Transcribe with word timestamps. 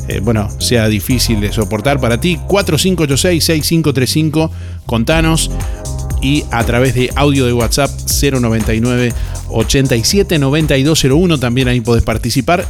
eh, 0.09 0.21
bueno, 0.23 0.49
sea 0.59 0.89
difícil 0.89 1.43
de 1.43 1.53
soportar 1.53 2.01
para 2.01 2.19
ti? 2.19 2.39
4586-6535, 2.49 4.51
contanos. 4.87 5.51
Y 6.23 6.45
a 6.51 6.65
través 6.65 6.95
de 6.95 7.11
audio 7.17 7.45
de 7.45 7.53
WhatsApp 7.53 7.91
099 8.41 9.13
87 9.51 10.39
9201 10.39 11.39
también 11.39 11.69
ahí 11.69 11.83
podés 11.83 12.03
participar 12.03 12.67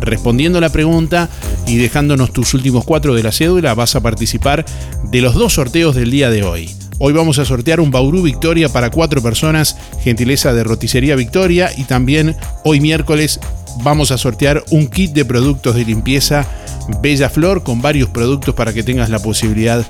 respondiendo 0.00 0.60
la 0.60 0.70
pregunta 0.70 1.28
y 1.68 1.76
dejándonos 1.76 2.32
tus 2.32 2.52
últimos 2.52 2.84
cuatro 2.84 3.14
de 3.14 3.22
la 3.22 3.30
cédula, 3.30 3.74
vas 3.74 3.94
a 3.94 4.00
participar 4.00 4.64
de 5.04 5.20
los 5.20 5.34
dos 5.34 5.52
sorteos 5.52 5.94
del 5.94 6.10
día 6.10 6.30
de 6.30 6.42
hoy. 6.42 6.79
Hoy 7.02 7.14
vamos 7.14 7.38
a 7.38 7.46
sortear 7.46 7.80
un 7.80 7.90
Bauru 7.90 8.20
Victoria 8.20 8.68
para 8.68 8.90
cuatro 8.90 9.22
personas, 9.22 9.74
gentileza 10.02 10.52
de 10.52 10.64
Roticería 10.64 11.16
Victoria. 11.16 11.70
Y 11.74 11.84
también 11.84 12.36
hoy 12.62 12.78
miércoles 12.82 13.40
vamos 13.82 14.10
a 14.10 14.18
sortear 14.18 14.62
un 14.70 14.86
kit 14.86 15.12
de 15.12 15.24
productos 15.24 15.76
de 15.76 15.86
limpieza 15.86 16.44
Bella 17.00 17.30
Flor 17.30 17.62
con 17.62 17.80
varios 17.80 18.10
productos 18.10 18.54
para 18.54 18.74
que 18.74 18.82
tengas 18.82 19.08
la 19.08 19.18
posibilidad 19.18 19.82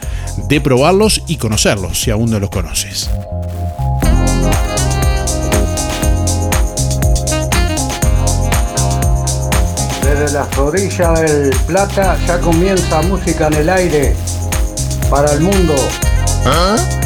de 0.49 0.61
probarlos 0.61 1.25
y 1.27 1.35
conocerlos 1.35 2.01
si 2.01 2.13
aún 2.13 2.31
no 2.31 2.39
los 2.39 2.51
conoces. 2.51 3.11
Desde 10.05 10.33
las 10.33 10.59
orillas 10.59 11.21
del 11.23 11.51
Plata 11.67 12.17
ya 12.25 12.39
comienza 12.39 13.03
música 13.03 13.49
en 13.49 13.55
el 13.55 13.69
aire 13.69 14.15
para 15.11 15.33
el 15.33 15.41
mundo. 15.41 15.75
¿Ah? 16.47 17.00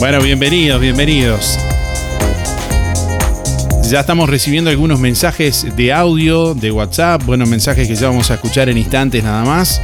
Bueno, 0.00 0.20
bienvenidos, 0.22 0.80
bienvenidos. 0.80 1.58
Ya 3.90 3.98
estamos 3.98 4.30
recibiendo 4.30 4.70
algunos 4.70 5.00
mensajes 5.00 5.66
de 5.74 5.92
audio, 5.92 6.54
de 6.54 6.70
WhatsApp, 6.70 7.24
bueno, 7.24 7.46
mensajes 7.46 7.88
que 7.88 7.96
ya 7.96 8.06
vamos 8.06 8.30
a 8.30 8.34
escuchar 8.34 8.68
en 8.68 8.78
instantes 8.78 9.24
nada 9.24 9.44
más. 9.44 9.82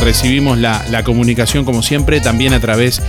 Recibimos 0.00 0.56
la, 0.58 0.84
la 0.88 1.02
comunicación 1.02 1.64
como 1.64 1.82
siempre 1.82 2.20
también 2.20 2.52
a 2.52 2.60
través 2.60 3.02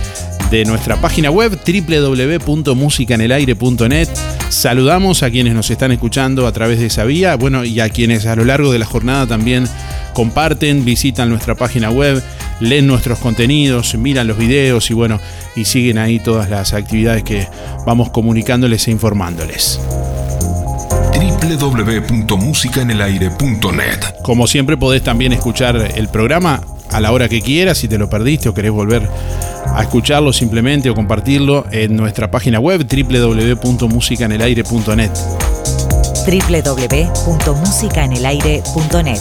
de 0.50 0.64
nuestra 0.64 0.96
página 0.96 1.30
web 1.30 1.56
www.musicanelaire.net. 1.64 4.08
Saludamos 4.48 5.22
a 5.22 5.30
quienes 5.30 5.54
nos 5.54 5.70
están 5.70 5.92
escuchando 5.92 6.48
a 6.48 6.52
través 6.52 6.80
de 6.80 6.86
esa 6.86 7.04
vía, 7.04 7.36
bueno, 7.36 7.64
y 7.64 7.78
a 7.78 7.88
quienes 7.88 8.26
a 8.26 8.34
lo 8.34 8.44
largo 8.44 8.72
de 8.72 8.80
la 8.80 8.86
jornada 8.86 9.28
también 9.28 9.68
comparten, 10.12 10.84
visitan 10.84 11.28
nuestra 11.28 11.54
página 11.54 11.90
web 11.90 12.20
leen 12.60 12.86
nuestros 12.86 13.18
contenidos, 13.18 13.94
miran 13.94 14.26
los 14.26 14.38
videos 14.38 14.90
y 14.90 14.94
bueno, 14.94 15.20
y 15.56 15.64
siguen 15.64 15.98
ahí 15.98 16.18
todas 16.18 16.50
las 16.50 16.72
actividades 16.72 17.22
que 17.22 17.46
vamos 17.86 18.10
comunicándoles 18.10 18.88
e 18.88 18.90
informándoles. 18.90 19.80
www.musicaenelaire.net 21.58 24.22
Como 24.22 24.46
siempre 24.46 24.76
podés 24.76 25.02
también 25.02 25.32
escuchar 25.32 25.92
el 25.96 26.08
programa 26.08 26.60
a 26.90 27.00
la 27.00 27.10
hora 27.12 27.28
que 27.28 27.40
quieras, 27.40 27.78
si 27.78 27.88
te 27.88 27.96
lo 27.98 28.10
perdiste 28.10 28.48
o 28.48 28.54
querés 28.54 28.70
volver 28.72 29.08
a 29.74 29.82
escucharlo 29.82 30.32
simplemente 30.32 30.88
o 30.90 30.94
compartirlo 30.94 31.66
en 31.70 31.96
nuestra 31.96 32.30
página 32.30 32.60
web 32.60 32.86
www.musicaenelaire.net 32.86 35.10
www.musicaenelaire.net 36.26 39.20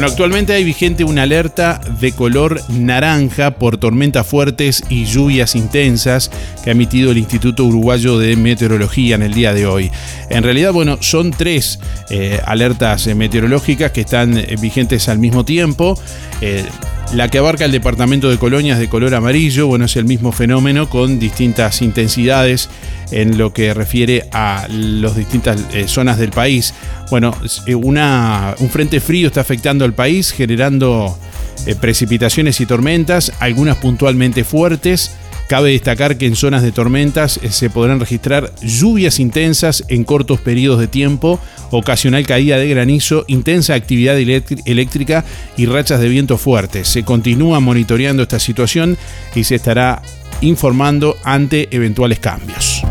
Bueno, 0.00 0.12
actualmente 0.12 0.54
hay 0.54 0.64
vigente 0.64 1.04
una 1.04 1.24
alerta 1.24 1.78
de 2.00 2.12
color 2.12 2.62
naranja 2.70 3.50
por 3.50 3.76
tormentas 3.76 4.26
fuertes 4.26 4.82
y 4.88 5.04
lluvias 5.04 5.54
intensas 5.54 6.30
que 6.64 6.70
ha 6.70 6.72
emitido 6.72 7.10
el 7.10 7.18
Instituto 7.18 7.66
Uruguayo 7.66 8.18
de 8.18 8.34
Meteorología 8.34 9.16
en 9.16 9.20
el 9.20 9.34
día 9.34 9.52
de 9.52 9.66
hoy. 9.66 9.90
En 10.30 10.42
realidad, 10.42 10.72
bueno, 10.72 10.96
son 11.02 11.32
tres 11.32 11.80
eh, 12.08 12.40
alertas 12.46 13.08
meteorológicas 13.08 13.92
que 13.92 14.00
están 14.00 14.42
vigentes 14.62 15.06
al 15.10 15.18
mismo 15.18 15.44
tiempo. 15.44 16.00
Eh, 16.40 16.64
la 17.12 17.28
que 17.28 17.38
abarca 17.38 17.64
el 17.64 17.72
departamento 17.72 18.30
de 18.30 18.38
Colonia 18.38 18.74
es 18.74 18.78
de 18.78 18.88
color 18.88 19.14
amarillo, 19.14 19.66
bueno, 19.66 19.86
es 19.86 19.96
el 19.96 20.04
mismo 20.04 20.30
fenómeno 20.30 20.88
con 20.88 21.18
distintas 21.18 21.82
intensidades 21.82 22.68
en 23.10 23.36
lo 23.36 23.52
que 23.52 23.74
refiere 23.74 24.28
a 24.32 24.66
las 24.68 25.16
distintas 25.16 25.60
eh, 25.72 25.88
zonas 25.88 26.18
del 26.18 26.30
país. 26.30 26.72
Bueno, 27.10 27.34
eh, 27.66 27.74
un 27.74 28.70
frente 28.70 29.00
frío 29.00 29.26
está 29.26 29.40
afectando 29.40 29.84
al 29.84 29.92
país, 29.92 30.30
generando 30.30 31.18
eh, 31.66 31.74
precipitaciones 31.74 32.60
y 32.60 32.66
tormentas, 32.66 33.32
algunas 33.40 33.76
puntualmente 33.78 34.44
fuertes 34.44 35.16
Cabe 35.50 35.72
destacar 35.72 36.16
que 36.16 36.28
en 36.28 36.36
zonas 36.36 36.62
de 36.62 36.70
tormentas 36.70 37.40
eh, 37.42 37.50
se 37.50 37.70
podrán 37.70 37.98
registrar 37.98 38.52
lluvias 38.62 39.18
intensas 39.18 39.82
en 39.88 40.04
cortos 40.04 40.38
periodos 40.38 40.78
de 40.78 40.86
tiempo, 40.86 41.40
ocasional 41.72 42.24
caída 42.24 42.56
de 42.56 42.68
granizo, 42.68 43.24
intensa 43.26 43.74
actividad 43.74 44.16
eléctrica 44.16 45.24
y 45.56 45.66
rachas 45.66 45.98
de 45.98 46.08
viento 46.08 46.38
fuertes. 46.38 46.86
Se 46.86 47.02
continúa 47.02 47.58
monitoreando 47.58 48.22
esta 48.22 48.38
situación 48.38 48.96
y 49.34 49.42
se 49.42 49.56
estará 49.56 50.02
informando 50.40 51.16
ante 51.24 51.66
eventuales 51.72 52.20
cambios. 52.20 52.84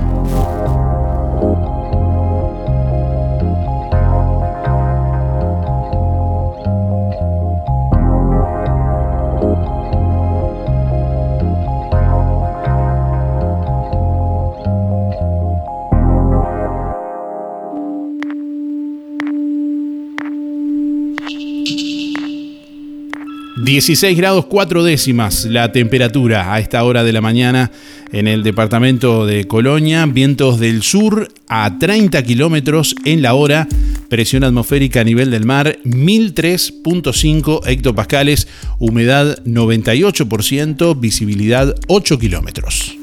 16 23.69 24.17
grados 24.17 24.47
4 24.47 24.83
décimas 24.83 25.45
la 25.45 25.71
temperatura 25.71 26.51
a 26.51 26.59
esta 26.59 26.83
hora 26.83 27.03
de 27.03 27.13
la 27.13 27.21
mañana 27.21 27.69
en 28.11 28.27
el 28.27 28.41
departamento 28.41 29.27
de 29.27 29.45
Colonia. 29.45 30.07
Vientos 30.07 30.59
del 30.59 30.81
sur 30.81 31.27
a 31.47 31.77
30 31.77 32.23
kilómetros 32.23 32.95
en 33.05 33.21
la 33.21 33.35
hora. 33.35 33.67
Presión 34.09 34.43
atmosférica 34.43 35.01
a 35.01 35.03
nivel 35.03 35.29
del 35.29 35.45
mar 35.45 35.77
1003.5 35.85 37.67
hectopascales. 37.67 38.47
Humedad 38.79 39.37
98%. 39.45 40.99
Visibilidad 40.99 41.75
8 41.87 42.17
kilómetros. 42.17 42.98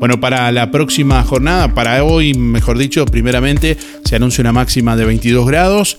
Bueno, 0.00 0.18
para 0.18 0.50
la 0.50 0.70
próxima 0.70 1.22
jornada, 1.24 1.74
para 1.74 2.02
hoy, 2.02 2.32
mejor 2.32 2.78
dicho, 2.78 3.04
primeramente 3.04 3.76
se 4.02 4.16
anuncia 4.16 4.40
una 4.40 4.50
máxima 4.50 4.96
de 4.96 5.04
22 5.04 5.46
grados. 5.46 5.98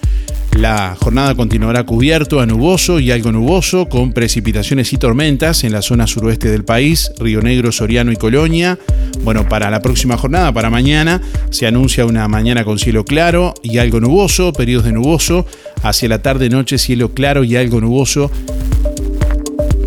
La 0.57 0.97
jornada 0.99 1.35
continuará 1.35 1.83
cubierto 1.83 2.39
a 2.39 2.47
nuboso 2.47 2.99
y 2.99 3.11
algo 3.11 3.31
nuboso, 3.31 3.87
con 3.89 4.11
precipitaciones 4.11 4.91
y 4.91 4.97
tormentas 4.97 5.63
en 5.63 5.71
la 5.71 5.83
zona 5.83 6.07
suroeste 6.07 6.49
del 6.49 6.65
país, 6.65 7.11
Río 7.19 7.43
Negro, 7.43 7.71
Soriano 7.71 8.11
y 8.11 8.15
Colonia. 8.15 8.79
Bueno, 9.23 9.47
para 9.47 9.69
la 9.69 9.83
próxima 9.83 10.17
jornada, 10.17 10.51
para 10.51 10.71
mañana, 10.71 11.21
se 11.51 11.67
anuncia 11.67 12.07
una 12.07 12.27
mañana 12.27 12.65
con 12.65 12.79
cielo 12.79 13.05
claro 13.05 13.53
y 13.61 13.77
algo 13.77 13.99
nuboso, 13.99 14.51
periodos 14.51 14.85
de 14.85 14.93
nuboso. 14.93 15.45
Hacia 15.83 16.09
la 16.09 16.23
tarde-noche, 16.23 16.79
cielo 16.79 17.13
claro 17.13 17.43
y 17.43 17.55
algo 17.55 17.79
nuboso 17.79 18.31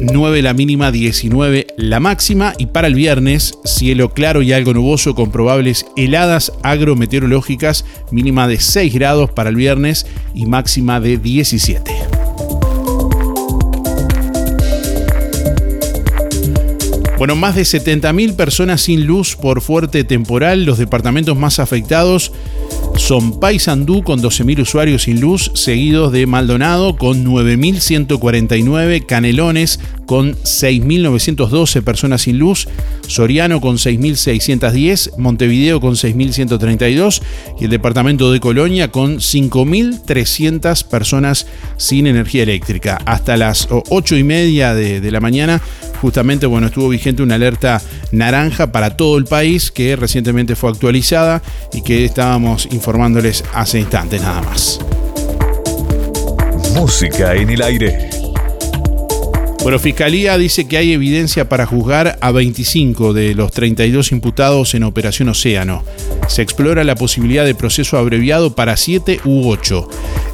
9 0.07 0.43
la 0.43 0.55
mínima, 0.55 0.91
19 0.91 1.67
la 1.77 2.01
máxima 2.01 2.53
y 2.59 2.67
para 2.67 2.87
el 2.89 2.95
viernes 2.95 3.59
cielo 3.65 4.11
claro 4.11 4.43
y 4.43 4.53
algo 4.53 4.75
nuboso 4.75 5.15
con 5.15 5.31
probables 5.31 5.87
heladas 5.97 6.53
agrometeorológicas, 6.63 7.85
mínima 8.11 8.49
de 8.49 8.61
6 8.61 8.93
grados 8.95 9.31
para 9.31 9.51
el 9.51 9.57
viernes 9.57 10.07
y 10.35 10.47
máxima 10.47 11.01
de 11.01 11.19
17. 11.19 11.93
Bueno, 17.17 17.37
más 17.37 17.55
de 17.55 17.63
70.000 17.63 18.37
personas 18.37 18.83
sin 18.83 19.07
luz 19.07 19.37
por 19.37 19.63
fuerte 19.63 20.05
temporal. 20.05 20.65
Los 20.65 20.79
departamentos 20.79 21.39
más 21.39 21.59
afectados 21.59 22.33
son 22.97 23.39
Paysandú 23.41 24.03
con 24.03 24.23
12.000 24.23 24.61
usuarios 24.61 25.03
sin 25.03 25.21
luz, 25.21 25.51
seguidos 25.55 26.13
de 26.13 26.27
Maldonado 26.27 26.97
con 26.97 27.25
9.149, 27.25 29.05
Canelones 29.07 29.81
con 30.07 30.35
6.912 30.35 31.83
personas 31.83 32.23
sin 32.23 32.39
luz, 32.39 32.69
Soriano 33.07 33.61
con 33.61 33.77
6.610, 33.77 35.19
Montevideo 35.19 35.81
con 35.81 35.95
6.132 35.95 37.23
y 37.61 37.65
el 37.65 37.71
departamento 37.71 38.33
de 38.33 38.41
Colonia 38.41 38.91
con 38.91 39.17
5.300 39.17 40.85
personas 40.85 41.47
sin 41.77 42.07
energía 42.07 42.43
eléctrica. 42.43 43.01
Hasta 43.05 43.37
las 43.37 43.69
8 43.71 44.17
y 44.17 44.25
media 44.25 44.75
de, 44.75 45.01
de 45.01 45.11
la 45.11 45.21
mañana 45.21 45.61
justamente 46.05 46.45
bueno, 46.45 46.67
estuvo 46.67 46.91
vigente 46.91 47.23
una 47.23 47.37
alerta 47.37 47.81
naranja 48.13 48.73
para 48.73 48.95
todo 48.95 49.17
el 49.17 49.25
país 49.25 49.71
que 49.71 49.97
recientemente 49.97 50.55
fue 50.55 50.69
actualizada 50.69 51.41
y 51.73 51.81
que 51.81 52.05
estábamos 52.05 52.69
informándoles 52.85 53.43
hace 53.55 53.81
instantes 53.81 54.21
nada 54.21 54.43
más. 54.43 54.79
Música 56.75 57.35
en 57.35 57.49
el 57.49 57.63
aire. 57.63 58.11
Bueno, 59.63 59.79
Fiscalía 59.79 60.37
dice 60.37 60.69
que 60.69 60.77
hay 60.77 60.93
evidencia 60.93 61.49
para 61.49 61.65
juzgar 61.65 62.19
a 62.21 62.31
25 62.31 63.15
de 63.15 63.35
los 63.35 63.53
32 63.53 64.13
imputados 64.13 64.75
en 64.75 64.83
Operación 64.83 65.31
Océano. 65.31 65.83
Se 66.29 66.43
explora 66.43 66.85
la 66.85 66.95
posibilidad 66.95 67.47
de 67.47 67.55
proceso 67.55 67.97
abreviado 67.97 68.55
para 68.55 68.77
7 68.77 69.21
u 69.25 69.49
8. 69.49 69.89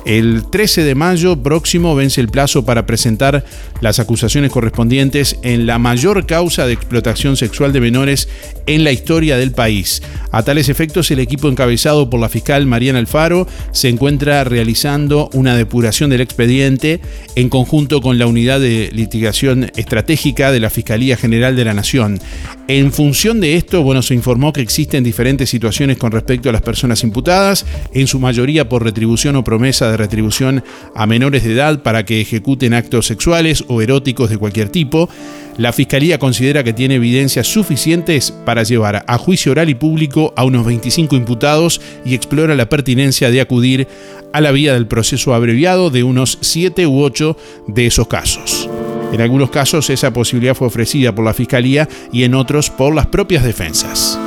El 0.06 0.44
13 0.50 0.82
de 0.82 0.94
mayo 0.94 1.42
próximo 1.42 1.94
vence 1.94 2.20
el 2.20 2.28
plazo 2.28 2.64
para 2.64 2.86
presentar 2.86 3.44
las 3.80 3.98
acusaciones 3.98 4.50
correspondientes 4.50 5.36
en 5.42 5.66
la 5.66 5.78
mayor 5.78 6.26
causa 6.26 6.66
de 6.66 6.72
explotación 6.72 7.36
sexual 7.36 7.72
de 7.72 7.80
menores 7.80 8.28
en 8.66 8.82
la 8.82 8.92
historia 8.92 9.36
del 9.36 9.52
país. 9.52 10.02
A 10.32 10.42
tales 10.42 10.68
efectos, 10.68 11.10
el 11.10 11.18
equipo 11.18 11.48
encabezado 11.48 12.08
por 12.08 12.20
la 12.20 12.28
fiscal 12.28 12.66
Mariana 12.66 12.98
Alfaro 12.98 13.46
se 13.72 13.88
encuentra 13.88 14.44
realizando 14.44 15.28
una 15.34 15.56
depuración 15.56 16.08
del 16.08 16.20
expediente 16.22 17.00
en 17.34 17.48
conjunto 17.48 18.00
con 18.00 18.18
la 18.18 18.26
unidad 18.26 18.60
de 18.60 18.90
litigación 18.92 19.70
estratégica 19.76 20.50
de 20.50 20.60
la 20.60 20.70
Fiscalía 20.70 21.16
General 21.16 21.56
de 21.56 21.64
la 21.64 21.74
Nación. 21.74 22.20
En 22.68 22.92
función 22.92 23.40
de 23.40 23.56
esto, 23.56 23.82
bueno, 23.82 24.02
se 24.02 24.14
informó 24.14 24.52
que 24.52 24.60
existen 24.60 25.04
diferentes 25.04 25.50
situaciones 25.50 25.98
con 25.98 26.12
respecto 26.12 26.48
a 26.48 26.52
las 26.52 26.62
personas 26.62 27.02
imputadas, 27.02 27.66
en 27.92 28.06
su 28.06 28.20
mayoría 28.20 28.68
por 28.68 28.84
retribución 28.84 29.36
o 29.36 29.44
promesa 29.44 29.89
de 29.90 29.96
retribución 29.96 30.64
a 30.94 31.06
menores 31.06 31.44
de 31.44 31.52
edad 31.52 31.82
para 31.82 32.04
que 32.04 32.20
ejecuten 32.20 32.74
actos 32.74 33.06
sexuales 33.06 33.64
o 33.68 33.82
eróticos 33.82 34.30
de 34.30 34.38
cualquier 34.38 34.68
tipo. 34.68 35.08
La 35.56 35.72
Fiscalía 35.72 36.18
considera 36.18 36.64
que 36.64 36.72
tiene 36.72 36.94
evidencias 36.94 37.46
suficientes 37.46 38.32
para 38.44 38.62
llevar 38.62 39.04
a 39.06 39.18
juicio 39.18 39.52
oral 39.52 39.68
y 39.68 39.74
público 39.74 40.32
a 40.36 40.44
unos 40.44 40.64
25 40.64 41.16
imputados 41.16 41.80
y 42.04 42.14
explora 42.14 42.54
la 42.54 42.68
pertinencia 42.68 43.30
de 43.30 43.40
acudir 43.40 43.88
a 44.32 44.40
la 44.40 44.52
vía 44.52 44.74
del 44.74 44.86
proceso 44.86 45.34
abreviado 45.34 45.90
de 45.90 46.04
unos 46.04 46.38
7 46.40 46.86
u 46.86 47.02
8 47.02 47.36
de 47.66 47.86
esos 47.86 48.06
casos. 48.06 48.68
En 49.12 49.20
algunos 49.20 49.50
casos 49.50 49.90
esa 49.90 50.12
posibilidad 50.12 50.54
fue 50.54 50.68
ofrecida 50.68 51.14
por 51.14 51.24
la 51.24 51.34
Fiscalía 51.34 51.88
y 52.12 52.22
en 52.22 52.34
otros 52.34 52.70
por 52.70 52.94
las 52.94 53.06
propias 53.06 53.42
defensas. 53.42 54.18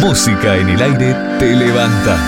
Música 0.00 0.56
en 0.56 0.68
el 0.70 0.80
aire 0.80 1.14
te 1.38 1.54
levanta. 1.54 2.18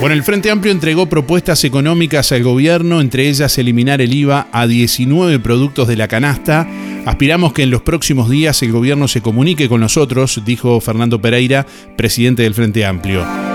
Bueno, 0.00 0.14
el 0.14 0.22
Frente 0.24 0.50
Amplio 0.50 0.72
entregó 0.72 1.06
propuestas 1.06 1.62
económicas 1.62 2.32
al 2.32 2.42
gobierno, 2.42 3.00
entre 3.00 3.28
ellas 3.28 3.56
eliminar 3.58 4.00
el 4.00 4.12
IVA 4.12 4.48
a 4.50 4.66
19 4.66 5.38
productos 5.38 5.86
de 5.86 5.96
la 5.96 6.08
canasta. 6.08 6.66
Aspiramos 7.06 7.52
que 7.52 7.62
en 7.62 7.70
los 7.70 7.82
próximos 7.82 8.28
días 8.28 8.62
el 8.62 8.72
gobierno 8.72 9.08
se 9.08 9.20
comunique 9.20 9.68
con 9.68 9.80
nosotros, 9.80 10.42
dijo 10.44 10.80
Fernando 10.80 11.20
Pereira, 11.20 11.66
presidente 11.96 12.42
del 12.42 12.54
Frente 12.54 12.84
Amplio. 12.84 13.49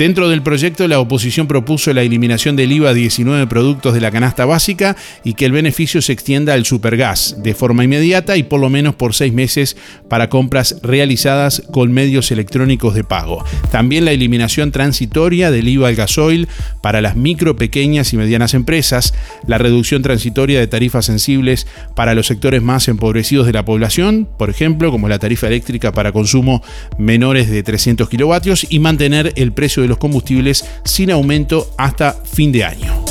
Dentro 0.00 0.30
del 0.30 0.40
proyecto, 0.40 0.88
la 0.88 0.98
oposición 0.98 1.46
propuso 1.46 1.92
la 1.92 2.00
eliminación 2.00 2.56
del 2.56 2.72
IVA 2.72 2.88
a 2.88 2.94
19 2.94 3.46
productos 3.48 3.92
de 3.92 4.00
la 4.00 4.10
canasta 4.10 4.46
básica 4.46 4.96
y 5.24 5.34
que 5.34 5.44
el 5.44 5.52
beneficio 5.52 6.00
se 6.00 6.14
extienda 6.14 6.54
al 6.54 6.64
supergas 6.64 7.36
de 7.42 7.52
forma 7.52 7.84
inmediata 7.84 8.38
y 8.38 8.42
por 8.42 8.60
lo 8.60 8.70
menos 8.70 8.94
por 8.94 9.12
seis 9.12 9.34
meses 9.34 9.76
para 10.08 10.30
compras 10.30 10.76
realizadas 10.82 11.62
con 11.70 11.92
medios 11.92 12.30
electrónicos 12.30 12.94
de 12.94 13.04
pago. 13.04 13.44
También 13.70 14.06
la 14.06 14.12
eliminación 14.12 14.72
transitoria 14.72 15.50
del 15.50 15.68
IVA 15.68 15.88
al 15.88 15.96
gasoil 15.96 16.48
para 16.80 17.02
las 17.02 17.14
micro, 17.14 17.56
pequeñas 17.56 18.14
y 18.14 18.16
medianas 18.16 18.54
empresas, 18.54 19.12
la 19.46 19.58
reducción 19.58 20.00
transitoria 20.00 20.60
de 20.60 20.66
tarifas 20.66 21.04
sensibles 21.04 21.66
para 21.94 22.14
los 22.14 22.26
sectores 22.26 22.62
más 22.62 22.88
empobrecidos 22.88 23.44
de 23.44 23.52
la 23.52 23.66
población, 23.66 24.26
por 24.38 24.48
ejemplo, 24.48 24.90
como 24.90 25.10
la 25.10 25.18
tarifa 25.18 25.48
eléctrica 25.48 25.92
para 25.92 26.10
consumo 26.10 26.62
menores 26.96 27.50
de 27.50 27.62
300 27.62 28.08
kilovatios 28.08 28.66
y 28.70 28.78
mantener 28.78 29.34
el 29.36 29.52
precio 29.52 29.82
de 29.82 29.89
los 29.90 29.98
combustibles 29.98 30.64
sin 30.84 31.10
aumento 31.10 31.68
hasta 31.76 32.12
fin 32.12 32.50
de 32.50 32.64
año. 32.64 33.04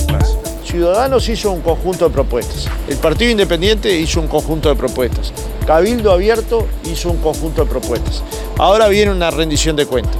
Ciudadanos 0.65 1.27
hizo 1.29 1.51
un 1.51 1.61
conjunto 1.61 2.07
de 2.07 2.13
propuestas. 2.13 2.67
El 2.87 2.97
Partido 2.97 3.31
Independiente 3.31 3.99
hizo 3.99 4.19
un 4.19 4.27
conjunto 4.27 4.69
de 4.69 4.75
propuestas. 4.75 5.33
Cabildo 5.65 6.11
Abierto 6.11 6.67
hizo 6.91 7.11
un 7.11 7.17
conjunto 7.17 7.65
de 7.65 7.69
propuestas. 7.69 8.23
Ahora 8.57 8.87
viene 8.87 9.11
una 9.11 9.31
rendición 9.31 9.75
de 9.75 9.85
cuentas. 9.85 10.17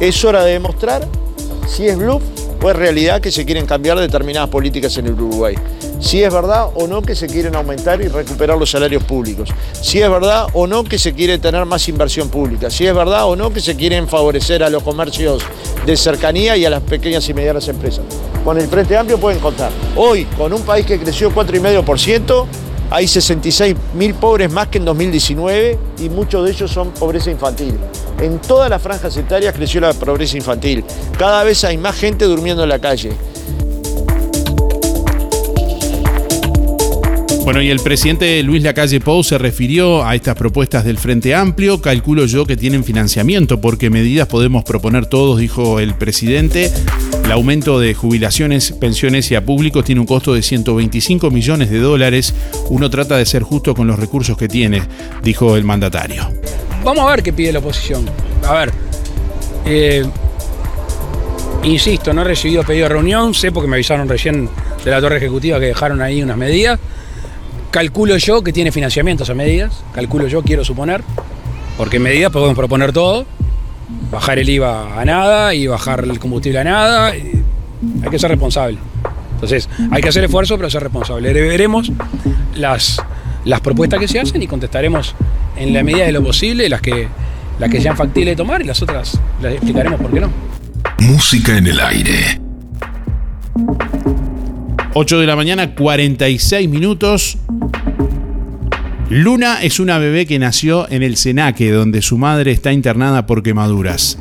Es 0.00 0.24
hora 0.24 0.44
de 0.44 0.52
demostrar 0.52 1.06
si 1.66 1.86
es 1.86 1.96
bluff 1.96 2.22
o 2.62 2.70
es 2.70 2.76
realidad 2.76 3.20
que 3.20 3.32
se 3.32 3.44
quieren 3.44 3.66
cambiar 3.66 3.98
determinadas 3.98 4.48
políticas 4.48 4.96
en 4.96 5.06
el 5.06 5.14
Uruguay. 5.14 5.54
Si 6.00 6.22
es 6.22 6.32
verdad 6.32 6.68
o 6.74 6.86
no 6.86 7.02
que 7.02 7.14
se 7.14 7.26
quieren 7.26 7.54
aumentar 7.56 8.00
y 8.00 8.08
recuperar 8.08 8.56
los 8.56 8.70
salarios 8.70 9.02
públicos. 9.04 9.48
Si 9.80 10.00
es 10.00 10.08
verdad 10.08 10.46
o 10.52 10.66
no 10.66 10.84
que 10.84 10.98
se 10.98 11.12
quiere 11.12 11.38
tener 11.38 11.64
más 11.64 11.88
inversión 11.88 12.28
pública. 12.28 12.70
Si 12.70 12.86
es 12.86 12.94
verdad 12.94 13.26
o 13.26 13.36
no 13.36 13.52
que 13.52 13.60
se 13.60 13.76
quieren 13.76 14.08
favorecer 14.08 14.62
a 14.62 14.70
los 14.70 14.82
comercios 14.82 15.42
de 15.84 15.96
cercanía 15.96 16.56
y 16.56 16.64
a 16.64 16.70
las 16.70 16.82
pequeñas 16.82 17.28
y 17.28 17.34
medianas 17.34 17.66
empresas. 17.68 18.04
Con 18.44 18.58
el 18.58 18.68
Frente 18.68 18.96
Amplio 18.96 19.18
pueden 19.18 19.40
contar. 19.40 19.70
Hoy, 19.96 20.24
con 20.36 20.52
un 20.52 20.62
país 20.62 20.86
que 20.86 20.98
creció 20.98 21.32
4,5%, 21.32 22.46
hay 22.92 23.08
66 23.08 23.74
mil 23.94 24.12
pobres 24.14 24.52
más 24.52 24.68
que 24.68 24.76
en 24.76 24.84
2019 24.84 25.78
y 25.98 26.10
muchos 26.10 26.44
de 26.44 26.50
ellos 26.50 26.70
son 26.70 26.90
pobreza 26.90 27.30
infantil. 27.30 27.78
En 28.20 28.38
todas 28.38 28.68
las 28.68 28.82
franjas 28.82 29.16
etarias 29.16 29.54
creció 29.54 29.80
la 29.80 29.94
pobreza 29.94 30.36
infantil. 30.36 30.84
Cada 31.18 31.42
vez 31.42 31.64
hay 31.64 31.78
más 31.78 31.96
gente 31.96 32.26
durmiendo 32.26 32.62
en 32.62 32.68
la 32.68 32.78
calle. 32.78 33.12
Bueno, 37.44 37.60
y 37.60 37.70
el 37.70 37.80
presidente 37.80 38.40
Luis 38.44 38.62
Lacalle 38.62 39.00
Pou 39.00 39.24
se 39.24 39.36
refirió 39.36 40.06
a 40.06 40.14
estas 40.14 40.36
propuestas 40.36 40.84
del 40.84 40.96
Frente 40.96 41.34
Amplio. 41.34 41.82
Calculo 41.82 42.24
yo 42.26 42.46
que 42.46 42.56
tienen 42.56 42.84
financiamiento, 42.84 43.60
porque 43.60 43.90
medidas 43.90 44.28
podemos 44.28 44.62
proponer 44.62 45.06
todos, 45.06 45.40
dijo 45.40 45.80
el 45.80 45.94
presidente. 45.94 46.70
El 47.24 47.32
aumento 47.32 47.80
de 47.80 47.94
jubilaciones, 47.94 48.70
pensiones 48.70 49.28
y 49.32 49.34
a 49.34 49.44
públicos 49.44 49.84
tiene 49.84 50.00
un 50.00 50.06
costo 50.06 50.34
de 50.34 50.42
125 50.42 51.32
millones 51.32 51.68
de 51.68 51.80
dólares. 51.80 52.32
Uno 52.68 52.88
trata 52.88 53.16
de 53.16 53.26
ser 53.26 53.42
justo 53.42 53.74
con 53.74 53.88
los 53.88 53.98
recursos 53.98 54.36
que 54.36 54.46
tiene, 54.46 54.80
dijo 55.24 55.56
el 55.56 55.64
mandatario. 55.64 56.28
Vamos 56.84 57.04
a 57.04 57.10
ver 57.10 57.24
qué 57.24 57.32
pide 57.32 57.52
la 57.52 57.58
oposición. 57.58 58.08
A 58.46 58.52
ver, 58.52 58.72
eh, 59.66 60.04
insisto, 61.64 62.12
no 62.12 62.20
he 62.20 62.24
recibido 62.24 62.62
pedido 62.62 62.84
de 62.84 62.94
reunión, 62.94 63.34
sé 63.34 63.50
porque 63.50 63.68
me 63.68 63.76
avisaron 63.76 64.08
recién 64.08 64.48
de 64.84 64.90
la 64.92 65.00
torre 65.00 65.16
ejecutiva 65.16 65.58
que 65.58 65.66
dejaron 65.66 66.00
ahí 66.00 66.22
unas 66.22 66.36
medidas. 66.36 66.78
Calculo 67.72 68.18
yo 68.18 68.44
que 68.44 68.52
tiene 68.52 68.70
financiamiento 68.70 69.24
esas 69.24 69.34
medidas, 69.34 69.82
calculo 69.94 70.28
yo, 70.28 70.42
quiero 70.42 70.62
suponer, 70.62 71.02
porque 71.78 71.96
en 71.96 72.02
medidas 72.02 72.30
podemos 72.30 72.54
proponer 72.54 72.92
todo, 72.92 73.24
bajar 74.10 74.38
el 74.38 74.46
IVA 74.46 75.00
a 75.00 75.04
nada 75.06 75.54
y 75.54 75.66
bajar 75.66 76.04
el 76.04 76.18
combustible 76.18 76.58
a 76.58 76.64
nada, 76.64 77.12
hay 77.12 78.10
que 78.10 78.18
ser 78.18 78.30
responsable. 78.30 78.76
Entonces, 79.36 79.70
hay 79.90 80.02
que 80.02 80.10
hacer 80.10 80.22
esfuerzo, 80.22 80.58
pero 80.58 80.68
ser 80.68 80.82
responsable. 80.82 81.32
Veremos 81.32 81.90
las, 82.54 83.02
las 83.46 83.62
propuestas 83.62 83.98
que 83.98 84.06
se 84.06 84.20
hacen 84.20 84.42
y 84.42 84.46
contestaremos 84.46 85.14
en 85.56 85.72
la 85.72 85.82
medida 85.82 86.04
de 86.04 86.12
lo 86.12 86.22
posible 86.22 86.68
las 86.68 86.82
que, 86.82 87.08
las 87.58 87.70
que 87.70 87.80
sean 87.80 87.96
factibles 87.96 88.32
de 88.32 88.36
tomar 88.36 88.60
y 88.60 88.66
las 88.66 88.82
otras 88.82 89.18
las 89.40 89.54
explicaremos 89.54 89.98
por 89.98 90.12
qué 90.12 90.20
no. 90.20 90.30
Música 90.98 91.56
en 91.56 91.68
el 91.68 91.80
aire. 91.80 92.38
8 94.92 95.20
de 95.20 95.26
la 95.26 95.36
mañana, 95.36 95.74
46 95.74 96.68
minutos. 96.68 97.38
Luna 99.14 99.62
es 99.62 99.78
una 99.78 99.98
bebé 99.98 100.24
que 100.24 100.38
nació 100.38 100.90
en 100.90 101.02
el 101.02 101.18
Senaque, 101.18 101.70
donde 101.70 102.00
su 102.00 102.16
madre 102.16 102.50
está 102.50 102.72
internada 102.72 103.26
por 103.26 103.42
quemaduras. 103.42 104.16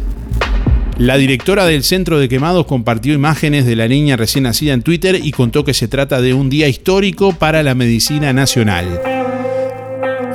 La 0.98 1.16
directora 1.16 1.66
del 1.66 1.86
Centro 1.86 2.20
de 2.20 2.28
Quemados 2.28 2.66
compartió 2.66 3.14
imágenes 3.14 3.66
de 3.66 3.78
la 3.78 3.88
niña 3.88 4.18
recién 4.18 4.44
nacida 4.44 4.74
en 4.74 4.82
Twitter 4.82 5.18
y 5.24 5.32
contó 5.32 5.64
que 5.64 5.74
se 5.74 5.88
trata 5.88 6.20
de 6.20 6.34
un 6.34 6.50
día 6.50 6.68
histórico 6.68 7.32
para 7.32 7.64
la 7.64 7.74
medicina 7.74 8.34
nacional. 8.34 9.00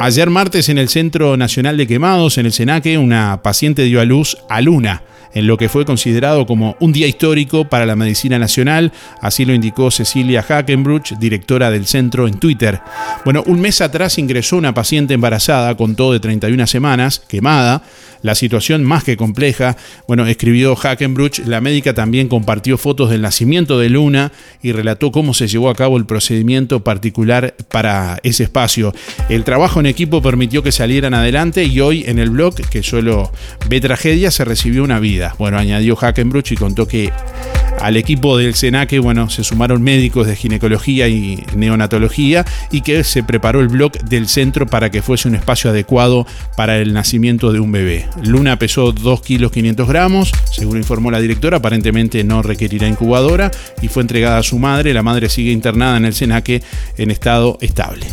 Ayer 0.01 0.31
martes 0.31 0.71
en 0.71 0.79
el 0.79 0.89
Centro 0.89 1.37
Nacional 1.37 1.77
de 1.77 1.87
Quemados, 1.87 2.39
en 2.39 2.47
el 2.47 2.53
Senaque, 2.53 2.97
una 2.97 3.43
paciente 3.43 3.83
dio 3.83 4.01
a 4.01 4.07
luz 4.07 4.39
a 4.49 4.63
Luna 4.63 5.03
en 5.37 5.47
lo 5.47 5.59
que 5.59 5.69
fue 5.69 5.85
considerado 5.85 6.47
como 6.47 6.77
un 6.81 6.93
día 6.93 7.07
histórico 7.07 7.67
para 7.69 7.85
la 7.85 7.95
medicina 7.95 8.39
nacional, 8.39 8.91
así 9.21 9.45
lo 9.45 9.53
indicó 9.53 9.91
Cecilia 9.91 10.43
Hackenbruch, 10.43 11.13
directora 11.19 11.71
del 11.71 11.87
centro 11.87 12.27
en 12.27 12.39
Twitter. 12.39 12.81
Bueno, 13.23 13.45
un 13.47 13.61
mes 13.61 13.83
atrás 13.83 14.17
ingresó 14.17 14.57
una 14.57 14.73
paciente 14.73 15.13
embarazada 15.13 15.77
con 15.77 15.95
todo 15.95 16.15
de 16.15 16.21
31 16.21 16.67
semanas, 16.67 17.21
quemada, 17.29 17.83
la 18.23 18.35
situación 18.35 18.83
más 18.83 19.05
que 19.05 19.19
compleja. 19.19 19.77
Bueno, 20.09 20.27
escribió 20.27 20.75
Hackenbruch, 20.75 21.41
la 21.41 21.61
médica 21.61 21.93
también 21.93 22.29
compartió 22.29 22.79
fotos 22.79 23.11
del 23.11 23.21
nacimiento 23.21 23.79
de 23.79 23.91
Luna 23.91 24.33
y 24.63 24.73
relató 24.73 25.13
cómo 25.13 25.35
se 25.35 25.49
llevó 25.49 25.69
a 25.69 25.75
cabo 25.75 25.97
el 25.97 26.07
procedimiento 26.07 26.83
particular 26.83 27.55
para 27.71 28.19
ese 28.23 28.45
espacio. 28.45 28.95
El 29.29 29.45
trabajo 29.45 29.81
en 29.81 29.87
equipo 29.87 30.23
permitió 30.23 30.63
que 30.63 30.73
salieran 30.73 31.13
adelante 31.13 31.65
y 31.65 31.79
hoy 31.81 32.05
en 32.07 32.19
el 32.19 32.31
blog, 32.31 32.55
que 32.55 32.83
solo 32.83 33.33
ve 33.69 33.81
tragedia, 33.81 34.31
se 34.31 34.45
recibió 34.45 34.83
una 34.83 34.99
vida. 34.99 35.26
Bueno, 35.39 35.59
añadió 35.59 35.97
Hackenbruch 35.97 36.53
y 36.53 36.57
contó 36.57 36.87
que 36.87 37.13
Al 37.81 37.97
equipo 37.99 38.39
del 38.39 38.55
SENACE, 38.55 39.01
bueno, 39.01 39.29
se 39.29 39.45
sumaron 39.45 39.83
médicos 39.83 40.27
de 40.27 40.35
ginecología 40.35 41.09
y 41.09 41.45
neonatología 41.55 42.45
y 42.71 42.81
que 42.81 43.05
se 43.05 43.23
preparó 43.23 43.61
el 43.61 43.69
blog 43.69 43.93
del 43.93 44.29
centro 44.29 44.67
para 44.67 44.91
que 44.91 45.03
fuese 45.03 45.29
un 45.29 45.35
espacio 45.35 45.71
adecuado 45.71 46.27
para 46.57 46.79
el 46.79 46.95
nacimiento 46.95 47.53
de 47.53 47.61
un 47.61 47.73
bebé. 47.73 48.07
Luna 48.23 48.59
pesó 48.59 48.93
2 48.93 49.21
kilos 49.21 49.53
500 49.53 49.89
gramos, 49.89 50.33
según 50.51 50.79
informó 50.79 51.11
la 51.11 51.21
directora, 51.21 51.59
aparentemente 51.59 52.25
no 52.25 52.43
requerirá 52.43 52.89
incubadora 52.89 53.51
y 53.83 53.89
fue 53.89 54.03
entregada 54.03 54.39
a 54.39 54.43
su 54.43 54.59
madre. 54.59 54.95
La 54.95 55.03
madre 55.03 55.29
sigue 55.29 55.53
internada 55.53 55.99
en 55.99 56.07
el 56.07 56.15
SENACE 56.15 56.63
en 56.97 57.11
estado 57.11 57.59
estable. 57.61 58.07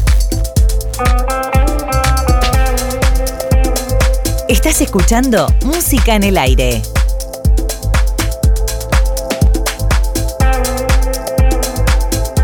Estás 4.49 4.81
escuchando 4.81 5.47
Música 5.63 6.15
en 6.15 6.23
el 6.23 6.37
Aire. 6.37 6.81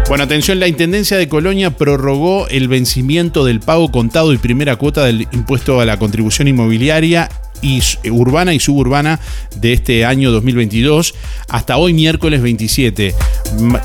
Bueno, 0.10 0.24
atención, 0.24 0.60
la 0.60 0.68
Intendencia 0.68 1.18
de 1.18 1.30
Colonia 1.30 1.70
prorrogó 1.78 2.48
el 2.48 2.68
vencimiento 2.68 3.46
del 3.46 3.60
pago 3.60 3.92
contado 3.92 4.34
y 4.34 4.40
primera 4.40 4.76
cuota 4.76 5.06
del 5.06 5.28
impuesto 5.34 5.80
a 5.80 5.86
la 5.86 6.00
contribución 6.00 6.48
inmobiliaria 6.48 7.30
y 7.62 7.80
urbana 8.10 8.56
y 8.56 8.60
suburbana 8.60 9.20
de 9.58 9.74
este 9.74 10.06
año 10.06 10.32
2022 10.32 11.14
hasta 11.48 11.78
hoy 11.78 11.94
miércoles 11.94 12.42
27. 12.42 13.14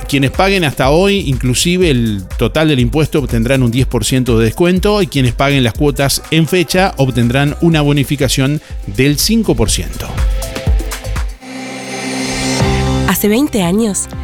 Quienes 0.08 0.30
paguen 0.30 0.64
hasta 0.64 0.88
hoy, 0.88 1.28
inclusive 1.28 1.90
el 1.90 2.24
total 2.38 2.68
del 2.68 2.80
impuesto 2.80 3.18
obtendrán 3.18 3.62
un 3.62 3.70
10% 3.70 4.38
de 4.38 4.44
descuento 4.44 5.02
y 5.02 5.08
quienes 5.08 5.34
paguen 5.34 5.62
las 5.62 5.74
cuotas 5.74 6.22
en 6.30 6.48
fecha 6.48 6.94
obtendrán 6.96 7.54
una 7.60 7.82
bonificación 7.82 8.62
del 8.86 9.18
5%. 9.18 10.06
Hace 13.08 13.28
20 13.28 13.62
años 13.62 14.08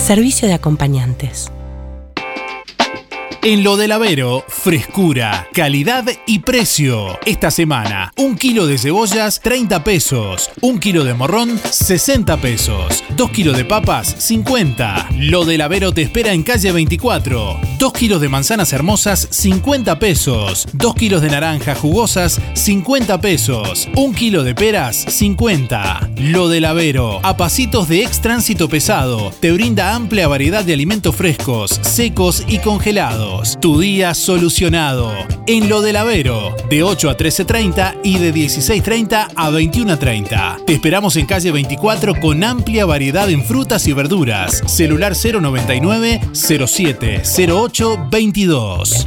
Servicio 0.00 0.48
de 0.48 0.54
acompañantes. 0.54 1.52
En 3.42 3.64
lo 3.64 3.78
del 3.78 3.92
Avero, 3.92 4.44
frescura, 4.48 5.48
calidad 5.54 6.04
y 6.26 6.40
precio. 6.40 7.18
Esta 7.24 7.50
semana, 7.50 8.12
un 8.18 8.36
kilo 8.36 8.66
de 8.66 8.76
cebollas, 8.76 9.40
30 9.40 9.82
pesos. 9.82 10.50
Un 10.60 10.78
kilo 10.78 11.04
de 11.04 11.14
morrón, 11.14 11.58
60 11.58 12.36
pesos. 12.36 13.02
Dos 13.16 13.30
kilos 13.30 13.56
de 13.56 13.64
papas, 13.64 14.14
50. 14.18 15.08
Lo 15.16 15.46
del 15.46 15.62
Avero 15.62 15.94
te 15.94 16.02
espera 16.02 16.34
en 16.34 16.42
calle 16.42 16.70
24. 16.70 17.58
Dos 17.78 17.94
kilos 17.94 18.20
de 18.20 18.28
manzanas 18.28 18.74
hermosas, 18.74 19.26
50 19.30 19.98
pesos. 19.98 20.68
Dos 20.74 20.94
kilos 20.94 21.22
de 21.22 21.30
naranjas 21.30 21.78
jugosas, 21.78 22.42
50 22.52 23.22
pesos. 23.22 23.88
Un 23.96 24.12
kilo 24.12 24.44
de 24.44 24.54
peras, 24.54 24.96
50. 25.08 26.10
Lo 26.18 26.50
del 26.50 26.66
Avero, 26.66 27.20
a 27.22 27.38
pasitos 27.38 27.88
de 27.88 28.02
ex 28.02 28.20
tránsito 28.20 28.68
pesado, 28.68 29.32
te 29.40 29.50
brinda 29.50 29.94
amplia 29.94 30.28
variedad 30.28 30.62
de 30.62 30.74
alimentos 30.74 31.16
frescos, 31.16 31.80
secos 31.80 32.44
y 32.46 32.58
congelados. 32.58 33.29
Tu 33.60 33.80
día 33.80 34.14
solucionado. 34.14 35.12
En 35.46 35.68
lo 35.68 35.82
del 35.82 35.96
Avero, 35.96 36.54
de 36.68 36.82
8 36.82 37.10
a 37.10 37.16
13.30 37.16 38.00
y 38.02 38.18
de 38.18 38.34
16.30 38.34 39.28
a 39.34 39.50
21.30. 39.50 40.64
Te 40.64 40.74
esperamos 40.74 41.16
en 41.16 41.26
calle 41.26 41.50
24 41.50 42.14
con 42.20 42.42
amplia 42.42 42.86
variedad 42.86 43.30
en 43.30 43.44
frutas 43.44 43.86
y 43.86 43.92
verduras. 43.92 44.62
Celular 44.66 45.14
099 45.14 46.20
07 46.32 47.22
08 47.48 48.08
22. 48.10 49.06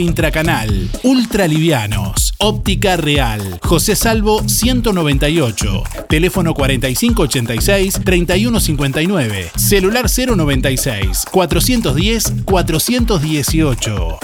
intracanal, 0.00 0.88
ultralivianos, 1.02 2.32
óptica 2.38 2.96
real, 2.96 3.60
José 3.62 3.94
Salvo 3.94 4.48
198, 4.48 5.82
teléfono 6.08 6.54
4586-3159, 6.54 9.50
celular 9.56 10.06
096 10.08 11.26
410 11.30 12.32
418. 12.44 14.18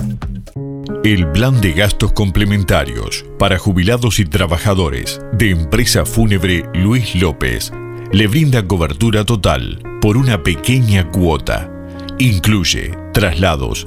El 1.04 1.30
plan 1.30 1.60
de 1.60 1.72
gastos 1.72 2.12
complementarios 2.12 3.24
para 3.38 3.58
jubilados 3.58 4.18
y 4.18 4.24
trabajadores 4.24 5.20
de 5.32 5.50
empresa 5.50 6.04
fúnebre 6.04 6.64
Luis 6.74 7.14
López 7.14 7.72
le 8.12 8.26
brinda 8.26 8.66
cobertura 8.66 9.24
total 9.24 9.80
por 10.00 10.16
una 10.16 10.42
pequeña 10.42 11.10
cuota. 11.10 11.70
Incluye 12.18 12.92
traslados, 13.12 13.86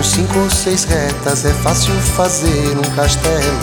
Com 0.00 0.04
cinco 0.04 0.38
ou 0.38 0.48
seis 0.48 0.84
retas 0.84 1.44
é 1.44 1.52
fácil 1.52 1.92
fazer 1.92 2.74
um 2.74 2.96
castelo 2.96 3.58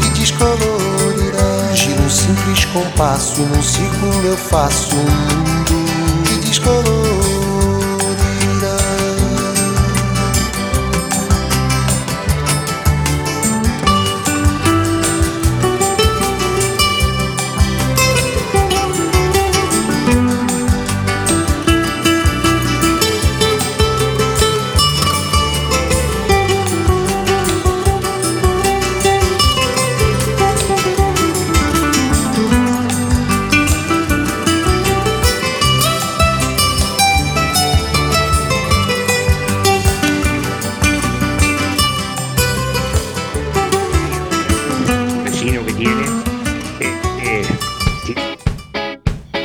que 0.00 0.10
descolorirá. 0.10 1.74
Giro 1.74 2.00
um 2.00 2.08
simples 2.08 2.64
compasso 2.66 3.42
e 3.42 3.46
num 3.46 3.60
círculo 3.60 4.24
eu 4.24 4.36
faço 4.36 4.94
um 4.94 5.02
mundo 5.02 6.22
que 6.24 6.38
descolorirá. 6.46 7.01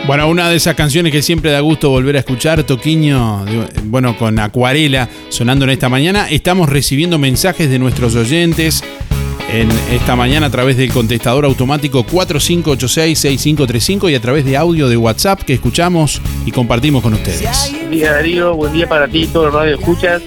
Bueno, 0.07 0.27
una 0.29 0.49
de 0.49 0.55
esas 0.55 0.75
canciones 0.75 1.11
que 1.11 1.21
siempre 1.21 1.51
da 1.51 1.59
gusto 1.59 1.89
volver 1.89 2.15
a 2.15 2.19
escuchar, 2.19 2.63
Toquiño, 2.63 3.43
bueno, 3.83 4.15
con 4.15 4.39
Acuarela 4.39 5.09
sonando 5.27 5.65
en 5.65 5.71
esta 5.71 5.89
mañana. 5.89 6.29
Estamos 6.29 6.69
recibiendo 6.69 7.19
mensajes 7.19 7.69
de 7.69 7.77
nuestros 7.77 8.15
oyentes 8.15 8.85
en 9.51 9.69
esta 9.91 10.15
mañana 10.15 10.47
a 10.47 10.49
través 10.49 10.77
del 10.77 10.93
contestador 10.93 11.43
automático 11.43 12.05
4586-6535 12.05 14.09
y 14.09 14.15
a 14.15 14.21
través 14.21 14.45
de 14.45 14.55
audio 14.55 14.87
de 14.87 14.95
WhatsApp 14.95 15.41
que 15.41 15.55
escuchamos 15.55 16.21
y 16.45 16.53
compartimos 16.53 17.03
con 17.03 17.13
ustedes. 17.13 17.73
Buen 17.73 17.91
día 17.91 18.13
Darío, 18.13 18.55
buen 18.55 18.71
día 18.71 18.87
para 18.87 19.09
ti, 19.09 19.27
todo 19.27 19.47
el 19.47 19.53
radio 19.53 19.75
escuchas. 19.75 20.21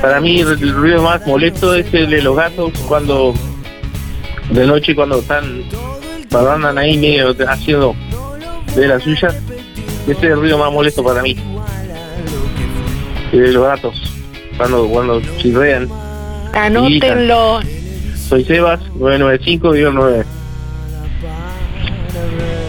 Para 0.00 0.20
mí 0.20 0.38
el 0.38 0.72
ruido 0.72 1.02
más 1.02 1.26
molesto 1.26 1.74
es 1.74 1.92
el 1.92 2.08
de 2.08 2.22
los 2.22 2.36
gatos 2.36 2.70
cuando 2.86 3.34
de 4.52 4.64
noche 4.64 4.94
cuando 4.94 5.18
están 5.18 5.64
andan 6.30 6.78
ahí 6.78 6.96
medio 6.98 7.34
haciendo 7.48 7.96
de 8.76 8.88
las 8.88 9.02
suyas. 9.02 9.34
Ese 10.06 10.12
es 10.12 10.22
el 10.22 10.36
ruido 10.36 10.58
más 10.58 10.72
molesto 10.72 11.02
para 11.02 11.22
mí. 11.22 11.36
De 13.32 13.52
los 13.52 13.64
gatos 13.64 14.16
cuando 14.56 14.88
cuando 14.88 15.20
chirrean. 15.38 15.88
Anótenlo. 16.54 17.60
Soy 18.28 18.44
Sebas, 18.44 18.80
995-9. 18.98 20.24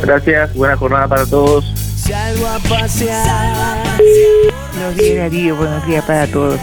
Gracias, 0.03 0.53
buena 0.53 0.75
jornada 0.75 1.07
para 1.07 1.25
todos. 1.25 1.65
Buenos 2.67 2.95
días 4.95 5.17
Darío, 5.17 5.55
buenos 5.55 5.87
días 5.87 6.05
para 6.05 6.27
todos. 6.27 6.59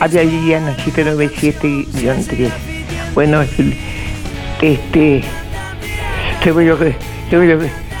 Habla 0.00 0.24
Liliana 0.24 0.76
797-3. 0.76 2.50
Bueno, 3.14 3.42
este, 4.60 5.24
lo 6.44 6.54
que, 6.54 6.64
lo 6.64 6.78
que, 6.78 6.94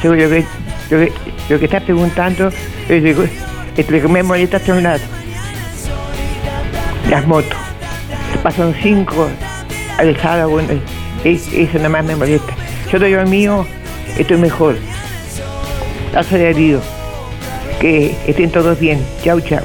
lo 0.02 0.12
que, 0.12 0.46
lo 0.90 0.98
que, 0.98 1.12
lo 1.48 1.58
que 1.58 1.64
está 1.64 1.80
preguntando, 1.80 2.50
es 2.88 3.02
lo 3.76 4.00
que 4.00 4.08
me 4.08 4.22
molesta 4.22 4.58
son 4.60 4.82
las, 4.82 5.00
las 7.10 7.26
motos. 7.26 7.56
Pasan 8.42 8.74
cinco 8.82 9.28
al 9.98 10.16
sábado, 10.20 10.50
bueno, 10.50 10.68
es- 11.24 11.52
eso 11.52 11.76
nada 11.76 11.88
más 11.88 12.04
me 12.04 12.16
molesta. 12.16 12.54
Yo 12.92 12.98
doy 12.98 13.12
lo 13.12 13.26
mío, 13.26 13.66
esto 14.18 14.34
es 14.34 14.40
mejor. 14.40 14.76
Darío. 16.38 16.80
Que 17.80 18.14
estén 18.26 18.50
todos 18.50 18.78
bien. 18.80 19.04
Chau, 19.22 19.40
chau. 19.40 19.60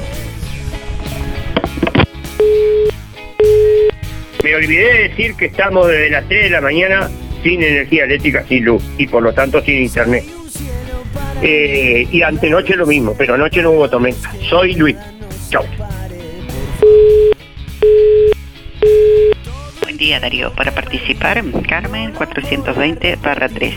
Me 4.44 4.54
olvidé 4.56 4.92
de 4.92 5.08
decir 5.08 5.34
que 5.34 5.46
estamos 5.46 5.86
desde 5.86 6.10
las 6.10 6.26
3 6.28 6.44
de 6.44 6.50
la 6.50 6.60
mañana 6.60 7.08
sin 7.42 7.62
energía 7.62 8.04
eléctrica, 8.04 8.44
sin 8.48 8.64
luz 8.64 8.82
y 8.98 9.06
por 9.06 9.22
lo 9.22 9.32
tanto 9.32 9.62
sin 9.62 9.82
internet. 9.82 10.24
Eh, 11.44 12.06
y 12.10 12.22
antenoche 12.22 12.76
lo 12.76 12.86
mismo, 12.86 13.14
pero 13.18 13.34
anoche 13.34 13.62
no 13.62 13.72
hubo 13.72 13.90
tormenta. 13.90 14.32
Soy 14.48 14.74
Luis. 14.74 14.96
Chau. 15.50 15.64
Buen 19.82 19.96
día 19.96 20.20
Darío, 20.20 20.52
para 20.52 20.72
participar, 20.72 21.42
Carmen 21.68 22.12
420 22.12 23.16
barra 23.16 23.48
3. 23.48 23.74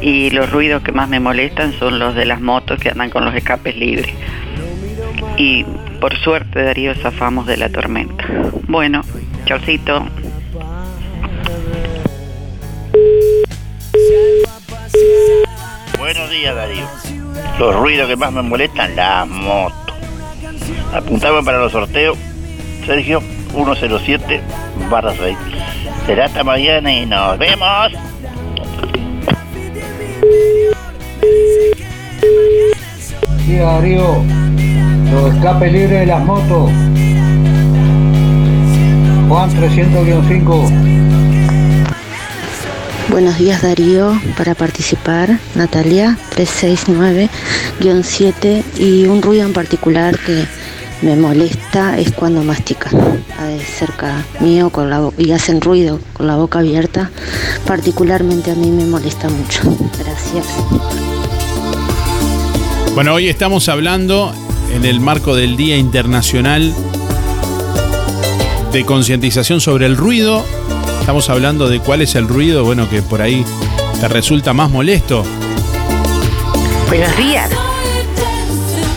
Y 0.00 0.30
los 0.30 0.50
ruidos 0.50 0.82
que 0.82 0.92
más 0.92 1.08
me 1.08 1.18
molestan 1.18 1.72
son 1.72 1.98
los 1.98 2.14
de 2.14 2.24
las 2.24 2.40
motos 2.40 2.78
que 2.78 2.90
andan 2.90 3.10
con 3.10 3.24
los 3.24 3.34
escapes 3.34 3.76
libres. 3.76 4.14
Y 5.36 5.64
por 6.00 6.16
suerte 6.18 6.62
Darío 6.62 6.94
zafamos 6.94 7.46
de 7.46 7.56
la 7.56 7.68
tormenta. 7.68 8.24
Bueno, 8.68 9.02
chaucito. 9.44 10.06
Buenos 16.12 16.30
días, 16.30 16.54
Darío. 16.54 16.84
Los 17.58 17.74
ruidos 17.74 18.06
que 18.06 18.16
más 18.16 18.30
me 18.30 18.42
molestan, 18.42 18.94
las 18.94 19.26
motos. 19.26 19.96
Apuntame 20.92 21.42
para 21.42 21.56
los 21.56 21.72
sorteos, 21.72 22.18
Sergio 22.84 23.22
107 23.54 24.42
barra 24.90 25.14
6. 25.18 25.38
Será 26.04 26.26
hasta 26.26 26.44
mañana 26.44 26.92
y 26.92 27.06
nos 27.06 27.38
vemos. 27.38 27.92
Sí, 33.46 33.56
Darío, 33.56 34.22
los 35.12 35.34
escapes 35.34 35.72
libres 35.72 36.00
de 36.00 36.06
las 36.06 36.22
motos. 36.22 36.70
Juan 39.30 39.50
300-5. 39.50 41.01
Buenos 43.12 43.36
días 43.36 43.60
Darío, 43.60 44.18
para 44.38 44.54
participar 44.54 45.38
Natalia 45.54 46.16
369-7 46.34 48.64
y 48.78 49.04
un 49.04 49.20
ruido 49.20 49.44
en 49.44 49.52
particular 49.52 50.18
que 50.18 50.46
me 51.02 51.14
molesta 51.14 51.98
es 51.98 52.10
cuando 52.12 52.42
mastican 52.42 53.22
eh, 53.42 53.60
cerca 53.60 54.24
mío 54.40 54.70
con 54.70 54.88
la 54.88 55.10
y 55.18 55.32
hacen 55.32 55.60
ruido 55.60 56.00
con 56.14 56.26
la 56.26 56.36
boca 56.36 56.60
abierta, 56.60 57.10
particularmente 57.66 58.50
a 58.50 58.54
mí 58.54 58.70
me 58.70 58.86
molesta 58.86 59.28
mucho. 59.28 59.60
Gracias. 59.98 60.46
Bueno, 62.94 63.12
hoy 63.12 63.28
estamos 63.28 63.68
hablando 63.68 64.32
en 64.74 64.86
el 64.86 65.00
marco 65.00 65.36
del 65.36 65.58
Día 65.58 65.76
Internacional 65.76 66.72
de 68.72 68.86
Concientización 68.86 69.60
sobre 69.60 69.84
el 69.84 69.98
Ruido. 69.98 70.46
Estamos 71.02 71.28
hablando 71.30 71.68
de 71.68 71.80
cuál 71.80 72.00
es 72.00 72.14
el 72.14 72.28
ruido, 72.28 72.64
bueno, 72.64 72.88
que 72.88 73.02
por 73.02 73.22
ahí 73.22 73.44
te 74.00 74.06
resulta 74.06 74.52
más 74.52 74.70
molesto. 74.70 75.24
Buenos 76.86 77.16
días. 77.16 77.50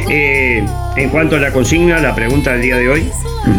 Eh, 0.08 0.64
en 0.96 1.08
cuanto 1.10 1.36
a 1.36 1.40
la 1.40 1.52
consigna, 1.52 1.98
la 1.98 2.14
pregunta 2.14 2.52
del 2.52 2.62
día 2.62 2.76
de 2.76 2.88
hoy. 2.88 3.10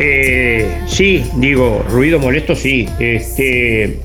Eh, 0.00 0.82
sí, 0.86 1.28
digo, 1.34 1.84
ruido 1.88 2.20
molesto, 2.20 2.54
sí. 2.54 2.88
Este, 3.00 3.98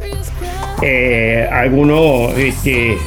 eh, 0.82 1.48
algunos 1.52 2.36
este, 2.36 2.98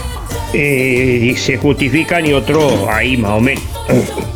se 0.53 1.57
justifican 1.61 2.25
y 2.27 2.33
otros 2.33 2.87
ahí 2.89 3.17
más 3.17 3.33
o 3.33 3.41
menos. 3.41 3.65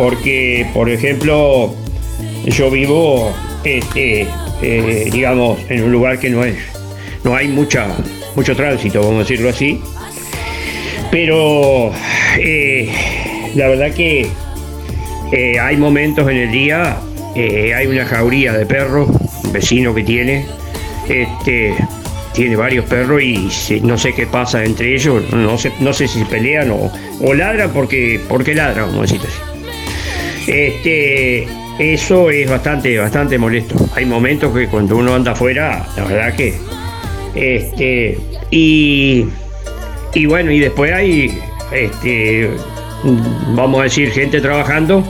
Porque, 0.00 0.66
por 0.72 0.88
ejemplo, 0.88 1.74
yo 2.46 2.70
vivo, 2.70 3.34
este, 3.64 4.26
eh, 4.62 5.10
digamos, 5.12 5.58
en 5.68 5.82
un 5.82 5.92
lugar 5.92 6.18
que 6.18 6.30
no 6.30 6.42
es, 6.42 6.56
no 7.22 7.36
hay 7.36 7.48
mucha, 7.48 7.86
mucho 8.34 8.56
tránsito, 8.56 9.00
vamos 9.00 9.16
a 9.16 9.18
decirlo 9.28 9.50
así. 9.50 9.78
Pero 11.10 11.92
eh, 12.38 12.88
la 13.54 13.68
verdad 13.68 13.92
que 13.92 14.26
eh, 15.32 15.60
hay 15.60 15.76
momentos 15.76 16.30
en 16.30 16.36
el 16.38 16.50
día, 16.50 16.96
eh, 17.34 17.74
hay 17.74 17.86
una 17.86 18.06
jauría 18.06 18.54
de 18.54 18.64
perros 18.64 19.10
vecino 19.52 19.94
que 19.94 20.02
tiene, 20.02 20.46
este, 21.10 21.74
tiene 22.32 22.56
varios 22.56 22.86
perros 22.86 23.20
y 23.22 23.50
no 23.82 23.98
sé 23.98 24.14
qué 24.14 24.26
pasa 24.26 24.64
entre 24.64 24.94
ellos, 24.94 25.30
no 25.30 25.58
sé, 25.58 25.72
no 25.78 25.92
sé 25.92 26.08
si 26.08 26.24
pelean 26.24 26.70
o, 26.70 26.90
o 27.20 27.34
ladran 27.34 27.70
porque, 27.74 28.18
porque 28.30 28.54
ladran, 28.54 28.88
como 28.88 29.02
decirte 29.02 29.26
así. 29.26 29.49
Este, 30.50 31.46
eso 31.78 32.28
es 32.28 32.50
bastante, 32.50 32.98
bastante 32.98 33.38
molesto. 33.38 33.76
Hay 33.94 34.04
momentos 34.04 34.52
que 34.52 34.66
cuando 34.66 34.96
uno 34.96 35.14
anda 35.14 35.30
afuera, 35.30 35.86
la 35.96 36.04
verdad 36.04 36.34
que, 36.34 36.54
este, 37.36 38.18
y, 38.50 39.26
y 40.12 40.26
bueno, 40.26 40.50
y 40.50 40.58
después 40.58 40.92
hay, 40.92 41.38
este, 41.70 42.50
vamos 43.54 43.80
a 43.80 43.84
decir, 43.84 44.10
gente 44.10 44.40
trabajando, 44.40 45.04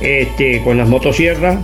este, 0.00 0.60
con 0.62 0.78
las 0.78 0.88
motosierras. 0.88 1.58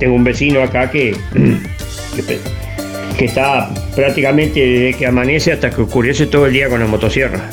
Tengo 0.00 0.14
un 0.14 0.24
vecino 0.24 0.62
acá 0.62 0.90
que, 0.90 1.14
que, 3.18 3.24
está 3.26 3.68
prácticamente 3.94 4.60
desde 4.60 4.98
que 4.98 5.06
amanece 5.06 5.52
hasta 5.52 5.68
que 5.68 5.82
oscurece 5.82 6.26
todo 6.26 6.46
el 6.46 6.54
día 6.54 6.70
con 6.70 6.80
la 6.80 6.86
motosierra. 6.86 7.50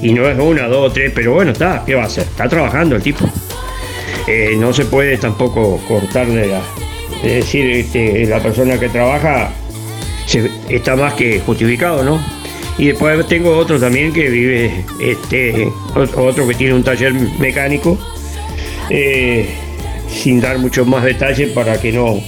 Y 0.00 0.14
no 0.14 0.26
es 0.26 0.38
una, 0.38 0.68
dos, 0.68 0.94
tres, 0.94 1.12
pero 1.14 1.34
bueno, 1.34 1.50
está, 1.50 1.82
¿qué 1.84 1.94
va 1.94 2.04
a 2.04 2.06
hacer? 2.06 2.24
Está 2.24 2.48
trabajando 2.48 2.96
el 2.96 3.02
tipo. 3.02 3.30
Eh, 4.26 4.56
no 4.58 4.72
se 4.72 4.84
puede 4.86 5.16
tampoco 5.18 5.80
cortarle 5.86 6.46
la. 6.48 6.60
Es 7.22 7.32
decir, 7.44 7.70
este, 7.70 8.26
la 8.26 8.40
persona 8.40 8.78
que 8.78 8.88
trabaja 8.88 9.50
está 10.68 10.96
más 10.96 11.14
que 11.14 11.40
justificado, 11.40 12.02
¿no? 12.04 12.20
Y 12.78 12.88
después 12.88 13.26
tengo 13.26 13.56
otro 13.56 13.78
también 13.80 14.12
que 14.12 14.28
vive, 14.28 14.84
este, 15.00 15.66
ot- 15.94 16.12
otro 16.16 16.46
que 16.46 16.54
tiene 16.54 16.74
un 16.74 16.82
taller 16.84 17.12
mecánico, 17.38 17.96
eh, 18.90 19.48
sin 20.10 20.40
dar 20.40 20.58
muchos 20.58 20.86
más 20.86 21.04
detalles 21.04 21.50
para 21.52 21.80
que 21.80 21.90
no, 21.92 22.20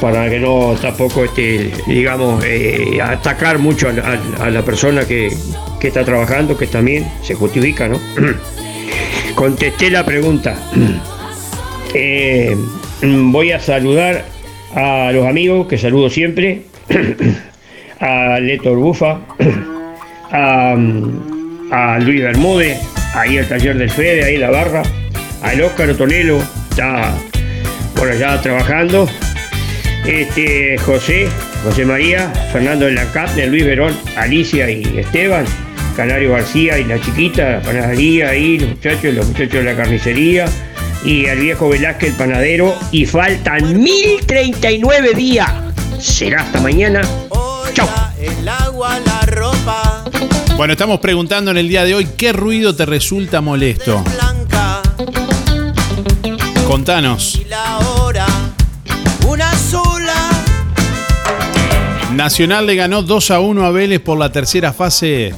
para 0.00 0.30
que 0.30 0.38
no 0.38 0.74
tampoco, 0.80 1.24
este, 1.24 1.70
digamos, 1.86 2.42
eh, 2.46 2.98
atacar 3.02 3.58
mucho 3.58 3.88
a, 3.88 4.44
a 4.46 4.50
la 4.50 4.62
persona 4.64 5.04
que, 5.04 5.36
que 5.80 5.88
está 5.88 6.02
trabajando, 6.04 6.56
que 6.56 6.66
también 6.68 7.06
se 7.22 7.34
justifica, 7.34 7.88
¿no? 7.88 8.00
Contesté 9.34 9.90
la 9.90 10.04
pregunta. 10.04 10.56
Eh, 11.94 12.56
voy 13.02 13.52
a 13.52 13.60
saludar 13.60 14.24
a 14.74 15.10
los 15.12 15.26
amigos 15.26 15.68
que 15.68 15.76
saludo 15.76 16.08
siempre, 16.08 16.62
a 18.00 18.40
Leto 18.40 18.74
Bufa, 18.74 19.20
a, 20.32 20.74
a 21.70 21.98
Luis 21.98 22.22
Bermúdez, 22.22 22.78
ahí 23.14 23.36
el 23.36 23.46
taller 23.46 23.76
del 23.76 23.90
Fede, 23.90 24.24
ahí 24.24 24.38
la 24.38 24.48
barra, 24.48 24.82
al 25.42 25.60
Óscar 25.60 25.90
Otonelo, 25.90 26.38
está 26.70 27.12
por 27.94 28.08
allá 28.08 28.40
trabajando, 28.40 29.06
este 30.06 30.78
José, 30.78 31.28
José 31.62 31.84
María, 31.84 32.30
Fernando 32.52 32.86
de 32.86 32.92
la 32.92 33.04
Capne, 33.12 33.48
Luis 33.48 33.66
Verón, 33.66 33.94
Alicia 34.16 34.70
y 34.70 34.82
Esteban, 34.98 35.44
Canario 35.92 36.32
García 36.32 36.78
y 36.78 36.84
la 36.84 37.00
chiquita, 37.00 37.50
la 37.50 37.60
panadería 37.60 38.30
ahí, 38.30 38.58
los 38.58 38.70
muchachos, 38.70 39.14
los 39.14 39.26
muchachos 39.26 39.52
de 39.52 39.64
la 39.64 39.76
carnicería, 39.76 40.46
y 41.04 41.26
al 41.26 41.38
viejo 41.38 41.68
Velázquez, 41.68 42.10
el 42.10 42.16
panadero, 42.16 42.74
y 42.90 43.06
faltan 43.06 43.82
1039 43.82 45.14
días. 45.14 45.50
Será 45.98 46.42
hasta 46.42 46.60
mañana. 46.60 47.02
Chau. 47.74 47.88
El 48.20 48.48
agua, 48.48 49.00
la 49.00 49.20
ropa 49.22 50.04
Bueno, 50.56 50.74
estamos 50.74 51.00
preguntando 51.00 51.50
en 51.50 51.56
el 51.56 51.68
día 51.68 51.84
de 51.84 51.94
hoy 51.94 52.06
qué 52.16 52.32
ruido 52.32 52.76
te 52.76 52.84
resulta 52.86 53.40
molesto. 53.40 54.04
Contanos. 56.66 57.36
y 57.36 57.44
la 57.46 57.78
hora, 57.78 58.26
una 59.26 59.52
sola. 59.54 60.14
Nacional 62.14 62.66
le 62.66 62.76
ganó 62.76 63.02
2 63.02 63.30
a 63.30 63.40
1 63.40 63.64
a 63.64 63.70
Vélez 63.70 64.00
por 64.00 64.18
la 64.18 64.30
tercera 64.30 64.72
fase. 64.72 65.34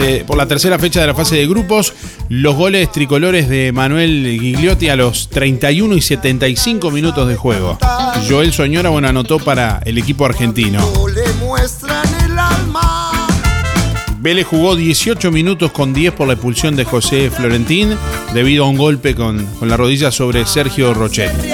De- 0.00 0.24
por 0.24 0.36
la 0.36 0.46
tercera 0.46 0.78
fecha 0.78 1.00
de 1.00 1.06
la 1.06 1.14
fase 1.14 1.36
de 1.36 1.46
grupos. 1.46 1.92
Los 2.28 2.54
goles 2.56 2.90
tricolores 2.92 3.48
de 3.48 3.72
Manuel 3.72 4.38
Gigliotti 4.40 4.88
a 4.88 4.96
los 4.96 5.28
31 5.28 5.96
y 5.96 6.00
75 6.00 6.90
minutos 6.90 7.28
de 7.28 7.36
juego. 7.36 7.78
Joel 8.28 8.52
Soñora, 8.52 8.90
bueno, 8.90 9.08
anotó 9.08 9.38
para 9.38 9.80
el 9.84 9.98
equipo 9.98 10.24
argentino. 10.26 10.80
Vélez 14.22 14.46
jugó 14.46 14.76
18 14.76 15.30
minutos 15.30 15.72
con 15.72 15.94
10 15.94 16.12
por 16.12 16.26
la 16.26 16.34
expulsión 16.34 16.76
de 16.76 16.84
José 16.84 17.30
Florentín 17.30 17.96
debido 18.34 18.64
a 18.64 18.68
un 18.68 18.76
golpe 18.76 19.14
con, 19.14 19.46
con 19.58 19.68
la 19.70 19.78
rodilla 19.78 20.10
sobre 20.10 20.44
Sergio 20.46 20.92
Rochetti. 20.92 21.48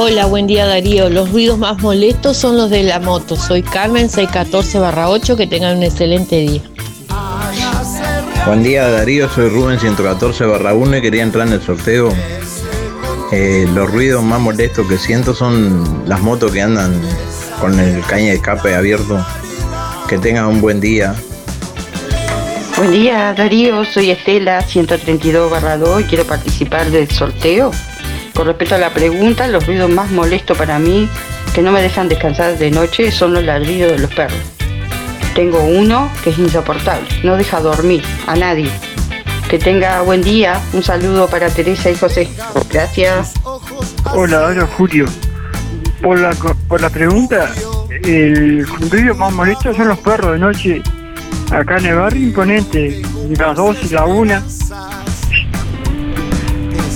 Hola, 0.00 0.26
buen 0.26 0.46
día 0.46 0.64
Darío. 0.64 1.10
Los 1.10 1.32
ruidos 1.32 1.58
más 1.58 1.82
molestos 1.82 2.36
son 2.36 2.56
los 2.56 2.70
de 2.70 2.84
la 2.84 3.00
moto. 3.00 3.34
Soy 3.34 3.64
Carmen 3.64 4.08
614 4.08 4.78
8. 4.78 5.36
Que 5.36 5.48
tengan 5.48 5.78
un 5.78 5.82
excelente 5.82 6.36
día. 6.36 6.62
Buen 8.46 8.62
día 8.62 8.88
Darío, 8.88 9.28
soy 9.28 9.48
Rubén 9.48 9.80
114 9.80 10.44
barra 10.44 10.72
1 10.72 10.98
y 10.98 11.02
quería 11.02 11.24
entrar 11.24 11.48
en 11.48 11.54
el 11.54 11.60
sorteo. 11.60 12.12
Eh, 13.32 13.66
los 13.74 13.90
ruidos 13.90 14.22
más 14.22 14.40
molestos 14.40 14.86
que 14.86 14.98
siento 14.98 15.34
son 15.34 16.04
las 16.06 16.20
motos 16.20 16.52
que 16.52 16.62
andan 16.62 16.94
con 17.60 17.80
el 17.80 18.00
caña 18.02 18.26
de 18.26 18.34
escape 18.34 18.76
abierto. 18.76 19.26
Que 20.08 20.16
tengan 20.16 20.46
un 20.46 20.60
buen 20.60 20.80
día. 20.80 21.16
Buen 22.76 22.92
día 22.92 23.34
Darío, 23.36 23.84
soy 23.84 24.12
Estela 24.12 24.62
132 24.62 25.50
2 25.80 26.00
y 26.02 26.04
quiero 26.04 26.24
participar 26.24 26.88
del 26.88 27.10
sorteo. 27.10 27.72
Con 28.38 28.46
respecto 28.46 28.76
a 28.76 28.78
la 28.78 28.90
pregunta, 28.90 29.48
los 29.48 29.66
ruidos 29.66 29.90
más 29.90 30.12
molestos 30.12 30.56
para 30.56 30.78
mí 30.78 31.08
que 31.52 31.60
no 31.60 31.72
me 31.72 31.82
dejan 31.82 32.08
descansar 32.08 32.56
de 32.56 32.70
noche 32.70 33.10
son 33.10 33.34
los 33.34 33.42
ladridos 33.42 33.90
de 33.90 33.98
los 33.98 34.14
perros. 34.14 34.38
Tengo 35.34 35.60
uno 35.64 36.08
que 36.22 36.30
es 36.30 36.38
insoportable, 36.38 37.08
no 37.24 37.36
deja 37.36 37.58
dormir 37.58 38.00
a 38.28 38.36
nadie. 38.36 38.70
Que 39.50 39.58
tenga 39.58 40.02
buen 40.02 40.22
día, 40.22 40.60
un 40.72 40.84
saludo 40.84 41.26
para 41.26 41.50
Teresa 41.50 41.90
y 41.90 41.96
José. 41.96 42.28
Gracias. 42.70 43.34
Hola, 44.14 44.46
hola 44.46 44.68
Julio. 44.76 45.06
Por 46.00 46.20
la, 46.20 46.30
por 46.68 46.80
la 46.80 46.90
pregunta, 46.90 47.50
el 48.04 48.64
ruido 48.88 49.16
más 49.16 49.32
molesto 49.32 49.74
son 49.74 49.88
los 49.88 49.98
perros 49.98 50.34
de 50.34 50.38
noche 50.38 50.82
acá 51.50 51.78
en 51.78 51.86
el 51.86 51.96
barrio 51.96 52.22
imponente, 52.22 53.02
las 53.36 53.56
2 53.56 53.76
y 53.82 53.88
la 53.88 54.04
1. 54.04 54.42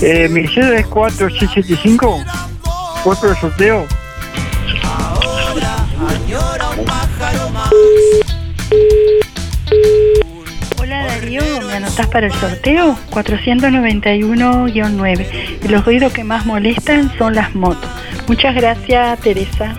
Eh, 0.05 0.27
mi 0.27 0.45
cédula 0.45 0.79
es 0.79 0.87
4675, 0.87 2.21
puesto 3.05 3.29
de 3.29 3.35
sorteo. 3.37 3.87
Hola 10.77 11.07
Darío, 11.07 11.41
¿me 11.67 11.73
anotás 11.75 12.07
para 12.07 12.25
el 12.25 12.33
sorteo? 12.33 12.97
491-9. 13.11 15.59
Y 15.63 15.67
los 15.69 15.85
ruidos 15.85 16.11
que 16.11 16.25
más 16.25 16.45
molestan 16.45 17.09
son 17.17 17.35
las 17.35 17.55
motos. 17.55 17.89
Muchas 18.27 18.55
gracias, 18.55 19.17
Teresa. 19.21 19.73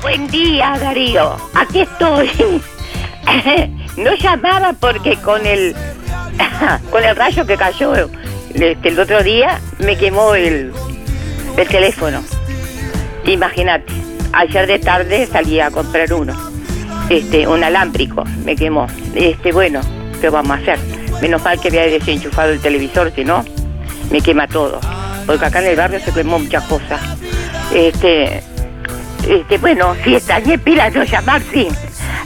Buen 0.00 0.28
día, 0.28 0.78
Darío. 0.80 1.34
Aquí 1.54 1.80
estoy. 1.80 2.30
no 3.96 4.14
llamaba 4.14 4.72
porque 4.78 5.16
con 5.16 5.44
el 5.46 5.74
con 6.90 7.04
el 7.04 7.16
rayo 7.16 7.46
que 7.46 7.56
cayó 7.56 7.94
este, 8.54 8.88
el 8.88 8.98
otro 8.98 9.22
día 9.22 9.60
me 9.78 9.96
quemó 9.96 10.34
el, 10.34 10.72
el 11.56 11.68
teléfono. 11.68 12.22
Imagínate, 13.24 13.92
ayer 14.32 14.66
de 14.66 14.78
tarde 14.78 15.26
salí 15.26 15.60
a 15.60 15.70
comprar 15.70 16.12
uno, 16.12 16.34
este, 17.08 17.46
un 17.46 17.62
alámbrico, 17.62 18.24
me 18.44 18.56
quemó. 18.56 18.86
Este, 19.14 19.52
bueno, 19.52 19.80
¿qué 20.20 20.30
vamos 20.30 20.58
a 20.58 20.60
hacer? 20.60 20.78
Menos 21.22 21.42
mal 21.42 21.60
que 21.60 21.68
había 21.68 21.82
desenchufado 21.82 22.50
el 22.50 22.60
televisor, 22.60 23.12
si 23.14 23.24
no, 23.24 23.44
me 24.10 24.20
quema 24.20 24.48
todo. 24.48 24.80
Porque 25.26 25.44
acá 25.44 25.60
en 25.60 25.66
el 25.66 25.76
barrio 25.76 26.00
se 26.00 26.12
quemó 26.12 26.38
muchas 26.38 26.64
cosas. 26.64 27.00
Este, 27.72 28.42
este, 29.28 29.58
bueno, 29.58 29.94
si 30.02 30.14
extrañé 30.14 30.58
pila 30.58 30.90
no 30.90 31.04
llamar, 31.04 31.42
sí. 31.52 31.68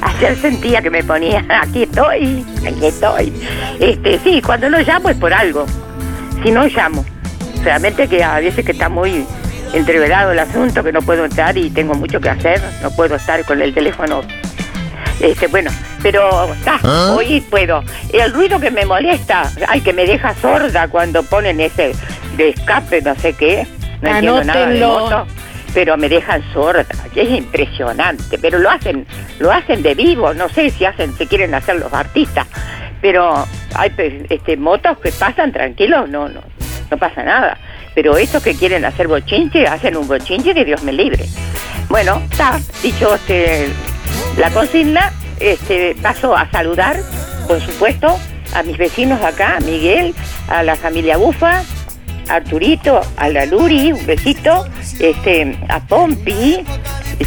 Ayer 0.00 0.36
sentía 0.36 0.82
que 0.82 0.90
me 0.90 1.02
ponía, 1.02 1.44
aquí 1.62 1.84
estoy, 1.84 2.44
aquí 2.66 2.86
estoy. 2.86 3.32
Este, 3.80 4.18
sí, 4.20 4.42
cuando 4.42 4.68
no 4.68 4.78
llamo 4.80 5.08
es 5.10 5.16
por 5.16 5.32
algo. 5.32 5.66
Si 6.42 6.50
no 6.50 6.66
llamo. 6.66 7.04
Realmente 7.62 8.08
que 8.08 8.22
a 8.22 8.40
veces 8.40 8.64
que 8.64 8.72
está 8.72 8.88
muy 8.88 9.24
entreverado 9.72 10.32
el 10.32 10.38
asunto, 10.38 10.82
que 10.84 10.92
no 10.92 11.00
puedo 11.02 11.24
entrar 11.24 11.56
y 11.56 11.70
tengo 11.70 11.94
mucho 11.94 12.20
que 12.20 12.28
hacer, 12.28 12.60
no 12.82 12.90
puedo 12.90 13.16
estar 13.16 13.44
con 13.44 13.60
el 13.62 13.72
teléfono. 13.72 14.20
Este, 15.20 15.46
bueno, 15.46 15.70
pero 16.02 16.52
está, 16.52 16.78
¿Ah? 16.82 17.14
hoy 17.16 17.40
puedo. 17.40 17.82
El 18.12 18.32
ruido 18.32 18.60
que 18.60 18.70
me 18.70 18.84
molesta, 18.84 19.50
ay, 19.68 19.80
que 19.80 19.92
me 19.92 20.06
deja 20.06 20.34
sorda 20.34 20.88
cuando 20.88 21.22
ponen 21.22 21.60
ese 21.60 21.92
de 22.36 22.50
escape, 22.50 23.00
no 23.00 23.14
sé 23.14 23.32
qué, 23.32 23.66
no 24.02 24.08
entiendo 24.10 24.44
nada 24.44 24.66
de 24.66 24.84
Anótenlo. 24.84 25.00
moto, 25.00 25.26
pero 25.74 25.96
me 25.96 26.08
dejan 26.08 26.42
sorda, 26.52 26.86
que 27.12 27.22
es 27.22 27.30
impresionante, 27.30 28.38
pero 28.38 28.58
lo 28.58 28.70
hacen, 28.70 29.06
lo 29.40 29.50
hacen 29.50 29.82
de 29.82 29.94
vivo, 29.94 30.32
no 30.32 30.48
sé 30.48 30.70
si 30.70 30.84
hacen, 30.84 31.12
si 31.18 31.26
quieren 31.26 31.52
hacer 31.52 31.76
los 31.76 31.92
artistas, 31.92 32.46
pero 33.02 33.44
hay 33.74 33.92
este, 34.30 34.56
motos 34.56 34.96
que 34.98 35.10
pasan 35.10 35.52
tranquilos, 35.52 36.08
no, 36.08 36.28
no, 36.28 36.40
no 36.90 36.96
pasa 36.96 37.22
nada. 37.24 37.58
Pero 37.94 38.16
estos 38.16 38.42
que 38.42 38.54
quieren 38.54 38.84
hacer 38.84 39.08
bochinche, 39.08 39.66
hacen 39.66 39.96
un 39.96 40.08
bochinche 40.08 40.54
que 40.54 40.64
Dios 40.64 40.82
me 40.82 40.92
libre. 40.92 41.26
Bueno, 41.88 42.22
está, 42.30 42.58
dicho 42.82 43.14
este, 43.14 43.68
la 44.38 44.50
consigna, 44.50 45.12
este, 45.38 45.94
paso 46.00 46.36
a 46.36 46.50
saludar, 46.50 46.96
por 47.46 47.60
supuesto, 47.60 48.18
a 48.54 48.62
mis 48.62 48.78
vecinos 48.78 49.22
acá, 49.22 49.56
a 49.56 49.60
Miguel, 49.60 50.14
a 50.48 50.62
la 50.62 50.76
familia 50.76 51.16
Bufa, 51.16 51.62
Arturito, 52.28 53.00
a 53.16 53.28
la 53.28 53.46
Luri, 53.46 53.92
un 53.92 54.06
besito, 54.06 54.66
este, 54.98 55.56
a 55.68 55.80
Pompi, 55.80 56.64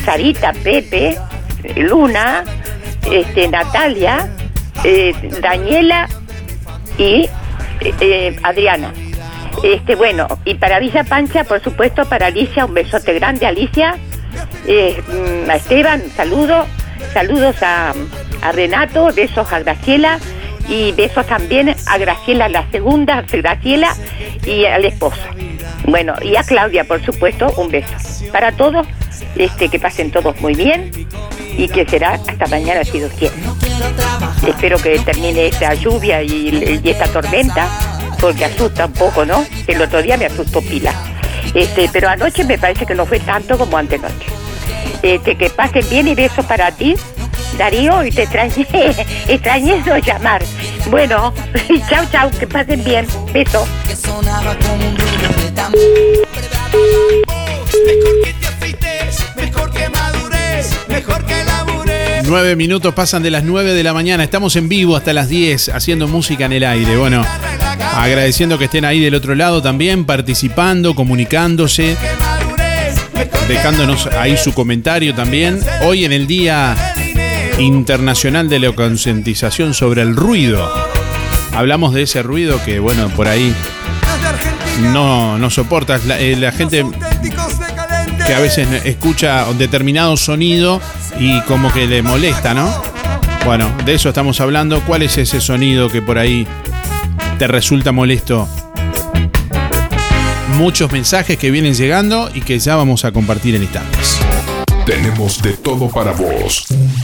Sarita, 0.04 0.54
Pepe, 0.54 1.18
Luna, 1.76 2.44
este, 3.12 3.48
Natalia, 3.48 4.30
eh, 4.84 5.14
Daniela 5.42 6.08
y 6.98 7.30
eh, 7.82 7.94
eh, 8.00 8.36
Adriana. 8.44 8.94
Este, 9.64 9.96
bueno, 9.96 10.28
y 10.46 10.56
para 10.56 10.80
Villa 10.80 11.04
Pancha, 11.04 11.44
por 11.44 11.62
supuesto, 11.64 12.06
para 12.06 12.28
Alicia, 12.28 12.66
un 12.66 12.74
besote 12.74 13.14
grande, 13.14 13.46
Alicia. 13.46 13.96
Mm, 14.68 15.50
a 15.50 15.56
Esteban, 15.56 16.04
saludo. 16.16 16.66
Saludos 17.14 17.56
a, 17.64 17.94
a 18.42 18.52
Renato, 18.52 19.12
besos 19.14 19.52
a 19.52 19.60
Graciela 19.60 20.20
y 20.68 20.92
besos 20.92 21.26
también 21.26 21.76
a 21.86 21.98
Graciela, 21.98 22.50
la 22.50 22.70
segunda, 22.72 23.24
Graciela, 23.30 23.96
y 24.46 24.66
a 24.66 24.78
la 24.78 24.88
esposa. 24.88 25.28
Bueno, 25.86 26.14
y 26.22 26.36
a 26.36 26.44
Claudia, 26.44 26.84
por 26.84 27.04
supuesto, 27.04 27.54
un 27.58 27.70
beso. 27.70 27.94
Para 28.32 28.52
todos, 28.52 28.86
este, 29.36 29.70
que 29.70 29.80
pasen 29.80 30.12
todos 30.12 30.40
muy 30.42 30.54
bien 30.54 30.92
y 31.58 31.68
que 31.70 31.86
será 31.86 32.14
hasta 32.14 32.46
mañana 32.48 32.84
si 32.84 33.00
Dios 33.00 33.12
quiere. 33.18 33.36
Espero 34.46 34.78
que 34.78 35.00
termine 35.00 35.48
esta 35.48 35.74
lluvia 35.74 36.22
y, 36.22 36.82
y 36.84 36.90
esta 36.90 37.08
tormenta, 37.08 37.68
porque 38.20 38.46
asusta 38.46 38.86
un 38.86 38.94
poco, 38.94 39.26
¿no? 39.26 39.46
El 39.68 39.82
otro 39.82 40.02
día 40.02 40.18
me 40.18 40.26
asustó 40.26 40.62
pila. 40.62 40.94
Este, 41.54 41.90
pero 41.92 42.10
anoche 42.10 42.44
me 42.44 42.58
parece 42.58 42.86
que 42.86 42.96
no 42.96 43.06
fue 43.06 43.20
tanto 43.20 43.58
como 43.58 43.78
antenoche. 43.78 44.28
Este, 45.02 45.36
que 45.36 45.50
pasen 45.50 45.88
bien 45.90 46.08
y 46.08 46.16
besos 46.16 46.46
para 46.46 46.72
ti, 46.72 46.96
Darío, 47.58 48.06
y 48.06 48.12
te 48.12 48.24
extrañé, 48.24 48.68
extrañé 49.28 49.82
no 49.86 49.98
llamar. 49.98 50.44
Bueno, 50.90 51.34
chao, 51.90 52.06
chao, 52.12 52.32
que 52.32 52.48
pasen 52.48 52.84
bien. 52.84 53.08
Beso. 53.34 53.68
Mejor 59.36 59.72
que 59.72 59.90
madurez, 59.90 60.78
mejor 60.88 61.26
que 61.26 61.44
labures. 61.44 62.28
Nueve 62.28 62.56
minutos 62.56 62.94
pasan 62.94 63.24
de 63.24 63.32
las 63.32 63.44
9 63.44 63.74
de 63.74 63.84
la 63.84 63.94
mañana. 63.94 64.24
Estamos 64.24 64.56
en 64.56 64.70
vivo 64.70 64.96
hasta 64.96 65.14
las 65.14 65.30
10 65.30 65.70
haciendo 65.70 66.08
música 66.08 66.46
en 66.46 66.54
el 66.54 66.64
aire. 66.64 66.98
Bueno, 66.98 67.26
agradeciendo 67.96 68.58
que 68.58 68.66
estén 68.66 68.86
ahí 68.86 69.00
del 69.00 69.16
otro 69.16 69.34
lado 69.34 69.62
también, 69.62 70.06
participando, 70.06 70.94
comunicándose, 70.94 71.96
dejándonos 73.48 74.08
ahí 74.08 74.38
su 74.38 74.54
comentario 74.54 75.16
también. 75.16 75.60
Hoy 75.84 76.06
en 76.06 76.14
el 76.14 76.28
Día 76.28 76.76
Internacional 77.58 78.50
de 78.50 78.60
la 78.60 78.72
Concientización 78.72 79.74
sobre 79.74 80.04
el 80.04 80.16
Ruido. 80.16 80.72
Hablamos 81.56 81.94
de 81.94 82.04
ese 82.04 82.22
ruido 82.22 82.64
que, 82.64 82.80
bueno, 82.80 83.10
por 83.10 83.28
ahí 83.28 83.54
no, 84.94 85.40
no 85.40 85.50
soportas. 85.50 86.06
La, 86.06 86.20
eh, 86.20 86.36
la 86.36 86.52
gente 86.52 86.86
que 88.28 88.34
a 88.34 88.40
veces 88.40 88.68
escucha 88.86 89.48
un 89.50 89.58
determinado 89.58 90.18
sonido 90.18 90.82
y 91.20 91.42
como 91.42 91.74
que 91.74 91.88
le 91.88 92.04
molesta, 92.04 92.54
¿no? 92.54 92.70
Bueno, 93.46 93.72
de 93.86 93.96
eso 93.96 94.10
estamos 94.10 94.40
hablando. 94.40 94.82
¿Cuál 94.82 95.02
es 95.02 95.18
ese 95.18 95.42
sonido 95.42 95.90
que 95.90 96.02
por 96.02 96.18
ahí 96.18 96.46
te 97.40 97.48
resulta 97.48 97.92
molesto? 97.92 98.48
Muchos 100.58 100.92
mensajes 100.92 101.38
que 101.38 101.50
vienen 101.50 101.74
llegando 101.74 102.30
y 102.34 102.42
que 102.42 102.60
ya 102.60 102.76
vamos 102.76 103.06
a 103.06 103.12
compartir 103.12 103.56
en 103.56 103.64
instantes. 103.64 104.20
Tenemos 104.86 105.42
de 105.42 105.54
todo 105.54 105.90
para 105.90 106.12
vos. 106.12 106.68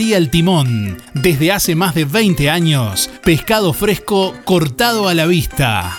El 0.00 0.30
Timón. 0.30 0.96
Desde 1.12 1.52
hace 1.52 1.74
más 1.74 1.94
de 1.94 2.06
20 2.06 2.48
años, 2.48 3.10
pescado 3.22 3.74
fresco 3.74 4.34
cortado 4.44 5.06
a 5.06 5.12
la 5.12 5.26
vista. 5.26 5.98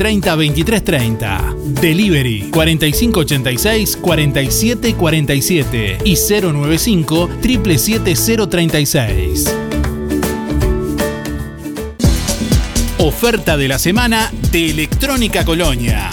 23.30. 0.03 1.55
Delivery 1.79 2.49
4586 2.51 3.97
4747 3.97 5.97
y 6.03 6.15
095 6.15 7.29
777 7.41 9.71
Oferta 12.97 13.57
de 13.57 13.67
la 13.67 13.79
semana 13.79 14.31
de 14.51 14.69
Electrónica 14.69 15.43
Colonia. 15.43 16.09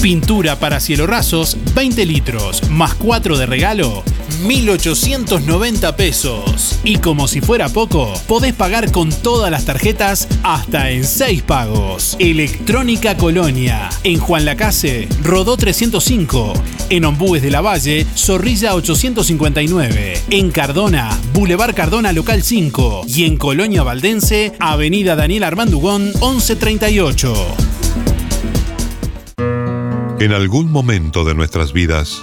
Pintura 0.00 0.58
para 0.58 0.80
cielo 0.80 1.06
rasos, 1.06 1.58
20 1.74 2.06
litros, 2.06 2.70
más 2.70 2.94
4 2.94 3.36
de 3.36 3.44
regalo, 3.44 4.02
1.890 4.42 5.94
pesos. 5.96 6.78
Y 6.84 6.98
como 6.98 7.28
si 7.28 7.40
fuera 7.40 7.68
poco, 7.68 8.12
podés 8.26 8.54
pagar 8.54 8.90
con 8.92 9.10
todas 9.10 9.50
las 9.50 9.64
tarjetas 9.64 10.28
hasta 10.42 10.90
en 10.90 11.04
6 11.04 11.42
pagos. 11.42 12.16
Electrónica 12.18 13.16
Colonia. 13.16 13.90
En 14.04 14.18
Juan 14.18 14.44
Lacase, 14.44 15.08
Rodó 15.22 15.56
305. 15.56 16.52
En 16.90 17.04
Ombúes 17.04 17.42
de 17.42 17.50
la 17.50 17.60
Valle, 17.60 18.06
Zorrilla 18.16 18.74
859. 18.74 20.22
En 20.30 20.50
Cardona, 20.50 21.18
Boulevard 21.32 21.74
Cardona 21.74 22.12
Local 22.12 22.42
5. 22.42 23.02
Y 23.06 23.24
en 23.24 23.36
Colonia 23.36 23.82
Valdense, 23.82 24.52
Avenida 24.58 25.16
Daniel 25.16 25.44
Armandugón 25.44 26.12
1138. 26.20 27.34
En 30.20 30.32
algún 30.32 30.70
momento 30.70 31.24
de 31.24 31.34
nuestras 31.34 31.72
vidas 31.72 32.22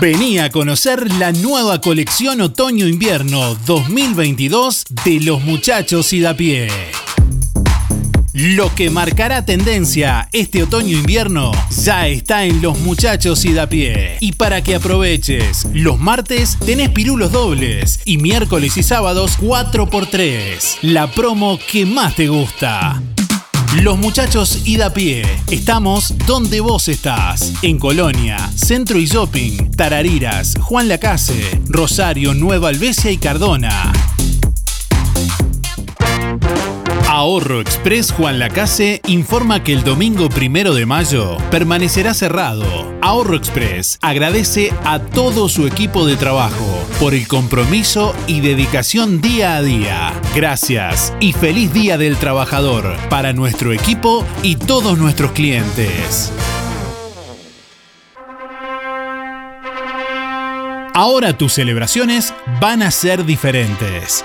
Vení 0.00 0.38
a 0.38 0.48
conocer 0.48 1.12
la 1.18 1.30
nueva 1.32 1.82
colección 1.82 2.40
Otoño-Invierno 2.40 3.54
2022 3.66 4.84
de 5.04 5.20
los 5.20 5.42
muchachos 5.42 6.14
y 6.14 6.20
da 6.20 6.34
pie. 6.34 6.68
Lo 8.32 8.74
que 8.74 8.88
marcará 8.88 9.44
tendencia 9.44 10.30
este 10.32 10.62
otoño-invierno 10.62 11.52
ya 11.84 12.08
está 12.08 12.46
en 12.46 12.62
Los 12.62 12.78
Muchachos 12.80 13.44
y 13.44 13.52
da 13.52 13.68
pie. 13.68 14.16
Y 14.20 14.32
para 14.32 14.64
que 14.64 14.74
aproveches, 14.74 15.66
los 15.74 15.98
martes 16.00 16.56
tenés 16.64 16.88
pirulos 16.88 17.30
dobles 17.30 18.00
y 18.06 18.16
miércoles 18.16 18.78
y 18.78 18.82
sábados 18.82 19.38
4x3. 19.38 20.78
La 20.80 21.10
promo 21.10 21.58
que 21.70 21.84
más 21.84 22.16
te 22.16 22.28
gusta. 22.28 23.02
Los 23.82 23.98
muchachos 23.98 24.62
y 24.64 24.76
da 24.76 24.90
pie. 24.94 25.24
Estamos 25.50 26.14
donde 26.26 26.60
vos 26.60 26.88
estás. 26.88 27.52
En 27.62 27.78
Colonia, 27.78 28.38
Centro 28.54 28.98
y 28.98 29.06
Shopping, 29.06 29.72
Tarariras, 29.72 30.54
Juan 30.60 30.88
Lacase, 30.88 31.60
Rosario, 31.66 32.34
Nueva 32.34 32.68
Albesia 32.68 33.10
y 33.10 33.18
Cardona. 33.18 34.13
Ahorro 37.16 37.60
Express 37.60 38.10
Juan 38.10 38.40
Lacase 38.40 39.00
informa 39.06 39.62
que 39.62 39.72
el 39.72 39.84
domingo 39.84 40.28
primero 40.28 40.74
de 40.74 40.84
mayo 40.84 41.36
permanecerá 41.48 42.12
cerrado. 42.12 42.64
Ahorro 43.02 43.36
Express 43.36 44.00
agradece 44.02 44.74
a 44.84 44.98
todo 44.98 45.48
su 45.48 45.68
equipo 45.68 46.06
de 46.06 46.16
trabajo 46.16 46.66
por 46.98 47.14
el 47.14 47.28
compromiso 47.28 48.16
y 48.26 48.40
dedicación 48.40 49.20
día 49.20 49.54
a 49.54 49.62
día. 49.62 50.12
Gracias 50.34 51.14
y 51.20 51.32
feliz 51.32 51.72
Día 51.72 51.98
del 51.98 52.16
Trabajador 52.16 52.96
para 53.08 53.32
nuestro 53.32 53.72
equipo 53.72 54.26
y 54.42 54.56
todos 54.56 54.98
nuestros 54.98 55.30
clientes. 55.30 56.32
Ahora 60.94 61.38
tus 61.38 61.52
celebraciones 61.52 62.34
van 62.60 62.82
a 62.82 62.90
ser 62.90 63.24
diferentes. 63.24 64.24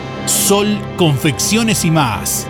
Sol 0.25 0.79
Confecciones 0.97 1.85
y 1.85 1.91
más. 1.91 2.47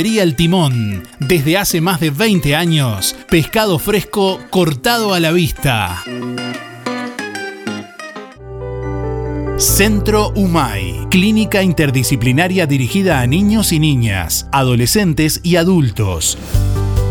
El 0.00 0.34
Timón. 0.34 1.02
Desde 1.18 1.58
hace 1.58 1.82
más 1.82 2.00
de 2.00 2.10
20 2.10 2.56
años, 2.56 3.14
pescado 3.28 3.78
fresco 3.78 4.40
cortado 4.48 5.12
a 5.12 5.20
la 5.20 5.30
vista. 5.30 6.02
Centro 9.58 10.32
UMAI, 10.34 11.06
clínica 11.10 11.62
interdisciplinaria 11.62 12.66
dirigida 12.66 13.20
a 13.20 13.26
niños 13.26 13.72
y 13.72 13.78
niñas, 13.78 14.48
adolescentes 14.52 15.40
y 15.42 15.56
adultos. 15.56 16.38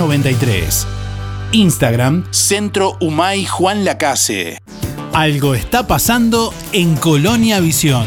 93. 0.00 0.86
Instagram, 1.52 2.24
Centro 2.30 2.96
Humay 3.00 3.44
Juan 3.44 3.84
Lacase. 3.84 4.56
Algo 5.12 5.54
está 5.54 5.86
pasando 5.86 6.54
en 6.72 6.96
Colonia 6.96 7.60
Visión. 7.60 8.06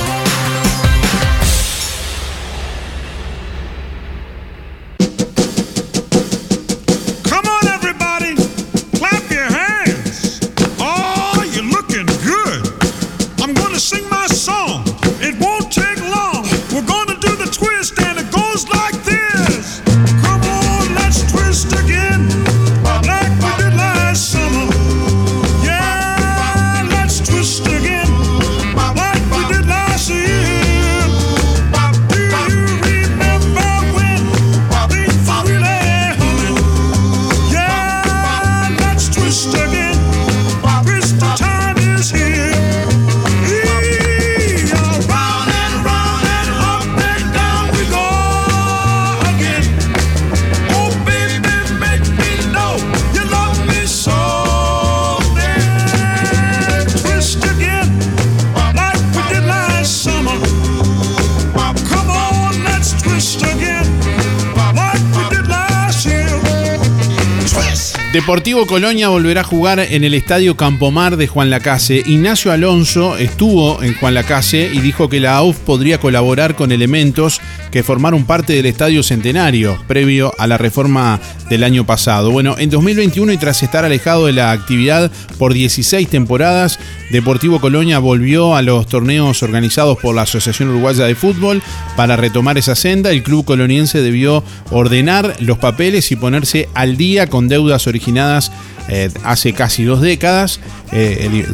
Deportivo 68.25 68.65
Colonia 68.65 69.09
volverá 69.09 69.41
a 69.41 69.43
jugar 69.43 69.79
en 69.79 70.03
el 70.03 70.15
Estadio 70.15 70.57
Campomar 70.57 71.15
de 71.15 71.27
Juan 71.27 71.51
Lacase. 71.51 72.01
Ignacio 72.07 72.51
Alonso 72.51 73.17
estuvo 73.17 73.83
en 73.83 73.93
Juan 73.93 74.15
Lacase 74.15 74.67
y 74.73 74.79
dijo 74.79 75.09
que 75.09 75.19
la 75.19 75.35
AUF 75.35 75.59
podría 75.59 75.99
colaborar 75.99 76.55
con 76.55 76.71
elementos 76.71 77.39
que 77.69 77.83
formaron 77.83 78.25
parte 78.25 78.53
del 78.53 78.65
Estadio 78.65 79.03
Centenario, 79.03 79.77
previo 79.87 80.33
a 80.39 80.47
la 80.47 80.57
reforma 80.57 81.19
del 81.51 81.63
año 81.63 81.85
pasado. 81.85 82.31
Bueno, 82.31 82.55
en 82.57 82.71
2021 82.71 83.31
y 83.31 83.37
tras 83.37 83.61
estar 83.61 83.85
alejado 83.85 84.25
de 84.25 84.33
la 84.33 84.51
actividad 84.51 85.11
por 85.37 85.53
16 85.53 86.09
temporadas, 86.09 86.79
Deportivo 87.09 87.61
Colonia 87.61 87.99
volvió 87.99 88.55
a 88.55 88.61
los 88.61 88.87
torneos 88.87 89.43
organizados 89.43 89.97
por 89.99 90.15
la 90.15 90.23
Asociación 90.23 90.69
Uruguaya 90.69 91.05
de 91.05 91.15
Fútbol 91.15 91.61
para 91.95 92.15
retomar 92.15 92.57
esa 92.57 92.75
senda. 92.75 93.11
El 93.11 93.23
club 93.23 93.45
coloniense 93.45 94.01
debió 94.01 94.43
ordenar 94.71 95.35
los 95.39 95.59
papeles 95.59 96.11
y 96.11 96.15
ponerse 96.15 96.67
al 96.73 96.97
día 96.97 97.27
con 97.27 97.47
deudas 97.47 97.87
originadas 97.87 98.51
eh, 98.87 99.09
hace 99.23 99.53
casi 99.53 99.83
dos 99.83 100.01
décadas. 100.01 100.59
Eh, 100.91 101.45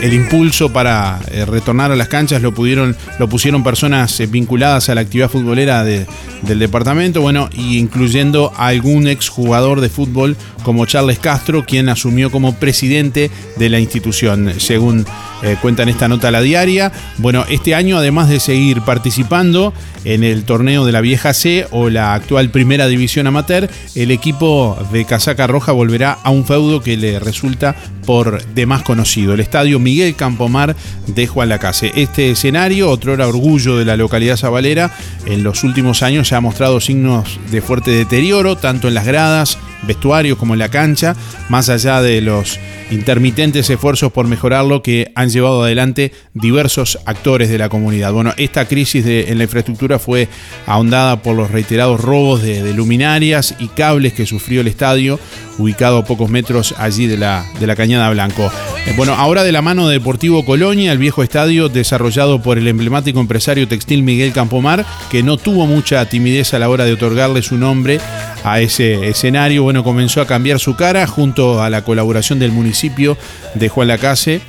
el, 0.00 0.14
impulso 0.14 0.72
para 0.72 1.18
eh, 1.30 1.44
retornar 1.44 1.90
a 1.90 1.96
las 1.96 2.08
canchas 2.08 2.40
lo, 2.40 2.54
pudieron, 2.54 2.96
lo 3.18 3.28
pusieron 3.28 3.64
personas 3.64 4.22
vinculadas 4.30 4.88
a 4.88 4.94
la 4.94 5.00
actividad 5.00 5.28
futbolera 5.28 5.82
de, 5.82 6.06
del 6.42 6.60
departamento, 6.60 7.20
bueno, 7.20 7.50
incluyendo 7.52 8.52
a 8.56 8.68
algún 8.68 9.08
exjugador 9.08 9.80
de 9.80 9.88
fútbol 9.88 10.36
como 10.62 10.86
Charles 10.86 11.18
Castro, 11.18 11.64
quien 11.64 11.88
asumió 11.88 12.30
como 12.30 12.54
presidente 12.54 13.30
de 13.56 13.68
la 13.68 13.80
institución, 13.80 14.54
cuenta 15.60 15.82
en 15.82 15.88
esta 15.88 16.08
nota 16.08 16.30
la 16.30 16.40
diaria. 16.40 16.92
Bueno, 17.18 17.44
este 17.48 17.74
año, 17.74 17.98
además 17.98 18.28
de 18.28 18.40
seguir 18.40 18.82
participando 18.82 19.72
en 20.04 20.24
el 20.24 20.44
torneo 20.44 20.84
de 20.84 20.92
la 20.92 21.00
vieja 21.00 21.34
C 21.34 21.66
o 21.70 21.90
la 21.90 22.14
actual 22.14 22.50
primera 22.50 22.86
división 22.86 23.26
amateur, 23.26 23.68
el 23.94 24.10
equipo 24.10 24.78
de 24.92 25.04
Casaca 25.04 25.46
Roja 25.46 25.72
volverá 25.72 26.18
a 26.22 26.30
un 26.30 26.44
feudo 26.44 26.80
que 26.80 26.96
le 26.96 27.18
resulta 27.18 27.76
por 28.06 28.42
demás 28.54 28.82
conocido, 28.82 29.34
el 29.34 29.40
estadio 29.40 29.78
Miguel 29.78 30.16
Campomar 30.16 30.74
de 31.06 31.26
Juan 31.26 31.50
Lacase. 31.50 31.92
Este 31.94 32.30
escenario, 32.30 32.90
otro 32.90 33.12
era 33.12 33.28
orgullo 33.28 33.76
de 33.76 33.84
la 33.84 33.96
localidad 33.96 34.36
sabalera, 34.36 34.90
en 35.26 35.42
los 35.42 35.62
últimos 35.62 36.02
años 36.02 36.28
se 36.28 36.34
ha 36.34 36.40
mostrado 36.40 36.80
signos 36.80 37.38
de 37.50 37.60
fuerte 37.60 37.90
deterioro, 37.90 38.56
tanto 38.56 38.88
en 38.88 38.94
las 38.94 39.04
gradas, 39.06 39.58
vestuarios 39.82 40.38
como 40.38 40.54
en 40.54 40.60
la 40.60 40.68
cancha, 40.68 41.14
más 41.48 41.68
allá 41.68 42.02
de 42.02 42.20
los 42.20 42.58
intermitentes 42.90 43.68
esfuerzos 43.68 44.12
por 44.12 44.26
mejorarlo 44.26 44.82
que 44.82 45.12
han 45.14 45.28
llevado 45.28 45.62
adelante 45.62 46.12
diversos 46.34 46.98
actores 47.04 47.48
de 47.48 47.58
la 47.58 47.68
comunidad. 47.68 48.12
Bueno, 48.12 48.32
esta 48.36 48.66
crisis 48.66 49.04
en 49.06 49.38
la 49.38 49.44
infraestructura 49.44 49.98
fue 49.98 50.28
ahondada 50.66 51.22
por 51.22 51.36
los 51.36 51.50
reiterados 51.50 52.00
robos 52.00 52.42
de, 52.42 52.68
luminarias 52.72 53.54
y 53.58 53.68
cables 53.68 54.12
que 54.12 54.26
sufrió 54.26 54.60
el 54.60 54.68
estadio, 54.68 55.18
ubicado 55.58 55.98
a 55.98 56.04
pocos 56.04 56.30
metros 56.30 56.74
allí 56.78 57.06
de 57.06 57.16
la, 57.16 57.44
de 57.58 57.66
la 57.66 57.74
Cañada 57.74 58.10
Blanco. 58.10 58.50
Eh, 58.86 58.94
bueno, 58.96 59.14
ahora 59.14 59.42
de 59.42 59.52
la 59.52 59.62
mano 59.62 59.88
de 59.88 59.98
Deportivo 59.98 60.44
Colonia, 60.44 60.92
el 60.92 60.98
viejo 60.98 61.22
estadio 61.22 61.68
desarrollado 61.68 62.40
por 62.42 62.58
el 62.58 62.68
emblemático 62.68 63.20
empresario 63.20 63.66
textil 63.66 64.02
Miguel 64.02 64.32
Campomar, 64.32 64.84
que 65.10 65.22
no 65.22 65.36
tuvo 65.36 65.66
mucha 65.66 66.08
timidez 66.08 66.54
a 66.54 66.58
la 66.58 66.68
hora 66.68 66.84
de 66.84 66.92
otorgarle 66.92 67.42
su 67.42 67.56
nombre 67.56 68.00
a 68.52 68.60
ese 68.60 69.08
escenario, 69.08 69.62
bueno, 69.62 69.84
comenzó 69.84 70.20
a 70.20 70.26
cambiar 70.26 70.58
su 70.58 70.76
cara 70.76 71.06
junto 71.06 71.62
a 71.62 71.70
la 71.70 71.82
colaboración 71.82 72.38
del 72.38 72.52
municipio 72.52 73.16
de 73.54 73.68
Juan 73.68 73.88
Lacase 73.88 74.40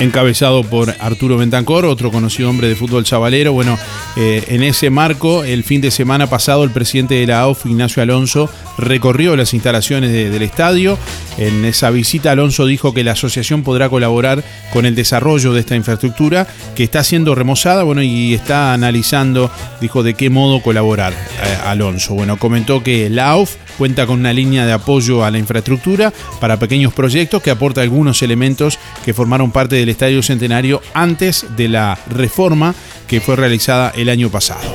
encabezado 0.00 0.64
por 0.64 0.94
Arturo 0.98 1.36
Bentancor, 1.36 1.84
otro 1.84 2.10
conocido 2.10 2.48
hombre 2.48 2.68
de 2.68 2.74
fútbol 2.74 3.04
chavalero. 3.04 3.52
Bueno, 3.52 3.78
eh, 4.16 4.44
en 4.48 4.62
ese 4.62 4.90
marco, 4.90 5.44
el 5.44 5.62
fin 5.62 5.80
de 5.80 5.90
semana 5.90 6.28
pasado, 6.28 6.64
el 6.64 6.70
presidente 6.70 7.14
de 7.14 7.26
la 7.26 7.40
AUF, 7.40 7.66
Ignacio 7.66 8.02
Alonso, 8.02 8.50
recorrió 8.76 9.36
las 9.36 9.54
instalaciones 9.54 10.12
del 10.12 10.42
estadio. 10.42 10.98
En 11.38 11.64
esa 11.64 11.90
visita, 11.90 12.32
Alonso 12.32 12.66
dijo 12.66 12.92
que 12.92 13.04
la 13.04 13.12
asociación 13.12 13.62
podrá 13.62 13.88
colaborar 13.88 14.42
con 14.72 14.84
el 14.84 14.94
desarrollo 14.94 15.52
de 15.52 15.60
esta 15.60 15.76
infraestructura 15.76 16.46
que 16.74 16.82
está 16.82 17.04
siendo 17.04 17.34
remozada, 17.34 17.84
bueno, 17.84 18.02
y 18.02 18.34
está 18.34 18.72
analizando, 18.72 19.50
dijo, 19.80 20.02
de 20.02 20.14
qué 20.14 20.28
modo 20.28 20.60
colaborar 20.60 21.12
eh, 21.12 21.56
Alonso. 21.64 22.14
Bueno, 22.14 22.36
comentó 22.36 22.82
que 22.82 23.08
la 23.10 23.30
AUF 23.30 23.56
cuenta 23.78 24.06
con 24.06 24.20
una 24.20 24.32
línea 24.32 24.66
de 24.66 24.72
apoyo 24.72 25.24
a 25.24 25.30
la 25.30 25.38
infraestructura 25.38 26.12
para 26.40 26.58
pequeños 26.58 26.92
proyectos 26.92 27.42
que 27.42 27.50
aporta 27.50 27.80
algunos 27.80 28.22
elementos 28.22 28.78
que 29.04 29.14
formaron 29.14 29.52
parte 29.52 29.76
del 29.76 29.88
Estadio 29.88 30.22
Centenario 30.22 30.82
antes 30.92 31.46
de 31.56 31.68
la 31.68 31.98
reforma 32.08 32.74
que 33.10 33.20
fue 33.20 33.34
realizada 33.34 33.90
el 33.96 34.08
año 34.08 34.30
pasado. 34.30 34.72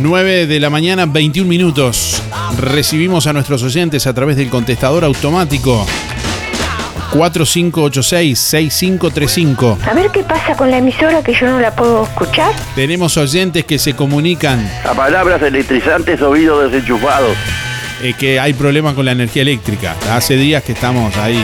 ...9 0.00 0.46
de 0.46 0.60
la 0.60 0.70
mañana, 0.70 1.06
21 1.06 1.48
minutos... 1.48 2.22
...recibimos 2.60 3.26
a 3.26 3.32
nuestros 3.32 3.64
oyentes 3.64 4.06
a 4.06 4.14
través 4.14 4.36
del 4.36 4.48
contestador 4.48 5.02
automático... 5.02 5.84
4586-6535. 7.12 9.78
A 9.88 9.94
ver 9.94 10.10
qué 10.10 10.22
pasa 10.24 10.56
con 10.56 10.68
la 10.70 10.78
emisora 10.78 11.22
que 11.22 11.32
yo 11.32 11.48
no 11.48 11.60
la 11.60 11.74
puedo 11.74 12.04
escuchar. 12.04 12.52
Tenemos 12.74 13.16
oyentes 13.16 13.64
que 13.64 13.78
se 13.78 13.94
comunican. 13.94 14.68
A 14.84 14.94
palabras 14.94 15.40
electrizantes, 15.42 16.20
oídos 16.22 16.72
desenchufados. 16.72 17.36
Eh, 18.04 18.12
que 18.12 18.38
hay 18.38 18.52
problemas 18.52 18.92
con 18.92 19.06
la 19.06 19.12
energía 19.12 19.40
eléctrica. 19.40 19.96
Hace 20.10 20.36
días 20.36 20.62
que 20.62 20.72
estamos 20.72 21.16
ahí. 21.16 21.42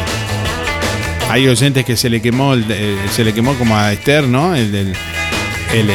Hay 1.31 1.49
oyentes 1.49 1.87
que 1.87 1.97
se 1.97 2.11
le 2.11 2.21
quemó, 2.21 2.55
eh, 2.55 2.97
se 3.11 3.25
le 3.25 3.33
quemó 3.33 3.55
como 3.55 3.79
a 3.79 3.91
Esther, 3.95 4.25
¿no? 4.25 4.55
El 4.55 4.71
del. 4.71 4.95
El, 5.73 5.89
eh, 5.89 5.95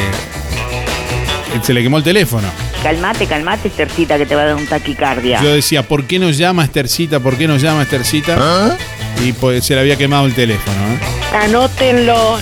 se 1.62 1.72
le 1.72 1.84
quemó 1.84 1.98
el 1.98 2.02
teléfono. 2.02 2.48
Calmate, 2.82 3.28
calmate, 3.28 3.68
Estercita, 3.68 4.18
que 4.18 4.26
te 4.26 4.34
va 4.34 4.42
a 4.42 4.46
dar 4.46 4.54
un 4.56 4.66
taquicardia. 4.66 5.40
Yo 5.40 5.54
decía, 5.54 5.84
¿por 5.84 6.02
qué 6.02 6.18
nos 6.18 6.36
llama 6.36 6.64
Estercita? 6.64 7.20
¿Por 7.20 7.36
qué 7.38 7.46
nos 7.46 7.62
llama 7.62 7.82
Estercita? 7.82 8.36
¿Ah? 8.36 8.76
Y 9.24 9.34
pues 9.34 9.64
se 9.64 9.74
le 9.74 9.82
había 9.82 9.94
quemado 9.94 10.26
el 10.26 10.34
teléfono. 10.34 10.76
¿eh? 10.76 10.98
Anótenlo. 11.44 12.40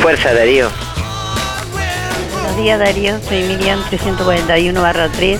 Fuerza, 0.00 0.32
Darío. 0.32 0.70
Buenos 2.32 2.56
días, 2.56 2.78
Darío. 2.78 3.20
Soy 3.28 3.42
Miriam 3.42 3.78
341 3.90 4.80
barra 4.80 5.10
3. 5.10 5.38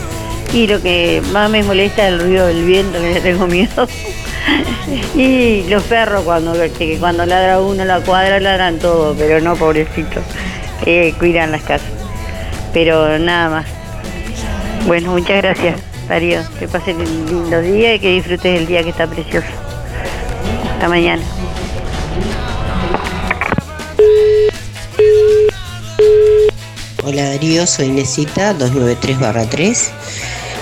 Y 0.55 0.69
lo 0.69 0.81
que 0.81 1.21
más 1.33 1.51
me 1.51 1.65
molesta 1.65 2.07
es 2.07 2.13
el 2.13 2.21
ruido 2.21 2.47
del 2.47 2.65
viento, 2.65 3.01
que 3.01 3.15
le 3.15 3.21
tengo 3.21 3.49
miedo. 3.49 3.89
y 5.17 5.65
los 5.65 5.83
perros, 5.83 6.23
cuando, 6.23 6.55
cuando 7.01 7.27
ladra 7.27 7.61
uno 7.61 7.85
la 7.85 7.99
cuadra, 7.99 8.39
ladran 8.39 8.79
todo, 8.79 9.17
pero 9.17 9.41
no, 9.41 9.57
pobrecito. 9.57 10.21
Eh, 10.87 11.13
cuidan 11.19 11.51
las 11.51 11.63
casas. 11.63 11.89
Pero 12.73 13.19
nada 13.19 13.51
más. 13.51 13.67
Bueno, 14.87 15.11
muchas 15.11 15.43
gracias. 15.43 15.81
Darío, 16.09 16.41
que 16.61 16.69
pasen 16.69 17.01
un 17.01 17.27
lindo 17.27 17.61
día 17.61 17.97
y 17.97 17.99
que 17.99 18.11
disfrutes 18.11 18.61
el 18.61 18.69
día 18.69 18.85
que 18.85 18.91
está 18.91 19.09
precioso. 19.09 19.49
Hasta 20.75 20.89
mañana. 20.89 21.23
Hola 27.03 27.25
Darío, 27.31 27.67
soy 27.67 27.89
Nesita 27.89 28.55
293-3. 28.55 30.04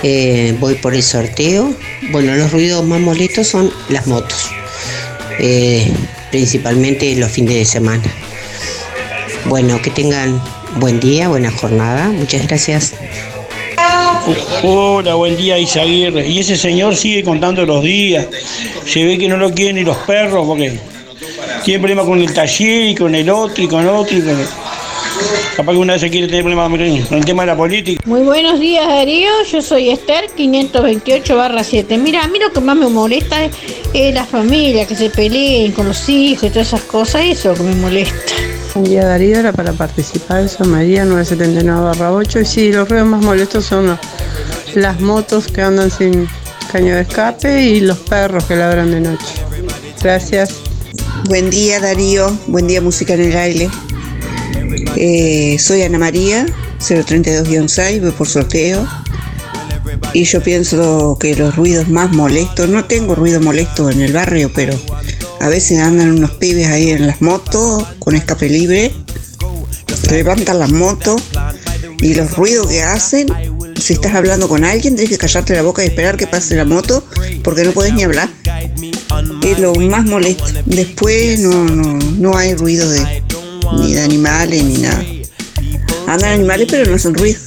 Eh, 0.03 0.55
voy 0.59 0.75
por 0.75 0.93
el 0.93 1.01
sorteo. 1.01 1.73
Bueno, 2.11 2.35
los 2.35 2.51
ruidos 2.51 2.85
más 2.85 2.99
molestos 2.99 3.47
son 3.47 3.71
las 3.89 4.05
motos, 4.05 4.49
eh, 5.39 5.91
principalmente 6.29 7.15
los 7.15 7.31
fines 7.31 7.55
de 7.55 7.65
semana. 7.65 8.03
Bueno, 9.45 9.81
que 9.81 9.89
tengan 9.89 10.41
buen 10.75 10.99
día, 10.99 11.29
buena 11.29 11.51
jornada. 11.51 12.09
Muchas 12.09 12.45
gracias. 12.47 12.93
Hola, 14.61 15.15
buen 15.15 15.35
día 15.35 15.57
Isaguirre. 15.57 16.27
Y 16.27 16.39
ese 16.39 16.57
señor 16.57 16.95
sigue 16.95 17.23
contando 17.23 17.65
los 17.65 17.83
días. 17.83 18.27
Se 18.85 19.05
ve 19.05 19.17
que 19.17 19.27
no 19.27 19.37
lo 19.37 19.53
quieren 19.53 19.75
ni 19.75 19.83
los 19.83 19.97
perros 19.97 20.45
porque 20.47 20.79
tiene 21.63 21.79
problemas 21.79 22.05
con 22.05 22.21
el 22.21 22.33
taller 22.33 22.89
y 22.89 22.95
con 22.95 23.15
el 23.15 23.29
otro 23.29 23.63
y 23.63 23.67
con 23.67 23.87
otro. 23.87 24.17
Y 24.17 24.21
con 24.21 24.37
Capaz 25.55 25.73
que 25.73 25.77
una 25.77 25.93
vez 25.93 26.01
se 26.01 26.09
quiere 26.09 26.27
tener 26.27 26.43
problemas 26.43 26.69
con 27.07 27.17
el 27.17 27.25
tema 27.25 27.43
de 27.43 27.47
la 27.47 27.57
política. 27.57 28.01
Muy 28.05 28.21
buenos 28.21 28.59
días 28.59 28.87
Darío, 28.87 29.29
yo 29.51 29.61
soy 29.61 29.89
Esther 29.89 30.29
528 30.35 31.35
barra 31.35 31.63
7. 31.63 31.97
Mira, 31.97 32.23
a 32.23 32.27
mí 32.27 32.39
lo 32.39 32.51
que 32.51 32.59
más 32.59 32.75
me 32.75 32.87
molesta 32.87 33.43
es, 33.43 33.51
es 33.93 34.13
la 34.13 34.25
familia, 34.25 34.87
que 34.87 34.95
se 34.95 35.09
peleen 35.09 35.71
con 35.71 35.87
los 35.87 36.09
hijos 36.09 36.43
y 36.45 36.49
todas 36.49 36.67
esas 36.67 36.81
cosas, 36.81 37.23
eso 37.25 37.51
es 37.51 37.59
lo 37.59 37.63
que 37.65 37.69
me 37.71 37.75
molesta. 37.75 38.15
Un 38.75 38.85
día 38.85 39.05
Darío 39.05 39.37
era 39.39 39.53
para 39.53 39.73
participar, 39.73 40.49
soy 40.49 40.67
María 40.67 41.05
979-8 41.05 42.41
y 42.41 42.45
sí, 42.45 42.71
los 42.71 42.89
ruidos 42.89 43.07
más 43.07 43.23
molestos 43.23 43.65
son 43.65 43.99
las 44.73 44.99
motos 44.99 45.47
que 45.47 45.61
andan 45.61 45.91
sin 45.91 46.27
caño 46.71 46.95
de 46.95 47.01
escape 47.01 47.61
y 47.61 47.81
los 47.81 47.99
perros 47.99 48.45
que 48.45 48.55
ladran 48.55 48.89
de 48.89 49.01
noche. 49.01 49.35
Gracias. 50.01 50.55
Buen 51.29 51.51
día 51.51 51.79
Darío, 51.79 52.35
buen 52.47 52.67
día 52.67 52.81
Música 52.81 53.13
en 53.13 53.21
el 53.21 53.37
Aire. 53.37 53.69
Eh, 54.95 55.57
soy 55.59 55.83
Ana 55.83 55.99
María, 55.99 56.45
032-6, 56.79 58.01
voy 58.01 58.11
por 58.11 58.27
sorteo. 58.27 58.87
Y 60.13 60.23
yo 60.25 60.41
pienso 60.41 61.17
que 61.19 61.35
los 61.35 61.55
ruidos 61.55 61.89
más 61.89 62.11
molestos, 62.11 62.69
no 62.69 62.85
tengo 62.85 63.15
ruido 63.15 63.41
molesto 63.41 63.89
en 63.89 64.01
el 64.01 64.13
barrio, 64.13 64.51
pero 64.53 64.77
A 65.39 65.49
veces 65.49 65.79
andan 65.79 66.11
unos 66.11 66.31
pibes 66.31 66.67
ahí 66.67 66.91
en 66.91 67.05
las 67.05 67.21
motos 67.21 67.85
con 67.99 68.15
escape 68.15 68.47
libre, 68.47 68.93
levantan 70.09 70.59
las 70.59 70.71
motos 70.71 71.21
y 71.99 72.13
los 72.13 72.31
ruidos 72.37 72.67
que 72.67 72.81
hacen. 72.81 73.27
Si 73.77 73.93
estás 73.93 74.15
hablando 74.15 74.47
con 74.47 74.63
alguien, 74.63 74.95
tienes 74.95 75.09
que 75.09 75.17
callarte 75.17 75.53
la 75.53 75.63
boca 75.63 75.83
y 75.83 75.87
esperar 75.87 76.15
que 76.15 76.27
pase 76.27 76.55
la 76.55 76.63
moto 76.63 77.03
porque 77.43 77.63
no 77.63 77.71
puedes 77.71 77.93
ni 77.93 78.03
hablar. 78.03 78.29
Es 79.43 79.59
lo 79.59 79.75
más 79.75 80.05
molesto. 80.05 80.45
Después 80.65 81.39
no, 81.39 81.65
no, 81.65 81.99
no 82.17 82.37
hay 82.37 82.53
ruido 82.55 82.89
de, 82.89 83.22
ni 83.79 83.93
de 83.93 84.01
animales 84.01 84.63
ni 84.63 84.77
nada. 84.77 85.05
Andan 86.07 86.33
animales 86.33 86.67
pero 86.69 86.89
no 86.89 86.95
hacen 86.95 87.13
ruido. 87.13 87.39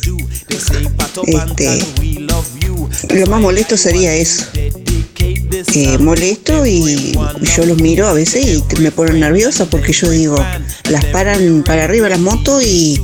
Este, 1.26 1.84
lo 3.14 3.26
más 3.26 3.40
molesto 3.40 3.76
sería 3.76 4.14
eso. 4.14 4.46
Eh, 5.74 5.98
molesto 5.98 6.66
y 6.66 7.18
yo 7.56 7.66
los 7.66 7.80
miro 7.80 8.06
a 8.08 8.12
veces 8.12 8.46
y 8.46 8.80
me 8.80 8.90
ponen 8.90 9.20
nerviosa 9.20 9.66
porque 9.66 9.92
yo 9.92 10.10
digo, 10.10 10.36
las 10.90 11.04
paran 11.06 11.62
para 11.64 11.84
arriba 11.84 12.08
las 12.08 12.18
motos 12.18 12.62
y 12.62 13.00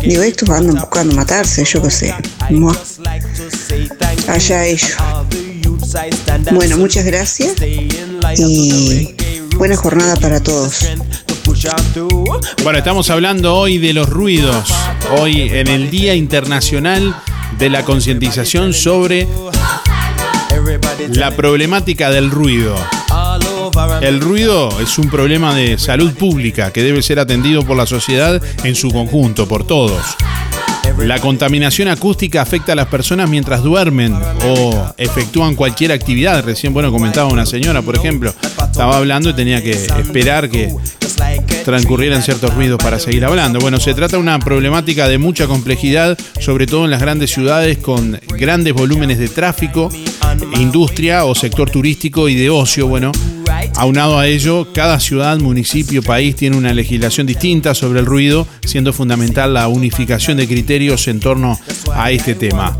digo, 0.00 0.22
estos 0.22 0.48
andan 0.50 0.76
buscando 0.76 1.14
matarse, 1.14 1.64
yo 1.64 1.82
qué 1.82 1.90
sé. 1.90 2.14
Mua. 2.50 2.76
Allá 4.28 4.66
ellos. 4.66 4.96
Bueno, 6.52 6.76
muchas 6.76 7.04
gracias 7.04 7.52
y 8.36 9.14
buena 9.56 9.76
jornada 9.76 10.16
para 10.16 10.40
todos. 10.40 10.86
Bueno, 12.62 12.78
estamos 12.78 13.10
hablando 13.10 13.56
hoy 13.56 13.78
de 13.78 13.92
los 13.92 14.08
ruidos, 14.08 14.72
hoy 15.18 15.42
en 15.42 15.68
el 15.68 15.90
Día 15.90 16.14
Internacional 16.14 17.14
de 17.58 17.70
la 17.70 17.84
Concientización 17.84 18.74
sobre 18.74 19.26
la 21.10 21.30
problemática 21.30 22.10
del 22.10 22.30
ruido. 22.30 22.76
El 24.00 24.20
ruido 24.20 24.68
es 24.80 24.98
un 24.98 25.08
problema 25.08 25.54
de 25.54 25.78
salud 25.78 26.12
pública 26.14 26.72
que 26.72 26.82
debe 26.82 27.02
ser 27.02 27.18
atendido 27.18 27.64
por 27.64 27.76
la 27.76 27.86
sociedad 27.86 28.42
en 28.64 28.74
su 28.74 28.90
conjunto, 28.90 29.48
por 29.48 29.66
todos. 29.66 30.02
La 30.98 31.20
contaminación 31.20 31.88
acústica 31.88 32.42
afecta 32.42 32.72
a 32.72 32.74
las 32.74 32.88
personas 32.88 33.30
mientras 33.30 33.62
duermen 33.62 34.14
o 34.44 34.92
efectúan 34.96 35.54
cualquier 35.54 35.92
actividad. 35.92 36.44
Recién, 36.44 36.74
bueno, 36.74 36.90
comentaba 36.90 37.28
una 37.28 37.46
señora, 37.46 37.82
por 37.82 37.96
ejemplo, 37.96 38.34
estaba 38.70 38.96
hablando 38.96 39.30
y 39.30 39.34
tenía 39.34 39.62
que 39.62 39.70
esperar 39.70 40.48
que 40.50 40.74
transcurrieran 41.64 42.22
ciertos 42.22 42.54
ruidos 42.54 42.78
para 42.82 42.98
seguir 42.98 43.24
hablando. 43.24 43.58
Bueno, 43.58 43.78
se 43.80 43.94
trata 43.94 44.16
de 44.16 44.22
una 44.22 44.38
problemática 44.38 45.08
de 45.08 45.18
mucha 45.18 45.46
complejidad, 45.46 46.18
sobre 46.40 46.66
todo 46.66 46.84
en 46.84 46.90
las 46.90 47.00
grandes 47.00 47.30
ciudades 47.30 47.78
con 47.78 48.18
grandes 48.38 48.72
volúmenes 48.74 49.18
de 49.18 49.28
tráfico, 49.28 49.90
industria 50.58 51.24
o 51.24 51.34
sector 51.34 51.70
turístico 51.70 52.28
y 52.28 52.34
de 52.34 52.50
ocio. 52.50 52.86
Bueno, 52.86 53.12
Aunado 53.76 54.18
a 54.18 54.26
ello, 54.26 54.72
cada 54.72 55.00
ciudad, 55.00 55.38
municipio, 55.38 56.02
país 56.02 56.36
tiene 56.36 56.56
una 56.56 56.72
legislación 56.74 57.26
distinta 57.26 57.74
sobre 57.74 58.00
el 58.00 58.06
ruido, 58.06 58.46
siendo 58.64 58.92
fundamental 58.92 59.54
la 59.54 59.68
unificación 59.68 60.36
de 60.36 60.46
criterios 60.46 61.08
en 61.08 61.20
torno 61.20 61.58
a 61.94 62.10
este 62.10 62.34
tema. 62.34 62.76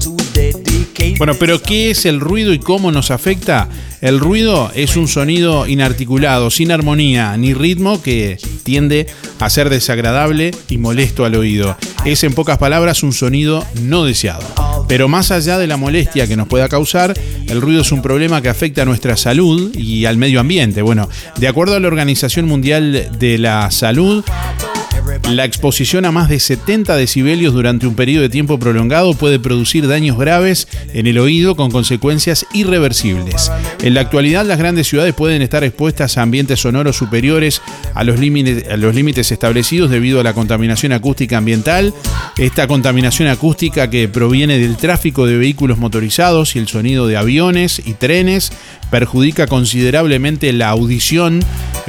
Bueno, 1.19 1.35
pero 1.39 1.63
¿qué 1.63 1.91
es 1.91 2.07
el 2.07 2.21
ruido 2.21 2.53
y 2.53 2.59
cómo 2.59 2.91
nos 2.91 3.11
afecta? 3.11 3.69
El 4.01 4.21
ruido 4.21 4.71
es 4.75 4.97
un 4.97 5.09
sonido 5.09 5.67
inarticulado, 5.67 6.51
sin 6.51 6.71
armonía 6.71 7.37
ni 7.37 7.55
ritmo 7.55 8.01
que 8.03 8.37
tiende 8.63 9.07
a 9.41 9.51
ser 9.51 9.71
desagradable 9.71 10.53
y 10.69 10.79
molesto 10.79 11.25
al 11.25 11.35
oído. 11.35 11.77
Es 12.05 12.23
en 12.25 12.35
pocas 12.35 12.59
palabras 12.59 13.03
un 13.03 13.13
sonido 13.13 13.65
no 13.83 14.05
deseado. 14.05 14.47
Pero 14.89 15.09
más 15.09 15.31
allá 15.31 15.59
de 15.59 15.67
la 15.67 15.77
molestia 15.77 16.27
que 16.27 16.37
nos 16.37 16.49
pueda 16.49 16.69
causar, 16.69 17.15
el 17.49 17.61
ruido 17.61 17.83
es 17.83 17.93
un 17.93 18.03
problema 18.03 18.41
que 18.41 18.49
afecta 18.49 18.83
a 18.83 18.87
nuestra 18.87 19.17
salud 19.17 19.77
y 19.77 20.05
al 20.07 20.17
medio 20.17 20.41
ambiente. 20.41 20.83
Bueno, 20.83 21.09
de 21.37 21.49
acuerdo 21.49 21.77
a 21.77 21.81
la 21.81 21.89
Organización 21.89 22.47
Mundial 22.47 23.11
de 23.19 23.39
la 23.39 23.71
Salud, 23.71 24.25
la 25.31 25.45
exposición 25.45 26.05
a 26.05 26.13
más 26.13 26.29
de 26.29 26.41
70 26.41 26.97
decibelios 26.97 27.53
durante 27.53 27.87
un 27.87 27.95
periodo 27.95 28.23
de 28.23 28.29
tiempo 28.29 28.59
prolongado 28.59 29.15
puede 29.15 29.39
producir 29.39 29.87
daños 29.87 30.19
graves 30.19 30.69
en 30.93 31.07
el 31.07 31.19
oído 31.19 31.57
con 31.57 31.71
consecuencias 31.71 32.47
irreversibles. 32.53 33.51
En 33.83 33.95
la 33.95 34.01
actualidad, 34.01 34.45
las 34.47 34.59
grandes 34.59 34.89
ciudades 34.89 35.15
pueden 35.15 35.43
estar 35.43 35.65
expuestas 35.65 36.19
a 36.19 36.23
ambientes 36.23 36.61
sonoros 36.61 36.97
superiores 36.97 37.63
a 37.95 38.05
los 38.05 38.19
límites, 38.19 38.69
a 38.71 38.77
los 38.77 38.95
límites 38.95 39.33
establecidos 39.33 39.91
debido 39.91 40.21
a 40.21 40.25
la 40.25 40.35
contaminación 40.35 40.93
acústica 40.93 41.39
ambiental. 41.39 41.93
Esta 42.37 42.67
contaminación 42.67 43.29
acústica 43.29 43.91
que 43.91 44.09
proviene 44.09 44.59
del 44.59 44.77
tráfico 44.77 45.27
de 45.27 45.37
vehículos 45.37 45.79
motorizados 45.79 46.57
y 46.57 46.59
el 46.59 46.69
sonido 46.69 47.07
de 47.07 47.17
aviones 47.17 47.83
y 47.85 47.95
trenes 47.95 48.53
perjudica 48.91 49.47
considerablemente 49.47 50.53
la 50.53 50.71
audición, 50.71 51.41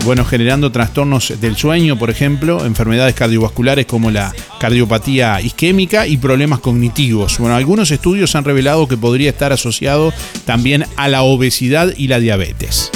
bueno, 0.04 0.26
generando 0.26 0.72
trastornos 0.72 1.34
del 1.40 1.56
sueño, 1.56 1.98
por 1.98 2.10
ejemplo, 2.10 2.66
enfermedades 2.66 3.09
cardiovasculares 3.16 3.86
como 3.86 4.12
la 4.12 4.34
cardiopatía 4.60 5.42
isquémica 5.42 6.08
y 6.08 6.18
problemas 6.18 6.60
cognitivos. 6.60 7.38
Bueno, 7.40 7.56
algunos 7.56 7.92
estudios 7.92 8.36
han 8.36 8.44
revelado 8.44 8.88
que 8.88 8.98
podría 8.98 9.30
estar 9.30 9.52
asociado 9.54 10.14
también 10.46 10.86
a 10.96 11.08
la 11.08 11.24
obesidad 11.24 11.94
y 11.96 12.08
la 12.08 12.20
diabetes. 12.20 12.92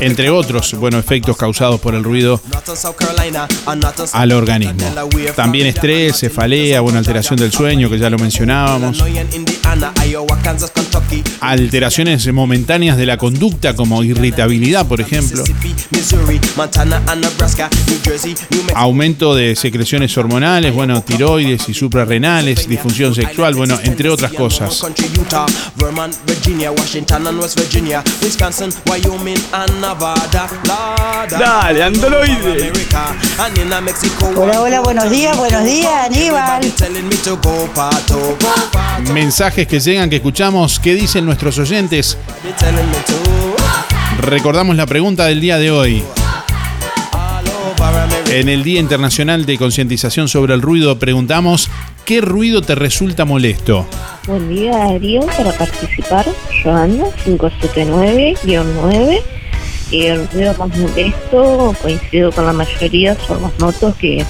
Entre 0.00 0.30
otros, 0.30 0.74
bueno, 0.74 0.98
efectos 0.98 1.36
causados 1.36 1.80
por 1.80 1.94
el 1.94 2.04
ruido 2.04 2.40
al 4.12 4.32
organismo. 4.32 4.84
También 5.34 5.66
estrés, 5.66 6.18
cefalea, 6.18 6.80
bueno, 6.80 6.98
alteración 6.98 7.38
del 7.38 7.52
sueño, 7.52 7.88
que 7.88 7.98
ya 7.98 8.10
lo 8.10 8.18
mencionábamos. 8.18 9.02
Alteraciones 11.40 12.32
momentáneas 12.32 12.96
de 12.96 13.06
la 13.06 13.16
conducta, 13.16 13.74
como 13.74 14.02
irritabilidad, 14.02 14.86
por 14.86 15.00
ejemplo. 15.00 15.42
Aumento 18.74 19.34
de 19.34 19.56
secreciones 19.56 20.16
hormonales, 20.16 20.74
bueno, 20.74 21.02
tiroides 21.02 21.68
y 21.68 21.74
suprarrenales, 21.74 22.68
disfunción 22.68 23.14
sexual, 23.14 23.54
bueno, 23.54 23.78
entre 23.82 24.08
otras 24.10 24.32
cosas. 24.32 24.82
Dale, 31.30 31.82
androide. 31.82 32.72
Hola, 34.36 34.60
hola, 34.60 34.80
buenos 34.80 35.10
días, 35.10 35.36
buenos 35.36 35.64
días, 35.64 36.06
Aníbal. 36.06 36.60
Mensajes 39.12 39.66
que 39.68 39.78
llegan, 39.78 40.10
que 40.10 40.16
escuchamos, 40.16 40.80
¿qué 40.80 40.94
dicen 40.94 41.24
nuestros 41.24 41.58
oyentes? 41.58 42.18
Recordamos 44.20 44.76
la 44.76 44.86
pregunta 44.86 45.26
del 45.26 45.40
día 45.40 45.58
de 45.58 45.70
hoy. 45.70 46.04
En 48.30 48.48
el 48.48 48.62
Día 48.62 48.78
Internacional 48.78 49.44
de 49.44 49.58
Concientización 49.58 50.28
sobre 50.28 50.54
el 50.54 50.62
Ruido 50.62 50.98
preguntamos, 50.98 51.68
¿qué 52.10 52.20
ruido 52.20 52.60
te 52.60 52.74
resulta 52.74 53.24
molesto? 53.24 53.86
Buen 54.26 54.48
día, 54.48 54.76
Darío, 54.76 55.20
para 55.26 55.52
participar, 55.52 56.26
Joana, 56.60 57.04
579-9. 57.24 59.22
Y 59.92 60.06
el 60.06 60.28
ruido 60.30 60.52
más 60.58 60.76
molesto, 60.76 61.72
coincido 61.80 62.32
con 62.32 62.46
la 62.46 62.52
mayoría, 62.52 63.14
son 63.14 63.42
las 63.42 63.56
motos 63.60 63.94
que 63.94 64.26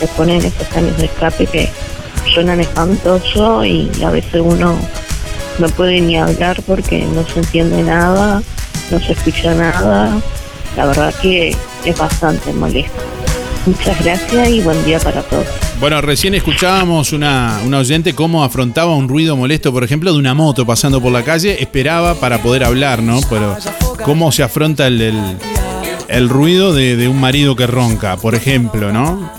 se 0.00 0.06
ponen 0.16 0.42
esos 0.42 0.72
años 0.74 0.96
de 0.96 1.04
escape 1.04 1.44
que 1.44 1.68
suenan 2.32 2.60
espantoso 2.60 3.62
y 3.62 3.90
a 4.02 4.08
veces 4.08 4.40
uno 4.42 4.78
no 5.58 5.68
puede 5.68 6.00
ni 6.00 6.16
hablar 6.16 6.62
porque 6.66 7.04
no 7.14 7.26
se 7.26 7.40
entiende 7.40 7.82
nada, 7.82 8.42
no 8.90 9.00
se 9.00 9.12
escucha 9.12 9.54
nada. 9.54 10.18
La 10.78 10.86
verdad 10.86 11.14
que 11.20 11.54
es 11.84 11.98
bastante 11.98 12.54
molesto. 12.54 13.17
Muchas 13.68 14.02
gracias 14.02 14.48
y 14.48 14.62
buen 14.62 14.82
día 14.86 14.98
para 14.98 15.20
todos. 15.22 15.46
Bueno, 15.78 16.00
recién 16.00 16.34
escuchábamos 16.34 17.12
una, 17.12 17.60
una 17.66 17.80
oyente 17.80 18.14
cómo 18.14 18.42
afrontaba 18.42 18.96
un 18.96 19.08
ruido 19.08 19.36
molesto, 19.36 19.74
por 19.74 19.84
ejemplo, 19.84 20.10
de 20.10 20.18
una 20.18 20.32
moto 20.32 20.64
pasando 20.64 21.02
por 21.02 21.12
la 21.12 21.22
calle, 21.22 21.62
esperaba 21.62 22.14
para 22.14 22.40
poder 22.40 22.64
hablar, 22.64 23.02
¿no? 23.02 23.20
Pero 23.28 23.58
cómo 24.04 24.32
se 24.32 24.42
afronta 24.42 24.86
el, 24.86 25.36
el, 26.08 26.28
ruido 26.30 26.72
de, 26.72 26.96
de 26.96 27.08
un 27.08 27.20
marido 27.20 27.56
que 27.56 27.66
ronca, 27.66 28.16
por 28.16 28.34
ejemplo, 28.34 28.90
¿no? 28.90 29.30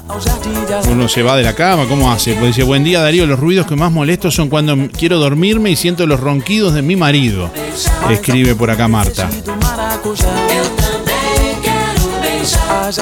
Uno 0.91 1.09
se 1.09 1.23
va 1.23 1.35
de 1.35 1.41
la 1.41 1.55
cama, 1.55 1.85
¿cómo 1.89 2.11
hace? 2.11 2.33
Pues 2.35 2.55
dice, 2.55 2.61
buen 2.61 2.83
día 2.83 3.01
Darío, 3.01 3.25
los 3.25 3.39
ruidos 3.39 3.65
que 3.65 3.75
más 3.75 3.91
molesto 3.91 4.29
son 4.29 4.47
cuando 4.49 4.77
quiero 4.95 5.17
dormirme 5.17 5.71
y 5.71 5.75
siento 5.75 6.05
los 6.05 6.19
ronquidos 6.19 6.75
de 6.75 6.83
mi 6.83 6.95
marido. 6.95 7.49
Escribe 8.11 8.53
por 8.53 8.69
acá 8.69 8.87
Marta. 8.87 9.27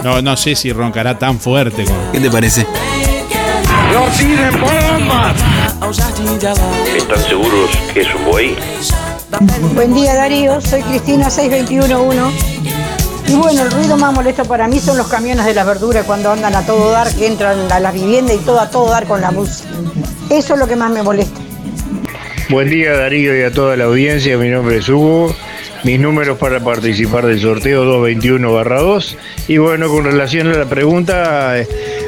No, 0.03 0.21
no 0.21 0.35
sé 0.37 0.55
si 0.55 0.71
roncará 0.73 1.17
tan 1.17 1.39
fuerte. 1.39 1.85
como- 1.85 2.11
¿Qué 2.11 2.19
te 2.19 2.29
parece? 2.29 2.65
¡No 3.93 4.05
tiren 4.17 4.51
bombas! 4.59 5.35
¿Están 6.95 7.19
seguros 7.23 7.69
que 7.93 8.01
es 8.01 8.07
un 8.15 8.25
buey? 8.25 8.55
Buen 9.73 9.93
día 9.93 10.15
Darío, 10.15 10.59
soy 10.61 10.81
Cristina 10.81 11.29
6211. 11.29 12.35
Y 13.27 13.33
bueno, 13.35 13.63
el 13.63 13.71
ruido 13.71 13.97
más 13.97 14.13
molesto 14.13 14.45
para 14.45 14.67
mí 14.67 14.79
son 14.79 14.97
los 14.97 15.07
camiones 15.07 15.45
de 15.45 15.53
las 15.53 15.65
verduras 15.65 16.05
cuando 16.05 16.31
andan 16.31 16.55
a 16.55 16.65
todo 16.65 16.91
dar, 16.91 17.13
que 17.13 17.27
entran 17.27 17.69
a 17.71 17.79
las 17.79 17.93
viviendas 17.93 18.35
y 18.35 18.39
todo 18.39 18.59
a 18.59 18.69
todo 18.69 18.89
dar 18.89 19.05
con 19.05 19.19
la 19.21 19.31
música. 19.31 19.69
Eso 20.29 20.53
es 20.53 20.59
lo 20.59 20.67
que 20.67 20.75
más 20.75 20.91
me 20.91 21.03
molesta. 21.03 21.39
Buen 22.49 22.69
día 22.69 22.93
Darío 22.93 23.37
y 23.37 23.43
a 23.43 23.51
toda 23.51 23.75
la 23.75 23.85
audiencia, 23.85 24.37
mi 24.37 24.47
nombre 24.49 24.77
es 24.77 24.87
Hugo 24.87 25.33
mis 25.87 26.01
números 26.01 26.37
para 26.37 26.59
participar 26.59 27.25
del 27.25 27.39
sorteo 27.39 27.85
221 27.85 28.61
2. 28.61 29.17
Y 29.47 29.57
bueno, 29.57 29.87
con 29.87 30.03
relación 30.03 30.47
a 30.49 30.57
la 30.57 30.65
pregunta, 30.65 31.57
eh, 31.57 31.65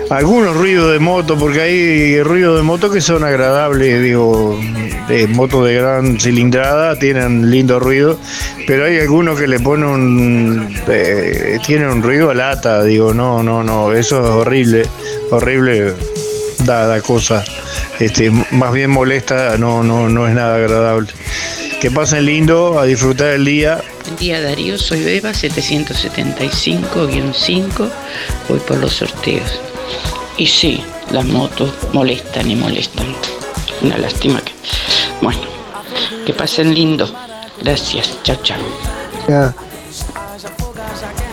algunos 0.10 0.54
ruidos 0.58 0.92
de 0.92 1.00
moto, 1.00 1.38
porque 1.38 1.62
hay 1.62 2.22
ruidos 2.22 2.58
de 2.58 2.64
moto 2.64 2.92
que 2.92 3.00
son 3.00 3.24
agradables, 3.24 4.04
digo, 4.04 4.60
de 5.08 5.28
motos 5.28 5.66
de 5.66 5.76
gran 5.76 6.20
cilindrada, 6.20 7.00
tienen 7.00 7.50
lindo 7.50 7.80
ruido, 7.80 8.20
pero 8.68 8.84
hay 8.84 9.00
algunos 9.00 9.40
que 9.40 9.48
le 9.48 9.62
ponen 9.62 9.88
un, 9.88 10.76
eh, 10.90 11.58
tienen 11.66 11.88
un 11.88 12.04
ruido 12.04 12.32
a 12.32 12.34
lata, 12.34 12.84
digo, 12.84 13.14
no, 13.14 13.42
no, 13.44 13.64
no, 13.64 13.94
eso 13.94 14.20
es 14.22 14.30
horrible, 14.30 14.84
horrible, 15.32 15.94
da, 16.66 16.86
da 16.86 17.00
cosa, 17.00 17.46
este, 17.98 18.30
más 18.52 18.74
bien 18.74 18.90
molesta, 18.90 19.58
no, 19.58 19.84
no, 19.84 20.10
no 20.10 20.28
es 20.28 20.36
nada 20.36 20.56
agradable. 20.56 21.08
Que 21.82 21.90
pasen 21.92 22.26
lindo, 22.26 22.80
a 22.80 22.86
disfrutar 22.86 23.28
el 23.30 23.46
día. 23.46 23.82
Buen 24.04 24.18
día 24.18 24.42
Darío, 24.42 24.78
soy 24.78 25.02
Beba 25.04 25.32
775-5, 25.32 27.90
voy 28.50 28.60
por 28.60 28.78
los 28.78 28.94
sorteos. 28.94 29.60
Y 30.38 30.46
sí, 30.48 30.84
las 31.12 31.26
motos 31.26 31.72
molestan 31.94 32.52
y 32.52 32.56
molestan. 32.56 33.08
Una 33.82 33.98
lástima 33.98 34.42
que... 34.42 34.52
Bueno, 35.22 35.40
que 36.26 36.34
pasen 36.34 36.74
lindo. 36.74 37.10
Gracias, 37.62 38.18
chao, 38.24 38.36
chao. 38.44 38.58
Ya. 39.30 39.54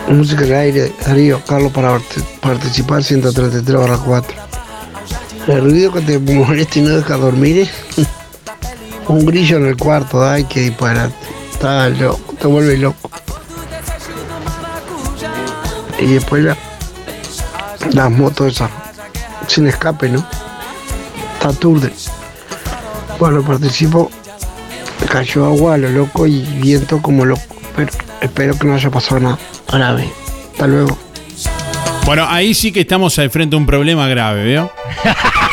Música 0.09 0.44
al 0.44 0.55
aire, 0.55 0.92
Darío, 1.05 1.42
Carlos 1.44 1.72
para 1.72 1.97
part- 1.99 2.22
participar 2.40 3.03
133 3.03 3.76
barra 3.76 3.99
4. 3.99 4.36
El 5.49 5.61
ruido 5.61 5.92
que 5.92 6.01
te 6.03 6.18
molesta 6.20 6.78
y 6.78 6.82
no 6.82 6.90
deja 6.97 7.16
dormir 7.16 7.59
es 7.59 7.70
un 9.09 9.24
grillo 9.26 9.57
en 9.59 9.66
el 9.66 9.76
cuarto, 9.76 10.24
ay 10.24 10.44
que 10.44 10.61
disparate. 10.61 11.14
Está 11.52 11.88
loco, 11.88 12.34
te 12.38 12.46
vuelve 12.46 12.76
loco. 12.76 13.11
Y 15.98 16.07
después 16.07 16.44
la- 16.44 16.57
las 17.92 18.11
motos 18.11 18.52
esas, 18.52 18.70
sin 19.46 19.66
escape, 19.66 20.09
¿no? 20.11 20.24
Está 21.34 21.52
turde. 21.52 21.92
Bueno, 23.18 23.42
participo, 23.42 24.11
cayó 25.11 25.46
agua 25.46 25.74
a 25.74 25.78
lo 25.78 25.88
loco 25.88 26.26
y 26.26 26.40
viento 26.61 27.00
como 27.00 27.24
loco, 27.24 27.42
pero 27.74 27.90
espero 28.20 28.59
que 28.59 28.66
no 28.66 28.74
haya 28.74 28.90
pasado 28.90 29.20
nada 29.20 29.38
grave. 29.72 30.11
Hasta 30.52 30.66
luego. 30.66 30.98
Bueno, 32.04 32.26
ahí 32.28 32.52
sí 32.54 32.72
que 32.72 32.80
estamos 32.82 33.18
al 33.18 33.30
frente 33.30 33.57
a 33.57 33.59
un 33.59 33.66
problema 33.66 34.07
grave, 34.07 34.44
¿veo? 34.44 34.70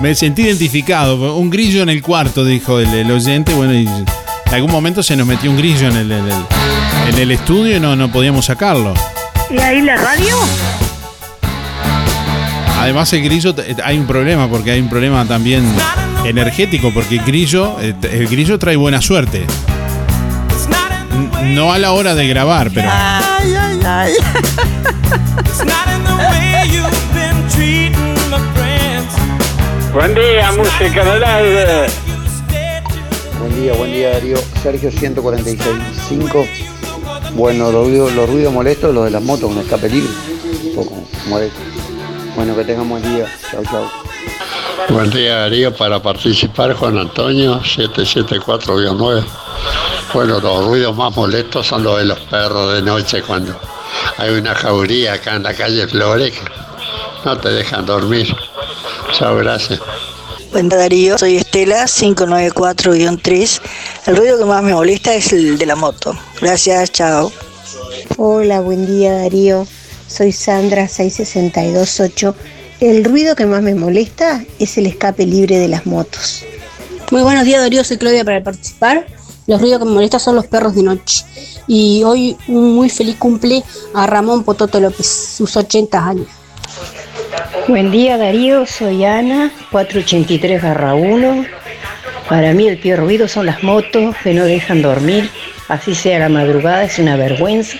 Me 0.00 0.14
sentí 0.14 0.42
identificado. 0.42 1.36
Un 1.36 1.50
grillo 1.50 1.82
en 1.82 1.88
el 1.90 2.02
cuarto, 2.02 2.44
dijo 2.44 2.78
el, 2.80 2.92
el 2.94 3.10
oyente. 3.10 3.52
Bueno, 3.54 3.74
y 3.74 3.86
en 3.86 4.06
algún 4.54 4.70
momento 4.70 5.02
se 5.02 5.16
nos 5.16 5.26
metió 5.26 5.50
un 5.50 5.56
grillo 5.58 5.88
en 5.88 5.96
el, 5.96 6.12
en 6.12 6.24
el- 6.26 6.46
en 7.08 7.18
el 7.18 7.30
estudio 7.32 7.76
y 7.76 7.80
no, 7.80 7.96
no 7.96 8.10
podíamos 8.12 8.44
sacarlo. 8.46 8.94
¿Y 9.50 9.58
ahí 9.58 9.80
la 9.82 9.96
radio? 9.96 10.36
Además, 12.78 13.12
el 13.12 13.22
grillo, 13.24 13.54
eh, 13.58 13.76
hay 13.84 13.98
un 13.98 14.06
problema, 14.06 14.48
porque 14.48 14.70
hay 14.70 14.80
un 14.80 14.88
problema 14.88 15.24
también 15.26 15.64
energético, 16.24 16.92
porque 16.94 17.16
el 17.16 17.24
grillo, 17.24 17.76
eh, 17.80 17.94
el 18.12 18.26
grillo 18.28 18.58
trae 18.58 18.76
buena 18.76 19.02
suerte. 19.02 19.44
No 21.44 21.72
a 21.72 21.78
la 21.78 21.92
hora 21.92 22.14
de 22.14 22.26
grabar, 22.28 22.70
pero. 22.72 22.88
Ay, 22.92 23.54
ay, 23.58 23.80
ay. 23.84 24.12
Buen 29.92 30.14
día, 30.14 30.52
música 30.52 31.04
del 31.04 31.24
aire. 31.24 31.86
Buen 33.40 33.60
día, 33.60 33.72
buen 33.74 33.92
día 33.92 34.10
Darío. 34.10 34.36
Sergio 34.62 34.90
146.5. 34.90 36.46
Bueno, 37.34 37.72
los 37.72 37.86
ruidos, 37.86 38.12
los 38.12 38.28
ruidos 38.28 38.52
molestos, 38.52 38.94
los 38.94 39.04
de 39.04 39.10
las 39.10 39.22
motos 39.22 39.48
con 39.52 39.58
escape 39.58 39.88
libre. 39.88 40.12
Un 40.64 40.74
poco 40.76 40.94
molesto. 41.28 41.58
Bueno, 42.36 42.54
que 42.54 42.64
tengan 42.64 42.88
buen 42.88 43.02
día. 43.02 43.26
Chau, 43.50 43.64
chau. 43.64 43.84
Buen 44.90 45.10
día 45.10 45.36
Darío, 45.36 45.74
para 45.74 46.00
participar 46.00 46.72
Juan 46.74 46.96
Antonio 46.96 47.60
774-9. 47.60 49.24
Bueno, 50.14 50.40
los 50.40 50.66
ruidos 50.66 50.96
más 50.96 51.16
molestos 51.16 51.66
son 51.66 51.82
los 51.82 51.98
de 51.98 52.04
los 52.04 52.20
perros 52.20 52.74
de 52.74 52.82
noche 52.82 53.22
cuando 53.22 53.58
hay 54.18 54.30
una 54.30 54.54
jauría 54.54 55.14
acá 55.14 55.34
en 55.34 55.42
la 55.42 55.54
calle 55.54 55.86
Flores 55.88 56.34
no 57.24 57.36
te 57.38 57.50
dejan 57.50 57.86
dormir. 57.86 58.34
Chao, 59.12 59.36
gracias. 59.36 59.80
Buen 60.52 60.68
día, 60.68 60.78
Darío, 60.78 61.18
soy 61.18 61.36
Estela 61.36 61.84
594-3. 61.84 63.60
El 64.06 64.16
ruido 64.16 64.38
que 64.38 64.44
más 64.44 64.62
me 64.62 64.72
molesta 64.72 65.14
es 65.14 65.32
el 65.32 65.58
de 65.58 65.66
la 65.66 65.76
moto. 65.76 66.16
Gracias, 66.40 66.90
chao. 66.92 67.32
Hola, 68.16 68.60
buen 68.60 68.86
día 68.86 69.12
Darío. 69.14 69.66
Soy 70.08 70.32
Sandra 70.32 70.88
6628. 70.88 72.34
El 72.80 73.04
ruido 73.04 73.36
que 73.36 73.46
más 73.46 73.62
me 73.62 73.74
molesta 73.74 74.44
es 74.58 74.76
el 74.78 74.86
escape 74.86 75.26
libre 75.26 75.58
de 75.58 75.68
las 75.68 75.86
motos. 75.86 76.44
Muy 77.10 77.22
buenos 77.22 77.44
días, 77.44 77.60
Darío. 77.60 77.84
Soy 77.84 77.98
Claudia 77.98 78.24
para 78.24 78.42
participar. 78.42 79.06
Los 79.46 79.60
ruidos 79.60 79.80
que 79.80 79.84
me 79.84 79.92
molestan 79.92 80.20
son 80.20 80.36
los 80.36 80.46
perros 80.46 80.74
de 80.74 80.82
noche. 80.82 81.24
Y 81.66 82.02
hoy 82.04 82.36
un 82.48 82.74
muy 82.74 82.90
feliz 82.90 83.16
cumple 83.16 83.62
a 83.94 84.06
Ramón 84.06 84.44
Pototo 84.44 84.80
López, 84.80 85.06
sus 85.06 85.56
80 85.56 86.06
años. 86.06 86.26
Buen 87.66 87.90
día 87.90 88.16
Darío, 88.16 88.64
soy 88.64 89.04
Ana, 89.04 89.50
483-1. 89.72 91.48
Para 92.28 92.52
mí 92.52 92.68
el 92.68 92.78
peor 92.78 93.00
ruido 93.00 93.26
son 93.26 93.46
las 93.46 93.62
motos 93.62 94.14
que 94.22 94.34
no 94.34 94.44
dejan 94.44 94.82
dormir, 94.82 95.28
así 95.68 95.94
sea 95.94 96.20
la 96.20 96.28
madrugada, 96.28 96.84
es 96.84 96.98
una 96.98 97.16
vergüenza. 97.16 97.76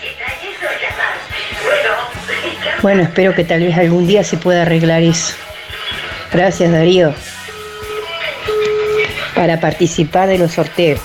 Bueno, 2.82 3.02
espero 3.02 3.34
que 3.34 3.44
tal 3.44 3.60
vez 3.60 3.76
algún 3.76 4.06
día 4.06 4.24
se 4.24 4.36
pueda 4.36 4.62
arreglar 4.62 5.02
eso. 5.02 5.34
Gracias 6.32 6.72
Darío. 6.72 7.14
Para 9.34 9.60
participar 9.60 10.28
de 10.28 10.38
los 10.38 10.52
sorteos. 10.52 11.00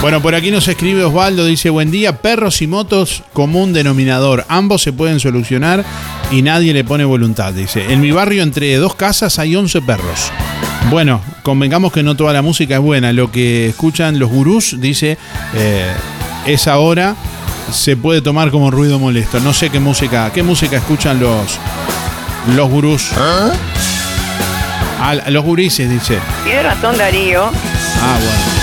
Bueno, 0.00 0.22
por 0.22 0.36
aquí 0.36 0.52
nos 0.52 0.68
escribe 0.68 1.02
Osvaldo, 1.02 1.44
dice, 1.44 1.70
buen 1.70 1.90
día, 1.90 2.22
perros 2.22 2.62
y 2.62 2.68
motos, 2.68 3.24
común 3.32 3.72
denominador. 3.72 4.44
Ambos 4.48 4.82
se 4.82 4.92
pueden 4.92 5.18
solucionar 5.18 5.84
y 6.30 6.42
nadie 6.42 6.72
le 6.72 6.84
pone 6.84 7.04
voluntad, 7.04 7.52
dice. 7.52 7.92
En 7.92 8.00
mi 8.00 8.12
barrio, 8.12 8.44
entre 8.44 8.76
dos 8.76 8.94
casas, 8.94 9.40
hay 9.40 9.56
11 9.56 9.82
perros. 9.82 10.30
Bueno, 10.88 11.20
convengamos 11.42 11.92
que 11.92 12.04
no 12.04 12.16
toda 12.16 12.32
la 12.32 12.42
música 12.42 12.76
es 12.76 12.80
buena. 12.80 13.12
Lo 13.12 13.32
que 13.32 13.70
escuchan 13.70 14.20
los 14.20 14.30
gurús, 14.30 14.76
dice, 14.78 15.18
eh, 15.54 15.92
esa 16.46 16.78
hora 16.78 17.16
se 17.72 17.96
puede 17.96 18.22
tomar 18.22 18.52
como 18.52 18.70
ruido 18.70 19.00
molesto. 19.00 19.40
No 19.40 19.52
sé 19.52 19.68
qué 19.68 19.80
música, 19.80 20.30
qué 20.32 20.44
música 20.44 20.76
escuchan 20.76 21.18
los, 21.18 21.58
los 22.54 22.70
gurús. 22.70 23.10
Ah, 25.00 25.14
los 25.28 25.44
gurises, 25.44 25.90
dice. 25.90 26.18
Tiene 26.44 26.62
razón 26.62 26.96
Darío. 26.96 27.46
Ah, 27.46 28.16
bueno. 28.16 28.57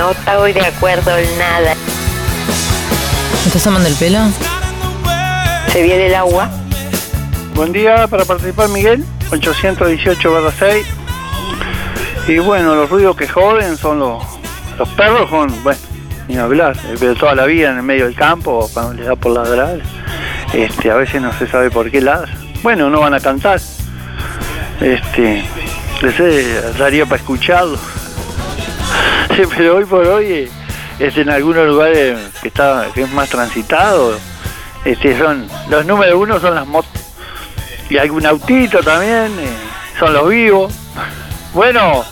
No 0.00 0.12
estoy 0.12 0.54
de 0.54 0.64
acuerdo 0.64 1.14
en 1.18 1.38
nada. 1.38 1.74
¿Me 1.74 3.46
estás 3.48 3.62
tomando 3.62 3.86
el 3.86 3.94
pelo? 3.96 4.18
Se 5.70 5.82
viene 5.82 6.06
el 6.06 6.14
agua. 6.14 6.48
Buen 7.54 7.70
día 7.70 8.06
para 8.08 8.24
participar 8.24 8.70
Miguel, 8.70 9.04
818 9.30 10.52
6. 10.58 10.86
Y 12.28 12.38
bueno, 12.38 12.74
los 12.76 12.88
ruidos 12.88 13.14
que 13.14 13.28
joden 13.28 13.76
son 13.76 13.98
los, 13.98 14.24
los 14.78 14.88
perros 14.88 15.28
con, 15.28 15.62
bueno, 15.62 15.78
ni 16.28 16.38
hablar, 16.38 16.78
eh, 16.78 16.96
pero 16.98 17.14
toda 17.14 17.34
la 17.34 17.44
vida 17.44 17.70
en 17.70 17.76
el 17.76 17.82
medio 17.82 18.06
del 18.06 18.14
campo, 18.14 18.70
cuando 18.72 18.94
les 18.94 19.04
da 19.04 19.16
por 19.16 19.32
ladrar, 19.32 19.82
este, 20.54 20.90
a 20.90 20.94
veces 20.94 21.20
no 21.20 21.30
se 21.34 21.46
sabe 21.46 21.70
por 21.70 21.90
qué 21.90 22.00
ladran. 22.00 22.34
Bueno, 22.62 22.88
no 22.88 23.00
van 23.00 23.12
a 23.12 23.20
cantar. 23.20 23.60
Este, 24.80 25.44
les 26.00 26.78
daría 26.78 27.04
para 27.04 27.16
escucharlo. 27.16 27.78
Pero 29.56 29.76
hoy 29.76 29.84
por 29.84 30.06
hoy, 30.06 30.50
este, 30.98 31.22
en 31.22 31.30
algunos 31.30 31.66
lugares 31.66 32.18
que 32.42 32.48
está, 32.48 32.88
que 32.94 33.02
es 33.02 33.12
más 33.12 33.28
transitado, 33.28 34.16
este, 34.84 35.18
son, 35.18 35.46
los 35.68 35.84
número 35.86 36.18
uno 36.18 36.40
son 36.40 36.54
las 36.54 36.66
motos. 36.66 36.90
Y 37.88 37.98
algún 37.98 38.24
autito 38.26 38.80
también, 38.80 39.26
eh, 39.38 39.56
son 39.98 40.12
los 40.12 40.28
vivos. 40.28 40.72
Bueno, 41.54 42.04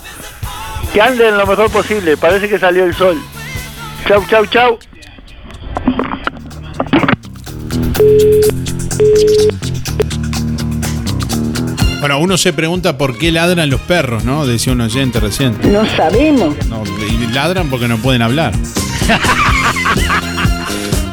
que 0.92 1.00
anden 1.00 1.36
lo 1.36 1.46
mejor 1.46 1.70
posible, 1.70 2.16
parece 2.16 2.48
que 2.48 2.58
salió 2.58 2.84
el 2.84 2.94
sol. 2.94 3.20
Chau, 4.06 4.24
chau, 4.26 4.46
chau. 4.46 4.78
Bueno, 12.00 12.20
uno 12.20 12.38
se 12.38 12.52
pregunta 12.52 12.96
por 12.96 13.18
qué 13.18 13.32
ladran 13.32 13.68
los 13.70 13.80
perros, 13.80 14.24
¿no? 14.24 14.46
Decía 14.46 14.72
un 14.72 14.80
oyente 14.80 15.18
recién. 15.18 15.56
No 15.64 15.84
sabemos. 15.96 16.54
No, 16.68 16.84
y 17.08 17.26
ladran 17.32 17.68
porque 17.68 17.88
no 17.88 17.98
pueden 17.98 18.22
hablar. 18.22 18.52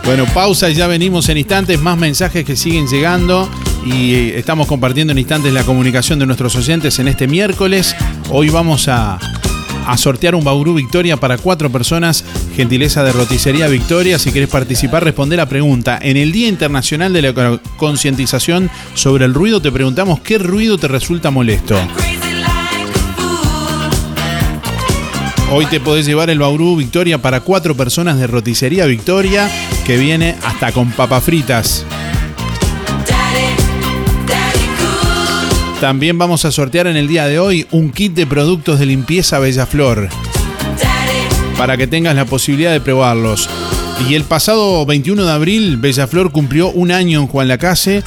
Bueno, 0.05 0.25
pausa 0.27 0.69
y 0.69 0.75
ya 0.75 0.85
venimos 0.85 1.27
en 1.29 1.37
instantes. 1.39 1.81
Más 1.81 1.97
mensajes 1.97 2.45
que 2.45 2.55
siguen 2.55 2.87
llegando 2.87 3.49
y 3.83 4.13
eh, 4.13 4.37
estamos 4.37 4.67
compartiendo 4.67 5.11
en 5.11 5.17
instantes 5.17 5.51
la 5.51 5.63
comunicación 5.63 6.19
de 6.19 6.27
nuestros 6.27 6.55
oyentes 6.55 6.99
en 6.99 7.07
este 7.07 7.27
miércoles. 7.27 7.95
Hoy 8.29 8.49
vamos 8.49 8.87
a, 8.87 9.17
a 9.87 9.97
sortear 9.97 10.35
un 10.35 10.43
Bauru 10.43 10.75
Victoria 10.75 11.17
para 11.17 11.39
cuatro 11.39 11.71
personas, 11.71 12.23
gentileza 12.55 13.03
de 13.03 13.11
Roticería 13.11 13.67
Victoria. 13.67 14.17
Si 14.17 14.31
querés 14.31 14.49
participar, 14.49 15.03
responde 15.03 15.35
la 15.35 15.47
pregunta. 15.47 15.99
En 16.01 16.17
el 16.17 16.31
Día 16.31 16.47
Internacional 16.47 17.13
de 17.13 17.21
la 17.21 17.59
Concientización 17.77 18.69
sobre 18.93 19.25
el 19.25 19.33
Ruido, 19.33 19.61
te 19.61 19.71
preguntamos 19.71 20.21
qué 20.21 20.37
ruido 20.37 20.77
te 20.77 20.87
resulta 20.87 21.31
molesto. 21.31 21.77
Hoy 25.51 25.65
te 25.67 25.79
podés 25.79 26.05
llevar 26.05 26.29
el 26.29 26.39
Bauru 26.39 26.75
Victoria 26.77 27.21
para 27.21 27.41
cuatro 27.41 27.75
personas 27.75 28.17
de 28.17 28.27
Roticería 28.27 28.85
Victoria, 28.85 29.49
que 29.85 29.97
viene 29.97 30.35
hasta 30.43 30.71
con 30.71 30.91
papas 30.91 31.23
fritas. 31.23 31.85
También 35.79 36.17
vamos 36.17 36.45
a 36.45 36.51
sortear 36.51 36.87
en 36.87 36.95
el 36.95 37.07
día 37.07 37.27
de 37.27 37.37
hoy 37.37 37.67
un 37.71 37.91
kit 37.91 38.13
de 38.13 38.25
productos 38.25 38.79
de 38.79 38.87
limpieza 38.87 39.39
Bellaflor. 39.39 40.09
Para 41.57 41.77
que 41.77 41.87
tengas 41.87 42.15
la 42.15 42.25
posibilidad 42.25 42.71
de 42.71 42.81
probarlos. 42.81 43.49
Y 44.09 44.15
el 44.15 44.23
pasado 44.23 44.85
21 44.85 45.25
de 45.25 45.31
abril, 45.31 45.77
Bellaflor 45.77 46.31
cumplió 46.31 46.69
un 46.69 46.91
año 46.91 47.21
en 47.21 47.27
Juan 47.27 47.47
Lacase 47.47 48.03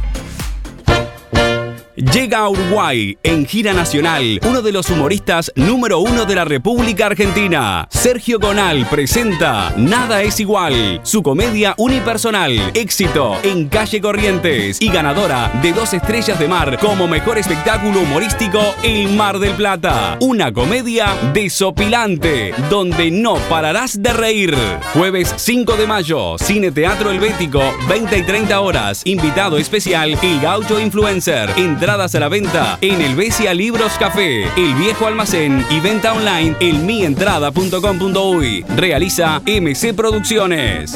Llega 2.01 2.39
a 2.39 2.49
Uruguay 2.49 3.15
en 3.21 3.45
gira 3.45 3.73
nacional 3.73 4.39
uno 4.49 4.63
de 4.63 4.71
los 4.71 4.89
humoristas 4.89 5.51
número 5.55 5.99
uno 5.99 6.25
de 6.25 6.33
la 6.33 6.45
República 6.45 7.05
Argentina. 7.05 7.87
Sergio 7.91 8.39
Gonal 8.39 8.87
presenta 8.89 9.71
Nada 9.77 10.23
es 10.23 10.39
igual, 10.39 11.01
su 11.03 11.21
comedia 11.21 11.75
unipersonal, 11.77 12.71
éxito 12.73 13.37
en 13.43 13.69
Calle 13.69 14.01
Corrientes 14.01 14.81
y 14.81 14.89
ganadora 14.89 15.51
de 15.61 15.73
dos 15.73 15.93
estrellas 15.93 16.39
de 16.39 16.47
mar 16.47 16.79
como 16.79 17.07
mejor 17.07 17.37
espectáculo 17.37 17.99
humorístico 17.99 18.59
El 18.81 19.09
Mar 19.15 19.37
del 19.37 19.53
Plata. 19.53 20.17
Una 20.21 20.51
comedia 20.51 21.15
desopilante 21.33 22.51
donde 22.71 23.11
no 23.11 23.35
pararás 23.47 24.01
de 24.01 24.11
reír. 24.11 24.57
Jueves 24.95 25.35
5 25.37 25.75
de 25.75 25.85
mayo, 25.85 26.37
Cine 26.39 26.71
Teatro 26.71 27.11
Helvético, 27.11 27.61
20 27.87 28.17
y 28.17 28.23
30 28.23 28.59
horas. 28.59 29.01
Invitado 29.05 29.59
especial, 29.59 30.17
El 30.23 30.39
Gaucho 30.41 30.79
Influencer. 30.79 31.51
A 31.91 31.97
la 31.97 32.29
venta 32.29 32.77
en 32.79 33.01
el 33.01 33.15
Besia 33.15 33.53
Libros 33.53 33.91
Café, 33.99 34.45
El 34.55 34.73
Viejo 34.75 35.07
Almacén 35.07 35.65
y 35.69 35.81
venta 35.81 36.13
online 36.13 36.55
en 36.61 36.85
mientrada.com.uy. 36.85 38.63
Realiza 38.77 39.41
MC 39.45 39.93
Producciones. 39.93 40.95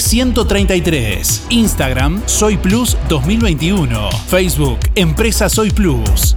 133. 0.00 1.46
Instagram 1.50 2.22
Soy 2.26 2.56
Plus 2.56 2.96
2021. 3.08 4.10
Facebook 4.26 4.78
Empresa 4.94 5.48
Soy 5.48 5.70
Plus. 5.70 6.36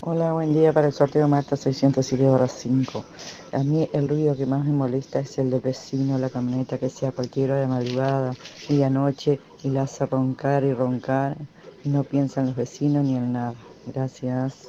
Hola, 0.00 0.32
buen 0.32 0.54
día 0.54 0.72
para 0.72 0.86
el 0.86 0.92
sorteo 0.92 1.26
Marta 1.28 1.56
607 1.56 2.26
horas 2.28 2.54
5. 2.58 3.04
A 3.52 3.58
mí 3.58 3.88
el 3.92 4.08
ruido 4.08 4.36
que 4.36 4.46
más 4.46 4.64
me 4.64 4.72
molesta 4.72 5.20
es 5.20 5.38
el 5.38 5.50
del 5.50 5.60
vecino, 5.60 6.18
la 6.18 6.30
camioneta 6.30 6.78
que 6.78 6.88
sea 6.88 7.12
cualquier 7.12 7.50
hora 7.50 7.60
de 7.60 7.66
madrugada, 7.66 8.34
medianoche 8.68 9.40
y 9.62 9.70
la 9.70 9.82
hace 9.82 10.06
roncar 10.06 10.64
y 10.64 10.72
roncar 10.72 11.36
y 11.84 11.88
no 11.88 12.04
piensa 12.04 12.40
en 12.40 12.48
los 12.48 12.56
vecinos 12.56 13.04
ni 13.04 13.16
en 13.16 13.32
nada. 13.32 13.54
Gracias. 13.86 14.68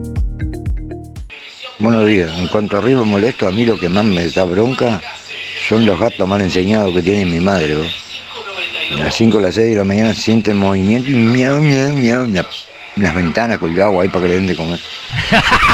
Buenos 1.79 2.05
días. 2.05 2.37
En 2.37 2.47
cuanto 2.47 2.77
a 2.77 2.81
ruido 2.81 3.03
molesto, 3.05 3.47
a 3.47 3.51
mí 3.51 3.65
lo 3.65 3.79
que 3.79 3.89
más 3.89 4.05
me 4.05 4.29
da 4.29 4.43
bronca 4.43 5.01
son 5.67 5.83
los 5.85 5.99
gatos 5.99 6.27
mal 6.27 6.41
enseñados 6.41 6.93
que 6.93 7.01
tiene 7.01 7.25
mi 7.25 7.39
madre. 7.39 7.89
A 8.93 9.05
las 9.05 9.15
5 9.15 9.37
o 9.37 9.41
las 9.41 9.55
6 9.55 9.69
de 9.69 9.75
la 9.75 9.83
mañana 9.83 10.13
sienten 10.13 10.57
movimiento 10.57 11.09
y 11.09 11.15
miau, 11.15 11.61
miau, 11.61 11.93
miau, 11.93 12.27
miau. 12.27 12.45
Las 12.97 13.15
ventanas 13.15 13.57
colgadas 13.57 13.93
ahí 13.99 14.09
para 14.09 14.23
que 14.23 14.29
le 14.29 14.35
den 14.35 14.47
de 14.47 14.55
comer. 14.55 14.79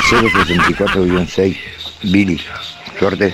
064-6, 0.09 1.57
Billy. 2.03 2.39
Suerte. 2.99 3.34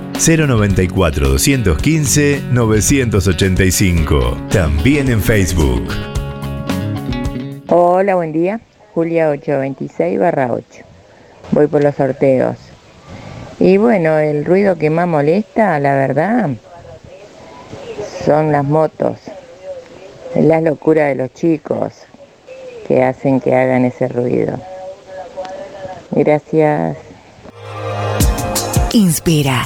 094 0.23 1.29
215 1.29 2.43
985. 2.51 4.37
También 4.51 5.09
en 5.09 5.19
Facebook. 5.19 5.87
Hola, 7.69 8.13
buen 8.13 8.31
día. 8.31 8.59
Julia 8.93 9.29
826 9.29 10.19
barra 10.19 10.53
8. 10.53 10.63
Voy 11.49 11.65
por 11.65 11.83
los 11.83 11.95
sorteos. 11.95 12.55
Y 13.59 13.77
bueno, 13.77 14.19
el 14.19 14.45
ruido 14.45 14.75
que 14.75 14.91
más 14.91 15.07
molesta, 15.07 15.79
la 15.79 15.95
verdad, 15.95 16.51
son 18.23 18.51
las 18.51 18.63
motos. 18.63 19.17
Es 20.35 20.45
la 20.45 20.61
locura 20.61 21.07
de 21.07 21.15
los 21.15 21.33
chicos 21.33 21.93
que 22.87 23.01
hacen 23.01 23.39
que 23.39 23.55
hagan 23.55 23.85
ese 23.85 24.07
ruido. 24.07 24.59
Gracias. 26.11 26.95
Inspira. 28.93 29.65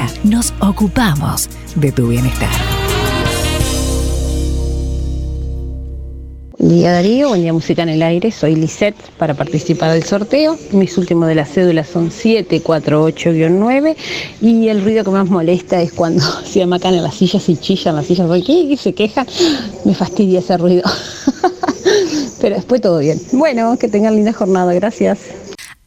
Nos 0.23 0.53
ocupamos 0.61 1.49
de 1.75 1.91
tu 1.91 2.07
bienestar. 2.07 2.49
Buen 6.57 6.69
día 6.69 6.91
Darío, 6.91 7.29
buen 7.29 7.41
día 7.41 7.53
Música 7.53 7.83
en 7.83 7.89
el 7.89 8.01
Aire, 8.01 8.31
soy 8.31 8.55
Lisette 8.55 8.95
para 9.17 9.33
participar 9.33 9.91
del 9.93 10.03
sorteo. 10.03 10.57
Mis 10.71 10.97
últimos 10.97 11.27
de 11.27 11.35
la 11.35 11.45
cédula 11.45 11.83
son 11.83 12.09
748-9 12.09 13.95
y 14.41 14.67
el 14.69 14.83
ruido 14.83 15.03
que 15.03 15.11
más 15.11 15.29
molesta 15.29 15.81
es 15.81 15.91
cuando 15.91 16.23
se 16.45 16.63
amacan 16.63 16.93
en 16.93 17.03
las 17.03 17.15
sillas 17.15 17.49
y 17.49 17.57
chillan 17.57 17.95
las 17.95 18.05
sillas 18.05 18.27
y 18.47 18.77
se 18.77 18.93
quejan. 18.93 19.27
Me 19.85 19.93
fastidia 19.93 20.39
ese 20.39 20.57
ruido. 20.57 20.83
Pero 22.41 22.55
después 22.55 22.81
todo 22.81 22.99
bien. 22.99 23.19
Bueno, 23.33 23.77
que 23.77 23.87
tengan 23.87 24.15
linda 24.15 24.33
jornada, 24.33 24.73
gracias. 24.73 25.19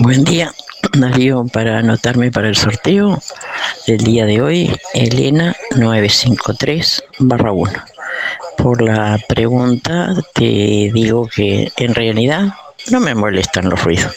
Buen 0.00 0.24
día, 0.24 0.52
Darío, 0.92 1.44
para 1.46 1.78
anotarme 1.78 2.30
para 2.30 2.48
el 2.48 2.56
sorteo 2.56 3.22
del 3.86 3.98
día 3.98 4.26
de 4.26 4.40
hoy, 4.40 4.76
Elena 4.94 5.54
953 5.76 7.04
barra 7.18 7.52
1. 7.52 7.72
Por 8.56 8.82
la 8.82 9.18
pregunta 9.28 10.14
te 10.34 10.90
digo 10.92 11.28
que 11.28 11.72
en 11.76 11.94
realidad 11.94 12.54
no 12.90 13.00
me 13.00 13.14
molestan 13.14 13.70
los 13.70 13.82
ruidos. 13.82 14.14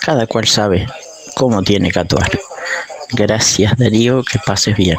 Cada 0.00 0.26
cual 0.26 0.46
sabe 0.46 0.86
cómo 1.34 1.62
tiene 1.62 1.90
que 1.90 2.00
actuar. 2.00 2.30
Gracias 3.10 3.76
Darío, 3.76 4.22
que 4.22 4.38
pases 4.38 4.76
bien. 4.76 4.98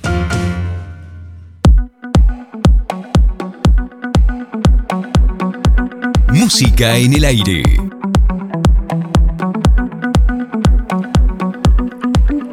Música 6.53 6.97
en 6.97 7.13
el 7.13 7.23
aire. 7.23 7.63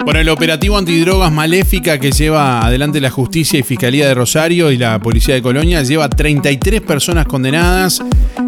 Bueno, 0.04 0.20
el 0.20 0.28
operativo 0.28 0.78
antidrogas 0.78 1.32
maléfica 1.32 1.98
que 1.98 2.12
lleva 2.12 2.64
adelante 2.64 3.00
la 3.00 3.10
justicia 3.10 3.58
y 3.58 3.64
fiscalía 3.64 4.06
de 4.06 4.14
Rosario 4.14 4.70
y 4.70 4.78
la 4.78 5.00
policía 5.00 5.34
de 5.34 5.42
Colonia 5.42 5.82
lleva 5.82 6.08
33 6.08 6.80
personas 6.80 7.26
condenadas 7.26 8.00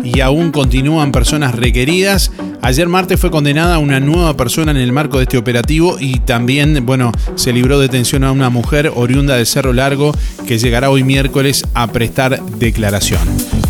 y 0.04 0.20
aún 0.20 0.52
continúan 0.52 1.10
personas 1.10 1.56
requeridas. 1.56 2.30
Ayer 2.62 2.88
martes 2.88 3.18
fue 3.18 3.30
condenada 3.30 3.78
una 3.78 4.00
nueva 4.00 4.36
persona 4.36 4.70
en 4.70 4.76
el 4.76 4.92
marco 4.92 5.16
de 5.16 5.24
este 5.24 5.38
operativo 5.38 5.96
y 5.98 6.20
también, 6.20 6.84
bueno, 6.84 7.10
se 7.34 7.52
libró 7.54 7.78
detención 7.78 8.22
a 8.22 8.32
una 8.32 8.50
mujer 8.50 8.92
oriunda 8.94 9.36
de 9.36 9.46
Cerro 9.46 9.72
Largo 9.72 10.14
que 10.46 10.58
llegará 10.58 10.90
hoy 10.90 11.02
miércoles 11.02 11.64
a 11.72 11.86
prestar 11.86 12.42
declaración. 12.58 13.20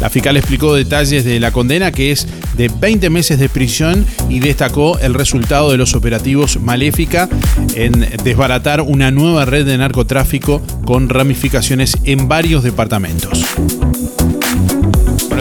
La 0.00 0.10
fiscal 0.10 0.36
explicó 0.36 0.74
detalles 0.74 1.24
de 1.24 1.38
la 1.38 1.52
condena 1.52 1.92
que 1.92 2.10
es 2.10 2.26
de 2.56 2.68
20 2.68 3.10
meses 3.10 3.38
de 3.38 3.48
prisión 3.48 4.04
y 4.28 4.40
destacó 4.40 4.98
el 4.98 5.14
resultado 5.14 5.70
de 5.70 5.76
los 5.76 5.94
operativos 5.94 6.58
Maléfica 6.60 7.28
en 7.74 8.06
desbaratar 8.24 8.80
una 8.80 9.10
nueva 9.12 9.44
red 9.44 9.66
de 9.66 9.78
narcotráfico 9.78 10.60
con 10.84 11.08
ramificaciones 11.08 11.96
en 12.04 12.26
varios 12.26 12.64
departamentos. 12.64 13.44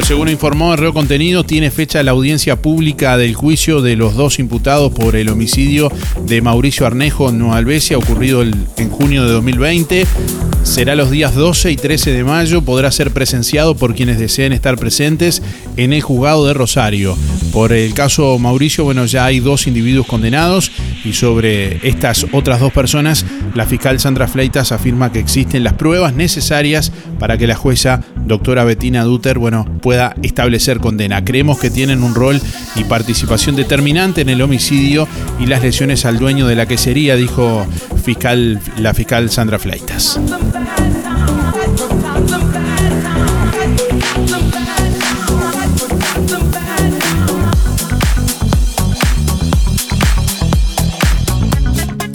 Según 0.04 0.30
informó 0.30 0.76
Reo 0.76 0.94
Contenido, 0.94 1.44
tiene 1.44 1.70
fecha 1.70 2.02
la 2.02 2.12
audiencia 2.12 2.56
pública 2.56 3.16
del 3.18 3.36
juicio 3.36 3.82
de 3.82 3.96
los 3.96 4.16
dos 4.16 4.40
imputados 4.40 4.92
por 4.92 5.16
el 5.16 5.30
homicidio 5.30 5.92
de 6.26 6.42
Mauricio 6.42 6.88
Arnejo 6.88 7.30
en 7.30 7.38
Nueva 7.38 7.60
ocurrido 7.96 8.42
en 8.42 8.90
junio 8.90 9.26
de 9.26 9.32
2020. 9.34 10.08
Será 10.64 10.96
los 10.96 11.12
días 11.12 11.36
12 11.36 11.72
y 11.72 11.76
13 11.76 12.12
de 12.12 12.24
mayo. 12.24 12.62
Podrá 12.64 12.92
ser 12.92 13.12
presenciado 13.12 13.76
por 13.76 13.94
quienes 13.94 14.20
deseen 14.20 14.54
estar 14.54 14.78
presentes 14.78 15.42
en 15.78 15.94
el 15.94 16.02
juzgado 16.02 16.46
de 16.48 16.54
Rosario. 16.54 17.16
Por 17.52 17.72
el 17.74 17.94
caso 17.94 18.38
Mauricio, 18.40 18.84
bueno, 18.84 19.06
ya 19.06 19.26
hay 19.26 19.40
dos 19.40 19.68
individuos 19.68 20.08
condenados 20.08 20.72
y 21.04 21.14
sobre 21.14 21.88
estas 21.88 22.26
otras 22.32 22.60
dos 22.60 22.74
personas, 22.74 23.26
la 23.56 23.66
fiscal 23.66 24.00
Sandra 24.00 24.28
Fleitas 24.28 24.72
afirma 24.72 25.12
que 25.12 25.20
existen 25.20 25.64
las 25.64 25.74
pruebas 25.74 26.14
necesarias 26.14 26.92
para 27.20 27.38
que 27.38 27.48
la 27.48 27.56
jueza 27.56 28.02
doctora 28.26 28.64
Bettina 28.64 29.04
Duter, 29.04 29.40
bueno, 29.40 29.66
pueda 29.82 30.16
establecer 30.22 30.80
condena. 30.80 31.24
Creemos 31.24 31.60
que 31.60 31.70
tienen 31.70 32.04
un 32.04 32.16
rol 32.16 32.42
y 32.76 32.84
participación 32.84 33.56
determinante 33.56 34.22
en 34.22 34.30
el 34.30 34.42
homicidio 34.42 35.08
y 35.40 35.46
las 35.46 35.62
lesiones 35.62 36.06
al 36.06 36.20
dueño 36.20 36.48
de 36.48 36.56
la 36.56 36.66
quesería, 36.66 37.16
dijo 37.16 37.66
fiscal, 38.04 38.60
la 38.78 38.94
fiscal 38.94 39.30
Sandra 39.30 39.60
Fleitas. 39.60 40.20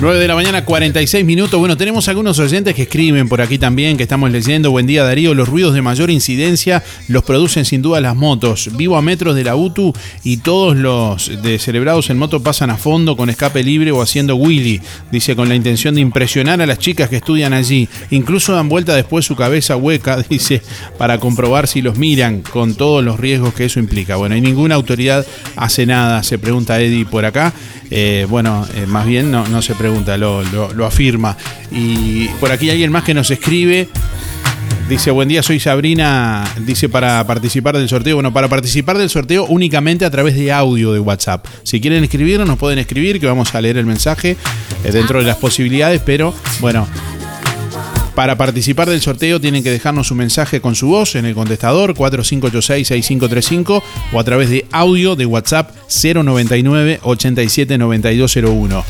9 0.00 0.20
de 0.20 0.28
la 0.28 0.36
mañana, 0.36 0.64
46 0.64 1.24
minutos. 1.24 1.58
Bueno, 1.58 1.76
tenemos 1.76 2.06
algunos 2.06 2.38
oyentes 2.38 2.72
que 2.72 2.82
escriben 2.82 3.28
por 3.28 3.40
aquí 3.40 3.58
también, 3.58 3.96
que 3.96 4.04
estamos 4.04 4.30
leyendo. 4.30 4.70
Buen 4.70 4.86
día, 4.86 5.02
Darío. 5.02 5.34
Los 5.34 5.48
ruidos 5.48 5.74
de 5.74 5.82
mayor 5.82 6.08
incidencia 6.08 6.84
los 7.08 7.24
producen 7.24 7.64
sin 7.64 7.82
duda 7.82 8.00
las 8.00 8.14
motos. 8.14 8.70
Vivo 8.76 8.96
a 8.96 9.02
metros 9.02 9.34
de 9.34 9.42
la 9.42 9.56
UTU 9.56 9.92
y 10.22 10.36
todos 10.36 10.76
los 10.76 11.42
de 11.42 11.58
celebrados 11.58 12.10
en 12.10 12.18
moto 12.18 12.40
pasan 12.40 12.70
a 12.70 12.76
fondo 12.76 13.16
con 13.16 13.28
escape 13.28 13.64
libre 13.64 13.90
o 13.90 14.00
haciendo 14.00 14.36
Willy. 14.36 14.80
Dice 15.10 15.34
con 15.34 15.48
la 15.48 15.56
intención 15.56 15.96
de 15.96 16.00
impresionar 16.00 16.62
a 16.62 16.66
las 16.66 16.78
chicas 16.78 17.08
que 17.08 17.16
estudian 17.16 17.52
allí. 17.52 17.88
Incluso 18.12 18.54
dan 18.54 18.68
vuelta 18.68 18.94
después 18.94 19.24
su 19.24 19.34
cabeza 19.34 19.76
hueca, 19.76 20.22
dice, 20.30 20.62
para 20.96 21.18
comprobar 21.18 21.66
si 21.66 21.82
los 21.82 21.98
miran 21.98 22.42
con 22.42 22.76
todos 22.76 23.02
los 23.02 23.18
riesgos 23.18 23.52
que 23.52 23.64
eso 23.64 23.80
implica. 23.80 24.14
Bueno, 24.14 24.36
y 24.36 24.40
ninguna 24.40 24.76
autoridad 24.76 25.26
hace 25.56 25.86
nada, 25.86 26.22
se 26.22 26.38
pregunta 26.38 26.80
Eddie 26.80 27.04
por 27.04 27.24
acá. 27.24 27.52
Eh, 27.90 28.26
bueno, 28.28 28.66
eh, 28.74 28.86
más 28.86 29.06
bien 29.06 29.30
no, 29.30 29.46
no 29.48 29.62
se 29.62 29.74
pregunta, 29.74 29.87
lo, 29.88 30.86
afirma. 30.86 31.36
Y 31.70 32.28
por 32.40 32.52
aquí 32.52 32.66
hay 32.66 32.72
alguien 32.72 32.92
más 32.92 33.04
que 33.04 33.14
nos 33.14 33.30
escribe. 33.30 33.88
Dice, 34.88 35.10
buen 35.10 35.28
día, 35.28 35.42
soy 35.42 35.60
Sabrina. 35.60 36.44
Dice, 36.60 36.88
para 36.88 37.26
participar 37.26 37.76
del 37.76 37.88
sorteo. 37.88 38.16
Bueno, 38.16 38.32
para 38.32 38.48
participar 38.48 38.96
del 38.96 39.10
sorteo 39.10 39.44
únicamente 39.44 40.04
a 40.04 40.10
través 40.10 40.34
de 40.34 40.50
audio 40.50 40.92
de 40.92 41.00
WhatsApp. 41.00 41.46
Si 41.62 41.80
quieren 41.80 42.04
escribirnos, 42.04 42.48
nos 42.48 42.58
pueden 42.58 42.78
escribir, 42.78 43.20
que 43.20 43.26
vamos 43.26 43.54
a 43.54 43.60
leer 43.60 43.76
el 43.76 43.86
mensaje 43.86 44.36
eh, 44.84 44.92
dentro 44.92 45.18
de 45.18 45.26
las 45.26 45.36
posibilidades. 45.36 46.00
Pero, 46.04 46.32
bueno, 46.60 46.86
para 48.18 48.36
participar 48.36 48.90
del 48.90 49.00
sorteo 49.00 49.40
tienen 49.40 49.62
que 49.62 49.70
dejarnos 49.70 50.10
un 50.10 50.18
mensaje 50.18 50.60
con 50.60 50.74
su 50.74 50.88
voz 50.88 51.14
en 51.14 51.24
el 51.24 51.36
contestador 51.36 51.94
4586-6535 51.94 53.80
o 54.12 54.18
a 54.18 54.24
través 54.24 54.50
de 54.50 54.66
audio 54.72 55.14
de 55.14 55.24
WhatsApp 55.24 55.70
099 55.86 56.98
879201. 57.04 58.84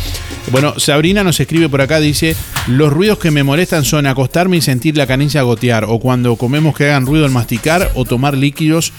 Bueno, 0.51 0.79
Sabrina 0.79 1.23
nos 1.23 1.39
escribe 1.41 1.69
por 1.69 1.83
acá, 1.83 2.01
dice, 2.01 2.35
los 2.69 2.91
ruidos 2.91 3.19
que 3.19 3.31
me 3.31 3.43
molestan 3.43 3.85
son 3.85 4.07
acostarme 4.07 4.57
y 4.57 4.61
sentir 4.63 4.97
la 4.97 5.07
canilla 5.07 5.43
gotear 5.43 5.85
o 5.85 5.99
cuando 5.99 6.37
comemos 6.37 6.75
que 6.75 6.85
hagan 6.85 7.05
ruido 7.05 7.27
al 7.27 7.31
masticar 7.31 7.91
o 7.95 8.05
tomar 8.07 8.35
líquidos 8.35 8.93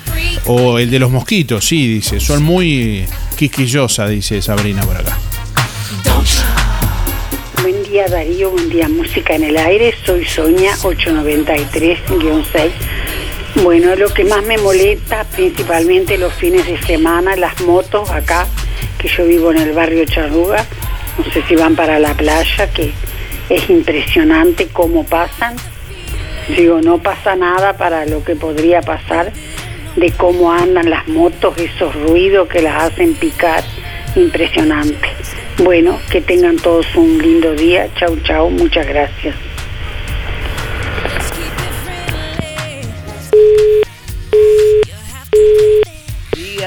o 0.46 0.78
el 0.78 0.92
de 0.92 1.00
los 1.00 1.10
mosquitos, 1.10 1.66
sí, 1.66 1.88
dice, 1.88 2.20
son 2.20 2.44
muy 2.44 3.06
quisquillosa, 3.36 4.08
dice 4.08 4.42
Sabrina 4.42 4.84
por 4.84 4.98
acá. 4.98 5.18
Buen 7.64 7.84
día 7.84 8.08
Darío, 8.08 8.52
buen 8.52 8.70
día 8.70 8.88
Música 8.88 9.34
en 9.36 9.44
el 9.46 9.58
Aire, 9.58 9.96
soy 10.06 10.26
Sonia 10.26 10.76
893-6. 10.78 12.72
Bueno, 13.64 13.96
lo 13.96 14.14
que 14.14 14.24
más 14.24 14.46
me 14.46 14.60
molesta 14.60 15.24
principalmente 15.24 16.18
los 16.20 16.32
fines 16.34 16.68
de 16.68 16.80
semana, 16.84 17.36
las 17.36 17.60
motos 17.62 18.10
acá, 18.12 18.48
que 19.00 19.08
yo 19.08 19.26
vivo 19.26 19.52
en 19.52 19.58
el 19.58 19.74
barrio 19.74 20.06
Charruga, 20.06 20.66
no 21.20 21.34
sé 21.34 21.44
si 21.48 21.56
van 21.56 21.76
para 21.76 22.00
la 22.00 22.14
playa, 22.14 22.72
que 22.72 22.94
es 23.50 23.70
impresionante 23.70 24.68
cómo 24.68 25.04
pasan. 25.04 25.56
Digo, 26.56 26.82
no 26.82 27.00
pasa 27.00 27.36
nada 27.36 27.78
para 27.78 28.06
lo 28.06 28.24
que 28.24 28.36
podría 28.36 28.82
pasar 28.82 29.34
de 29.96 30.12
cómo 30.12 30.52
andan 30.52 30.90
las 30.90 31.08
motos, 31.10 31.58
esos 31.58 31.94
ruidos 31.94 32.48
que 32.48 32.62
las 32.62 32.84
hacen 32.84 33.16
picar, 33.16 33.64
impresionante. 34.16 35.10
Bueno, 35.58 36.00
que 36.10 36.22
tengan 36.22 36.56
todos 36.56 36.88
un 36.96 37.18
lindo 37.18 37.54
día. 37.54 37.90
Chau, 37.96 38.18
chau, 38.24 38.50
muchas 38.50 38.88
gracias. 38.88 39.36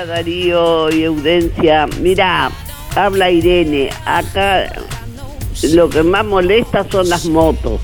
Darío 0.04 0.90
y 0.90 1.04
Eudencia. 1.04 1.86
Mira, 2.00 2.50
habla 2.96 3.30
Irene. 3.30 3.90
Acá 4.04 4.72
lo 5.62 5.88
que 5.88 6.02
más 6.02 6.24
molesta 6.24 6.86
son 6.90 7.08
las 7.08 7.26
motos. 7.26 7.80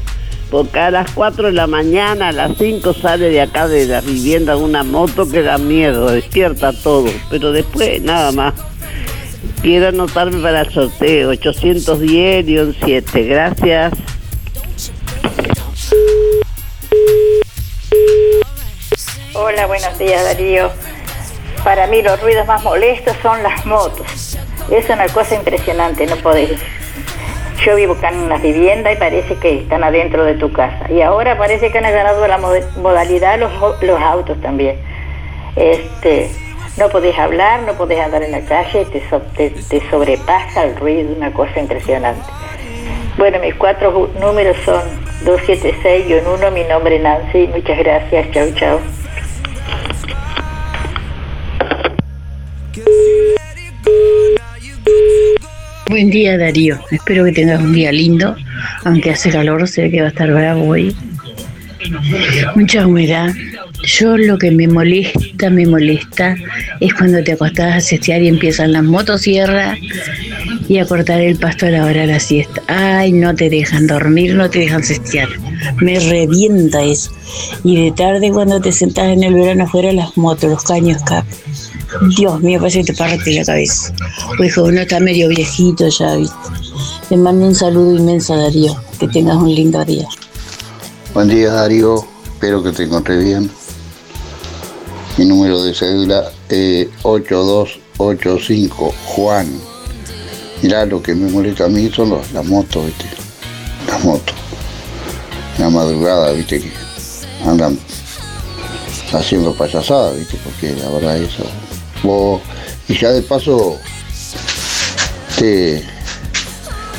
Porque 0.50 0.78
a 0.78 0.90
las 0.90 1.10
4 1.12 1.48
de 1.48 1.52
la 1.52 1.66
mañana, 1.66 2.28
a 2.28 2.32
las 2.32 2.56
5 2.56 2.94
sale 2.94 3.28
de 3.28 3.42
acá 3.42 3.68
de 3.68 3.86
la 3.86 4.00
vivienda 4.00 4.56
una 4.56 4.82
moto 4.82 5.28
que 5.28 5.42
da 5.42 5.58
miedo, 5.58 6.10
despierta 6.10 6.72
todo. 6.72 7.10
Pero 7.30 7.52
después 7.52 8.00
nada 8.02 8.32
más. 8.32 8.54
Quiero 9.62 9.88
anotarme 9.88 10.40
para 10.40 10.62
el 10.62 10.72
sorteo 10.72 11.32
810-7. 11.32 13.28
Gracias. 13.28 13.92
Hola, 19.34 19.66
buenos 19.66 19.98
días 19.98 20.24
Darío. 20.24 20.70
Para 21.64 21.86
mí 21.88 22.02
los 22.02 22.20
ruidos 22.22 22.46
más 22.46 22.62
molestos 22.62 23.16
son 23.22 23.42
las 23.42 23.66
motos. 23.66 24.27
Es 24.70 24.88
una 24.90 25.08
cosa 25.08 25.34
impresionante, 25.34 26.06
no 26.06 26.16
podés. 26.16 26.60
Yo 27.64 27.74
vivo 27.76 27.94
acá 27.94 28.10
en 28.10 28.28
las 28.28 28.42
viviendas 28.42 28.94
y 28.94 28.96
parece 28.96 29.36
que 29.36 29.60
están 29.60 29.82
adentro 29.82 30.24
de 30.24 30.34
tu 30.34 30.52
casa. 30.52 30.90
Y 30.90 31.00
ahora 31.00 31.38
parece 31.38 31.70
que 31.70 31.78
han 31.78 31.86
agarrado 31.86 32.26
la 32.26 32.38
modalidad 32.38 33.38
los, 33.38 34.00
autos 34.00 34.40
también. 34.40 34.76
Este, 35.56 36.30
no 36.76 36.88
podés 36.90 37.18
hablar, 37.18 37.62
no 37.62 37.72
podés 37.74 37.98
andar 37.98 38.22
en 38.22 38.32
la 38.32 38.42
calle, 38.42 38.84
te, 38.84 39.50
te, 39.50 39.90
sobrepasa 39.90 40.64
el 40.64 40.76
ruido, 40.76 41.14
una 41.16 41.32
cosa 41.32 41.58
impresionante. 41.58 42.22
Bueno, 43.16 43.38
mis 43.40 43.54
cuatro 43.54 44.10
números 44.20 44.56
son 44.64 44.82
276-1, 45.24 46.52
mi 46.52 46.62
nombre 46.64 46.96
es 46.96 47.02
Nancy, 47.02 47.48
muchas 47.48 47.78
gracias, 47.78 48.30
chao, 48.30 48.46
chao. 48.54 48.80
Buen 55.88 56.10
día 56.10 56.36
Darío, 56.36 56.78
espero 56.90 57.24
que 57.24 57.32
tengas 57.32 57.62
un 57.62 57.72
día 57.72 57.90
lindo, 57.90 58.36
aunque 58.84 59.10
hace 59.10 59.30
calor, 59.30 59.66
sé 59.66 59.90
que 59.90 60.02
va 60.02 60.08
a 60.08 60.10
estar 60.10 60.30
bravo 60.30 60.68
hoy. 60.68 60.94
Mucha 62.54 62.86
humedad. 62.86 63.32
Yo 63.84 64.18
lo 64.18 64.36
que 64.36 64.50
me 64.50 64.68
molesta, 64.68 65.48
me 65.48 65.66
molesta, 65.66 66.36
es 66.80 66.92
cuando 66.92 67.24
te 67.24 67.32
acostás 67.32 67.76
a 67.76 67.80
cestear 67.80 68.20
y 68.20 68.28
empiezan 68.28 68.72
las 68.72 68.82
motosierras 68.82 69.78
y 70.68 70.76
a 70.76 70.84
cortar 70.84 71.20
el 71.20 71.38
pasto 71.38 71.64
a 71.64 71.70
la 71.70 71.86
hora 71.86 72.02
de 72.02 72.08
la 72.08 72.20
siesta. 72.20 72.60
Ay, 72.66 73.12
no 73.12 73.34
te 73.34 73.48
dejan 73.48 73.86
dormir, 73.86 74.34
no 74.34 74.50
te 74.50 74.58
dejan 74.58 74.82
cestear. 74.82 75.28
Me 75.80 75.98
revienta 76.00 76.84
eso. 76.84 77.12
Y 77.64 77.82
de 77.82 77.92
tarde 77.92 78.30
cuando 78.30 78.60
te 78.60 78.72
sentás 78.72 79.08
en 79.08 79.22
el 79.22 79.32
verano 79.32 79.64
afuera 79.64 79.92
las 79.92 80.16
motos, 80.18 80.50
los 80.50 80.64
caños 80.64 81.00
acá. 81.02 81.24
Dios 82.16 82.40
mío, 82.40 82.58
parece 82.60 82.80
que 82.80 82.92
te 82.92 82.98
parte 82.98 83.32
la 83.32 83.44
cabeza. 83.44 83.92
O 84.38 84.44
hijo, 84.44 84.64
uno 84.64 84.80
está 84.80 85.00
medio 85.00 85.28
viejito 85.28 85.88
ya, 85.88 86.16
¿viste? 86.16 86.36
Te 87.08 87.16
mando 87.16 87.46
un 87.46 87.54
saludo 87.54 87.96
inmenso, 87.96 88.36
Darío. 88.36 88.76
Que 88.98 89.08
tengas 89.08 89.36
un 89.36 89.54
lindo 89.54 89.82
día. 89.84 90.06
Buen 91.14 91.28
día, 91.28 91.50
Darío. 91.52 92.04
Espero 92.24 92.62
que 92.62 92.72
te 92.72 92.84
encontres 92.84 93.24
bien. 93.24 93.50
Mi 95.16 95.24
número 95.24 95.62
de 95.62 95.74
cédula 95.74 96.30
es 96.48 96.88
8285 97.02 98.94
Juan. 99.06 99.48
Mirá, 100.62 100.84
lo 100.86 101.02
que 101.02 101.14
me 101.14 101.30
molesta 101.30 101.64
a 101.64 101.68
mí 101.68 101.90
son 101.90 102.18
las 102.32 102.44
motos, 102.44 102.86
¿viste? 102.86 103.06
Las 103.86 104.04
motos. 104.04 104.36
La 105.58 105.70
madrugada, 105.70 106.32
¿viste? 106.32 106.60
Que 106.60 106.70
andan 107.44 107.78
haciendo 109.12 109.54
payasadas, 109.54 110.18
¿viste? 110.18 110.36
Porque 110.44 110.74
la 110.76 110.90
verdad 110.90 111.16
eso 111.16 111.44
y 112.88 112.98
ya 112.98 113.10
de 113.10 113.22
paso, 113.22 113.78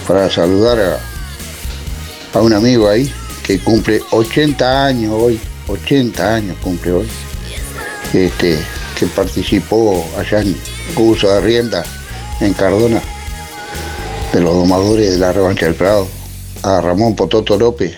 para 0.07 0.29
saludar 0.29 0.99
a, 2.33 2.39
un 2.39 2.53
amigo 2.53 2.87
ahí 2.87 3.11
que 3.43 3.59
cumple 3.59 4.01
80 4.11 4.85
años 4.85 5.13
hoy, 5.15 5.39
80 5.67 6.35
años 6.35 6.57
cumple 6.61 6.91
hoy, 6.91 7.07
este, 8.13 8.59
que 8.97 9.07
participó 9.07 10.05
allá 10.17 10.41
en 10.41 10.55
curso 10.93 11.33
de 11.33 11.41
rienda 11.41 11.83
en 12.41 12.53
Cardona, 12.53 13.01
de 14.33 14.41
los 14.41 14.53
domadores 14.53 15.11
de 15.11 15.17
la 15.17 15.31
revancha 15.31 15.65
del 15.65 15.75
Prado, 15.75 16.07
a 16.63 16.81
Ramón 16.81 17.15
Pototo 17.15 17.57
López, 17.57 17.97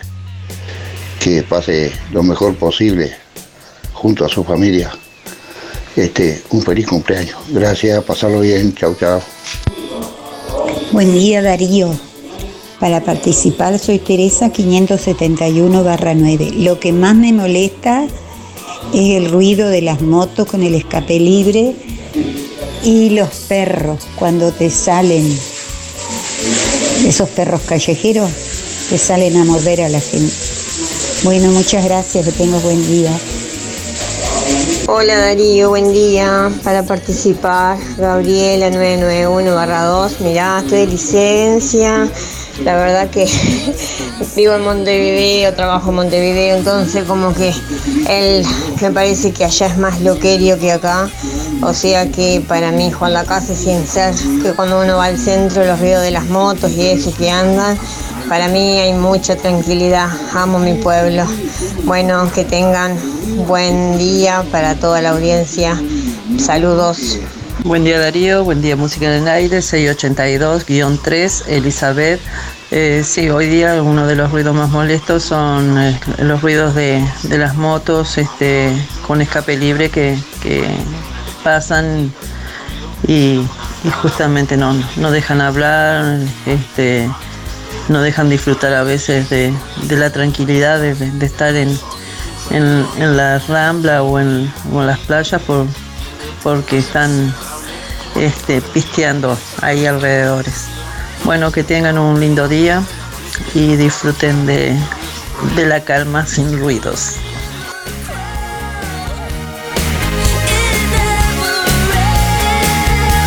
que 1.19 1.43
pase 1.43 1.91
lo 2.11 2.23
mejor 2.23 2.55
posible 2.55 3.11
junto 3.93 4.25
a 4.25 4.29
su 4.29 4.43
familia 4.43 4.91
este, 5.95 6.41
un 6.51 6.61
feliz 6.61 6.87
cumpleaños. 6.87 7.37
Gracias, 7.49 8.03
pasarlo 8.03 8.39
bien, 8.41 8.73
chau, 8.75 8.95
chau. 8.95 9.21
Buen 10.91 11.13
día 11.13 11.41
Darío. 11.41 11.89
Para 12.79 13.01
participar 13.01 13.77
soy 13.77 13.99
Teresa 13.99 14.49
571 14.49 15.83
9. 16.15 16.51
Lo 16.57 16.79
que 16.79 16.91
más 16.91 17.15
me 17.15 17.31
molesta 17.31 18.05
es 18.93 19.17
el 19.17 19.29
ruido 19.31 19.69
de 19.69 19.81
las 19.81 20.01
motos 20.01 20.47
con 20.47 20.63
el 20.63 20.75
escape 20.75 21.19
libre 21.19 21.75
y 22.83 23.11
los 23.11 23.29
perros 23.47 24.05
cuando 24.15 24.51
te 24.51 24.69
salen, 24.69 25.31
esos 27.05 27.29
perros 27.29 27.61
callejeros, 27.61 28.29
te 28.89 28.97
salen 28.97 29.37
a 29.37 29.45
morder 29.45 29.81
a 29.81 29.89
la 29.89 29.99
gente. 29.99 30.33
Bueno, 31.23 31.51
muchas 31.51 31.85
gracias, 31.85 32.25
que 32.25 32.31
tengas 32.31 32.63
buen 32.63 32.85
día. 32.87 33.11
Hola 34.93 35.17
Darío, 35.17 35.69
buen 35.69 35.93
día. 35.93 36.51
Para 36.65 36.83
participar, 36.83 37.77
Gabriela 37.97 38.69
991-2. 38.69 40.19
Mirá, 40.19 40.59
estoy 40.59 40.79
de 40.79 40.87
licencia. 40.87 42.09
La 42.65 42.75
verdad 42.75 43.09
que 43.09 43.25
vivo 44.35 44.53
en 44.53 44.65
Montevideo, 44.65 45.53
trabajo 45.53 45.91
en 45.91 45.95
Montevideo, 45.95 46.57
entonces 46.57 47.05
como 47.05 47.33
que 47.33 47.53
él 48.09 48.45
me 48.81 48.91
parece 48.91 49.31
que 49.31 49.45
allá 49.45 49.67
es 49.67 49.77
más 49.77 50.01
loquerio 50.01 50.59
que 50.59 50.73
acá. 50.73 51.09
O 51.61 51.73
sea 51.73 52.11
que 52.11 52.43
para 52.45 52.73
mí 52.73 52.91
Juan 52.91 53.13
la 53.13 53.23
casa 53.23 53.55
sin 53.55 53.87
ser 53.87 54.13
que 54.43 54.51
cuando 54.51 54.81
uno 54.81 54.97
va 54.97 55.05
al 55.05 55.17
centro 55.17 55.63
los 55.63 55.79
ruidos 55.79 56.01
de 56.01 56.11
las 56.11 56.25
motos 56.25 56.69
y 56.71 56.87
eso 56.87 57.13
que 57.17 57.31
andan, 57.31 57.77
para 58.31 58.47
mí 58.47 58.79
hay 58.79 58.93
mucha 58.93 59.35
tranquilidad. 59.35 60.07
Amo 60.33 60.57
mi 60.57 60.75
pueblo. 60.75 61.25
Bueno, 61.83 62.31
que 62.33 62.45
tengan 62.45 62.97
Buen 63.45 63.97
día 63.97 64.45
para 64.53 64.75
toda 64.75 65.01
la 65.01 65.09
audiencia. 65.09 65.77
Saludos. 66.39 67.19
Buen 67.65 67.83
día 67.83 67.99
Darío, 67.99 68.45
buen 68.45 68.61
día 68.61 68.77
Música 68.77 69.13
en 69.13 69.23
el 69.23 69.27
Aire, 69.27 69.57
682-3, 69.57 71.43
Elizabeth. 71.49 72.21
Eh, 72.71 73.03
sí, 73.05 73.29
hoy 73.29 73.47
día 73.47 73.83
uno 73.83 74.07
de 74.07 74.15
los 74.15 74.31
ruidos 74.31 74.55
más 74.55 74.69
molestos 74.69 75.23
son 75.23 75.77
eh, 75.77 75.99
los 76.19 76.41
ruidos 76.41 76.73
de, 76.73 77.05
las 77.27 77.55
motos 77.55 78.17
este, 78.17 78.71
con 79.05 79.19
escape 79.19 79.57
libre 79.57 79.89
que, 79.89 80.17
pasan 81.43 82.13
y, 83.05 83.45
justamente 84.01 84.55
no, 84.55 84.73
dejan 85.11 85.41
hablar, 85.41 86.17
este, 86.45 87.09
no 87.89 88.01
dejan 88.01 88.29
disfrutar 88.29 88.73
a 88.73 88.83
veces 88.83 89.29
de, 89.29 89.53
la 89.89 90.11
tranquilidad 90.11 90.79
de 90.79 91.25
estar 91.25 91.55
en, 91.55 91.77
en, 92.49 93.17
la 93.17 93.39
rambla 93.39 94.03
o 94.03 94.19
en, 94.19 94.51
las 94.73 94.99
playas 94.99 95.41
por, 95.41 95.65
porque 96.43 96.79
están 96.79 97.33
este, 98.15 98.61
pisteando 98.61 99.37
ahí 99.61 99.85
alrededores. 99.85 100.65
Bueno, 101.23 101.51
que 101.51 101.63
tengan 101.63 101.97
un 101.97 102.19
lindo 102.19 102.47
día 102.47 102.81
y 103.53 103.75
disfruten 103.75 104.45
de, 104.45 104.75
de 105.55 105.65
la 105.65 105.83
calma 105.83 106.25
sin 106.25 106.59
ruidos. 106.59 107.17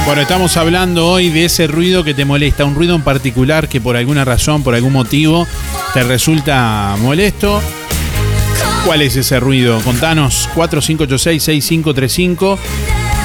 Bueno, 0.06 0.20
estamos 0.20 0.56
hablando 0.56 1.08
hoy 1.08 1.30
de 1.30 1.46
ese 1.46 1.66
ruido 1.66 2.04
que 2.04 2.14
te 2.14 2.24
molesta, 2.24 2.64
un 2.64 2.74
ruido 2.74 2.94
en 2.94 3.02
particular 3.02 3.68
que 3.68 3.80
por 3.80 3.96
alguna 3.96 4.24
razón, 4.24 4.62
por 4.62 4.74
algún 4.74 4.92
motivo, 4.92 5.46
te 5.94 6.02
resulta 6.02 6.96
molesto 7.00 7.60
¿Cuál 8.84 9.00
es 9.00 9.16
ese 9.16 9.40
ruido? 9.40 9.80
Contanos 9.80 10.46
4586-6535 10.54 12.58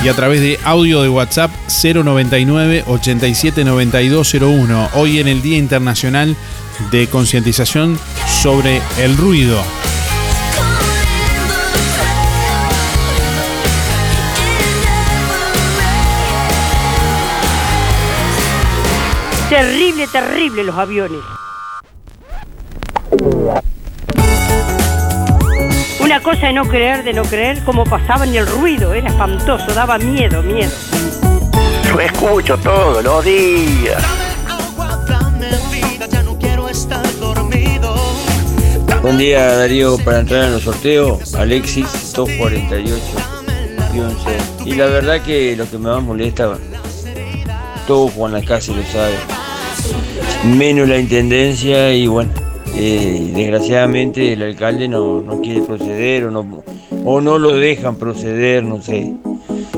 y 0.06 0.08
a 0.08 0.14
través 0.14 0.40
de 0.40 0.58
audio 0.64 1.02
de 1.02 1.10
WhatsApp 1.10 1.52
099 1.84 2.86
879201. 2.88 4.90
Hoy 4.94 5.20
en 5.20 5.28
el 5.28 5.42
Día 5.42 5.58
Internacional 5.58 6.38
de 6.92 7.08
Concientización 7.08 8.00
sobre 8.42 8.82
el 9.00 9.18
Ruido. 9.18 9.62
Terrible, 19.50 20.06
terrible 20.08 20.64
los 20.64 20.78
aviones. 20.78 21.22
Una 26.00 26.22
cosa 26.22 26.46
de 26.46 26.54
no 26.54 26.66
creer, 26.66 27.04
de 27.04 27.14
no 27.14 27.24
creer 27.24 27.64
cómo 27.64 27.84
pasaban 27.84 28.36
el 28.36 28.46
ruido, 28.46 28.94
era 28.94 29.10
espantoso, 29.10 29.74
daba 29.74 29.98
miedo, 29.98 30.44
miedo. 30.44 30.70
Yo 31.84 32.00
escucho 32.00 32.60
todos 32.60 33.04
los 33.04 33.26
días. 33.26 34.04
Buen 39.02 39.18
día 39.18 39.56
Darío, 39.56 39.98
para 39.98 40.20
entrar 40.20 40.44
en 40.44 40.54
los 40.54 40.62
sorteos, 40.62 41.34
Alexis 41.34 42.14
248 42.14 43.02
Y 44.66 44.76
la 44.76 44.86
verdad 44.86 45.24
que 45.24 45.56
lo 45.56 45.68
que 45.68 45.80
me 45.80 45.90
más 45.90 46.04
molesta, 46.04 46.56
todo 47.88 48.10
Juan 48.10 48.34
la 48.34 48.44
casa 48.44 48.74
lo 48.74 48.84
sabe, 48.84 49.16
menos 50.46 50.88
la 50.88 50.98
intendencia 50.98 51.94
y 51.94 52.08
bueno, 52.08 52.32
eh, 52.76 53.32
desgraciadamente 53.36 54.34
el 54.34 54.42
alcalde 54.42 54.88
no, 54.88 55.24
quiere 55.42 55.62
proceder 55.62 56.26
o 56.26 56.32
no, 56.32 56.64
o 57.06 57.22
no 57.22 57.38
lo 57.38 57.56
dejan 57.56 57.96
proceder, 57.96 58.64
no 58.64 58.82
sé. 58.82 59.16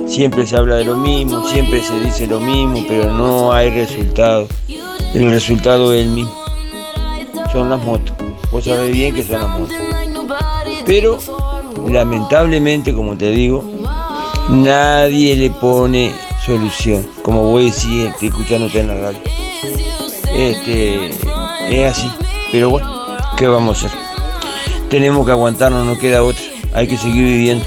Siempre 0.07 0.45
se 0.45 0.57
habla 0.57 0.75
de 0.75 0.85
lo 0.85 0.97
mismo, 0.97 1.47
siempre 1.47 1.81
se 1.81 1.99
dice 1.99 2.27
lo 2.27 2.39
mismo, 2.39 2.83
pero 2.87 3.13
no 3.13 3.53
hay 3.53 3.69
resultados. 3.69 4.49
el 5.13 5.31
resultado 5.31 5.93
es 5.93 6.05
el 6.05 6.09
mismo. 6.09 6.35
Son 7.51 7.69
las 7.69 7.81
motos. 7.83 8.15
Vos 8.51 8.65
sabés 8.65 8.91
bien 8.91 9.15
que 9.15 9.23
son 9.23 9.41
las 9.41 9.59
motos. 9.59 9.75
Pero, 10.85 11.17
lamentablemente, 11.89 12.93
como 12.93 13.17
te 13.17 13.31
digo, 13.31 13.63
nadie 14.49 15.35
le 15.35 15.49
pone 15.49 16.11
solución. 16.45 17.07
Como 17.21 17.43
voy 17.43 17.63
a 17.63 17.65
decir, 17.67 18.07
estoy 18.07 18.27
escuchándote 18.27 18.81
en 18.81 18.87
la 18.87 18.95
radio. 18.95 19.19
Este, 20.33 21.11
es 21.69 21.91
así. 21.91 22.11
Pero 22.51 22.69
bueno, 22.69 23.17
¿qué 23.37 23.47
vamos 23.47 23.83
a 23.83 23.87
hacer? 23.87 23.99
Tenemos 24.89 25.25
que 25.25 25.31
aguantarnos, 25.31 25.85
no 25.85 25.97
queda 25.97 26.23
otra. 26.23 26.43
Hay 26.73 26.87
que 26.87 26.97
seguir 26.97 27.23
viviendo. 27.23 27.65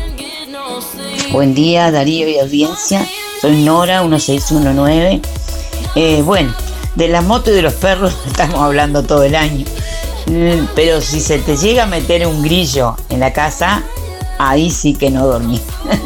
Buen 1.33 1.55
día, 1.55 1.91
Darío 1.91 2.29
y 2.29 2.39
audiencia. 2.39 3.07
Soy 3.41 3.63
Nora, 3.63 4.03
1619. 4.03 5.21
Eh, 5.97 6.23
bueno, 6.23 6.55
de 6.95 7.09
las 7.09 7.25
motos 7.25 7.49
y 7.49 7.57
de 7.57 7.63
los 7.63 7.75
perros 7.75 8.15
estamos 8.27 8.61
hablando 8.61 9.03
todo 9.03 9.25
el 9.25 9.35
año. 9.35 9.65
Mm, 10.27 10.67
Pero 10.75 11.01
si 11.01 11.21
se 11.21 11.39
te 11.39 11.57
llega 11.57 11.85
a 11.85 11.87
meter 11.87 12.27
un 12.27 12.43
grillo 12.43 12.97
en 13.09 13.21
la 13.21 13.33
casa, 13.33 13.83
ahí 14.39 14.71
sí 14.71 14.95
que 14.95 15.11
no 15.11 15.27
dormí. 15.27 15.61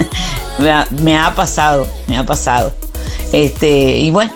me, 0.59 0.71
ha, 0.71 0.87
me 1.03 1.17
ha 1.17 1.35
pasado, 1.35 1.87
me 2.07 2.17
ha 2.17 2.25
pasado. 2.25 2.73
Este, 3.33 3.99
y 3.99 4.11
bueno, 4.11 4.33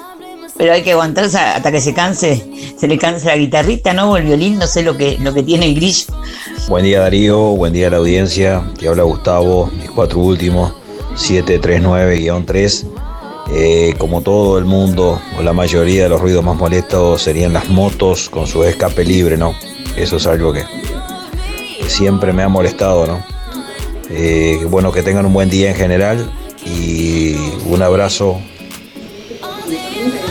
pero 0.63 0.75
hay 0.75 0.83
que 0.85 0.93
aguantarse 0.93 1.39
hasta 1.39 1.73
que 1.73 1.81
se 1.81 1.93
canse, 1.93 2.41
se 2.79 2.87
le 2.87 2.97
canse 2.97 3.27
la 3.27 3.37
guitarrita, 3.37 3.93
¿no? 3.95 4.13
O 4.13 4.17
el 4.17 4.27
violín, 4.27 4.61
no 4.61 4.69
sé 4.69 4.85
lo 4.85 4.97
que, 4.97 5.19
lo 5.19 5.35
que 5.35 5.43
tiene 5.43 5.67
el 5.67 5.75
grillo. 5.75 6.05
Buen 6.69 6.85
día 6.85 7.01
Darío, 7.01 7.37
buen 7.57 7.73
día 7.73 7.89
a 7.89 7.91
la 7.91 7.97
audiencia. 7.97 8.63
Te 8.79 8.87
habla 8.87 9.03
Gustavo, 9.03 9.73
mis 9.77 9.91
cuatro 9.91 10.21
últimos, 10.21 10.73
739-3. 11.17 12.87
Eh, 13.51 13.95
como 13.99 14.21
todo 14.21 14.57
el 14.57 14.65
mundo, 14.65 15.21
o 15.37 15.43
la 15.43 15.53
mayoría 15.53 16.05
de 16.05 16.11
los 16.11 16.21
ruidos 16.21 16.45
más 16.45 16.57
molestos 16.57 17.23
serían 17.23 17.53
las 17.53 17.69
motos 17.69 18.31
con 18.31 18.47
su 18.47 18.63
escape 18.63 19.05
libre, 19.05 19.37
¿no? 19.37 19.57
Eso 19.97 20.19
es 20.19 20.29
algo 20.29 20.53
que, 20.53 20.63
siempre 21.89 22.33
me 22.33 22.45
ha 22.45 22.49
molestado, 22.49 23.05
¿no? 23.09 23.27
Eh, 24.11 24.65
bueno, 24.71 24.93
que 24.93 25.03
tengan 25.03 25.27
un 25.27 25.33
buen 25.33 25.51
día 25.51 25.71
en 25.71 25.75
general 25.75 26.31
y 26.65 27.35
un 27.67 27.83
abrazo. 27.83 28.41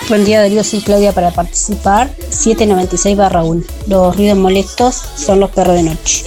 Buen 0.09 0.25
día 0.25 0.41
Darío, 0.41 0.63
soy 0.63 0.81
Claudia 0.81 1.13
para 1.13 1.31
participar. 1.31 2.09
796 2.29 3.17
1. 3.17 3.63
Los 3.87 4.15
ruidos 4.15 4.37
molestos 4.37 4.95
son 5.15 5.39
los 5.39 5.51
perros 5.51 5.75
de 5.75 5.83
noche. 5.83 6.25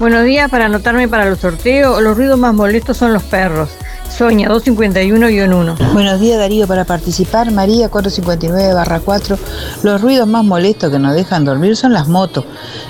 Buenos 0.00 0.24
días, 0.24 0.50
para 0.50 0.64
anotarme 0.64 1.06
para 1.06 1.26
los 1.26 1.38
sorteos, 1.38 2.02
los 2.02 2.16
ruidos 2.16 2.38
más 2.38 2.54
molestos 2.54 2.96
son 2.96 3.12
los 3.12 3.22
perros. 3.22 3.70
Soña 4.10 4.48
251-1. 4.48 5.92
Buenos 5.92 6.20
días 6.20 6.38
Darío, 6.38 6.66
para 6.66 6.84
participar 6.84 7.50
María 7.50 7.88
459 7.88 8.74
barra 8.74 9.00
4. 9.00 9.38
Los 9.82 10.00
ruidos 10.00 10.26
más 10.26 10.44
molestos 10.44 10.90
que 10.90 10.98
nos 10.98 11.14
dejan 11.14 11.44
dormir 11.44 11.76
son 11.76 11.92
las 11.92 12.08
motos. 12.08 12.44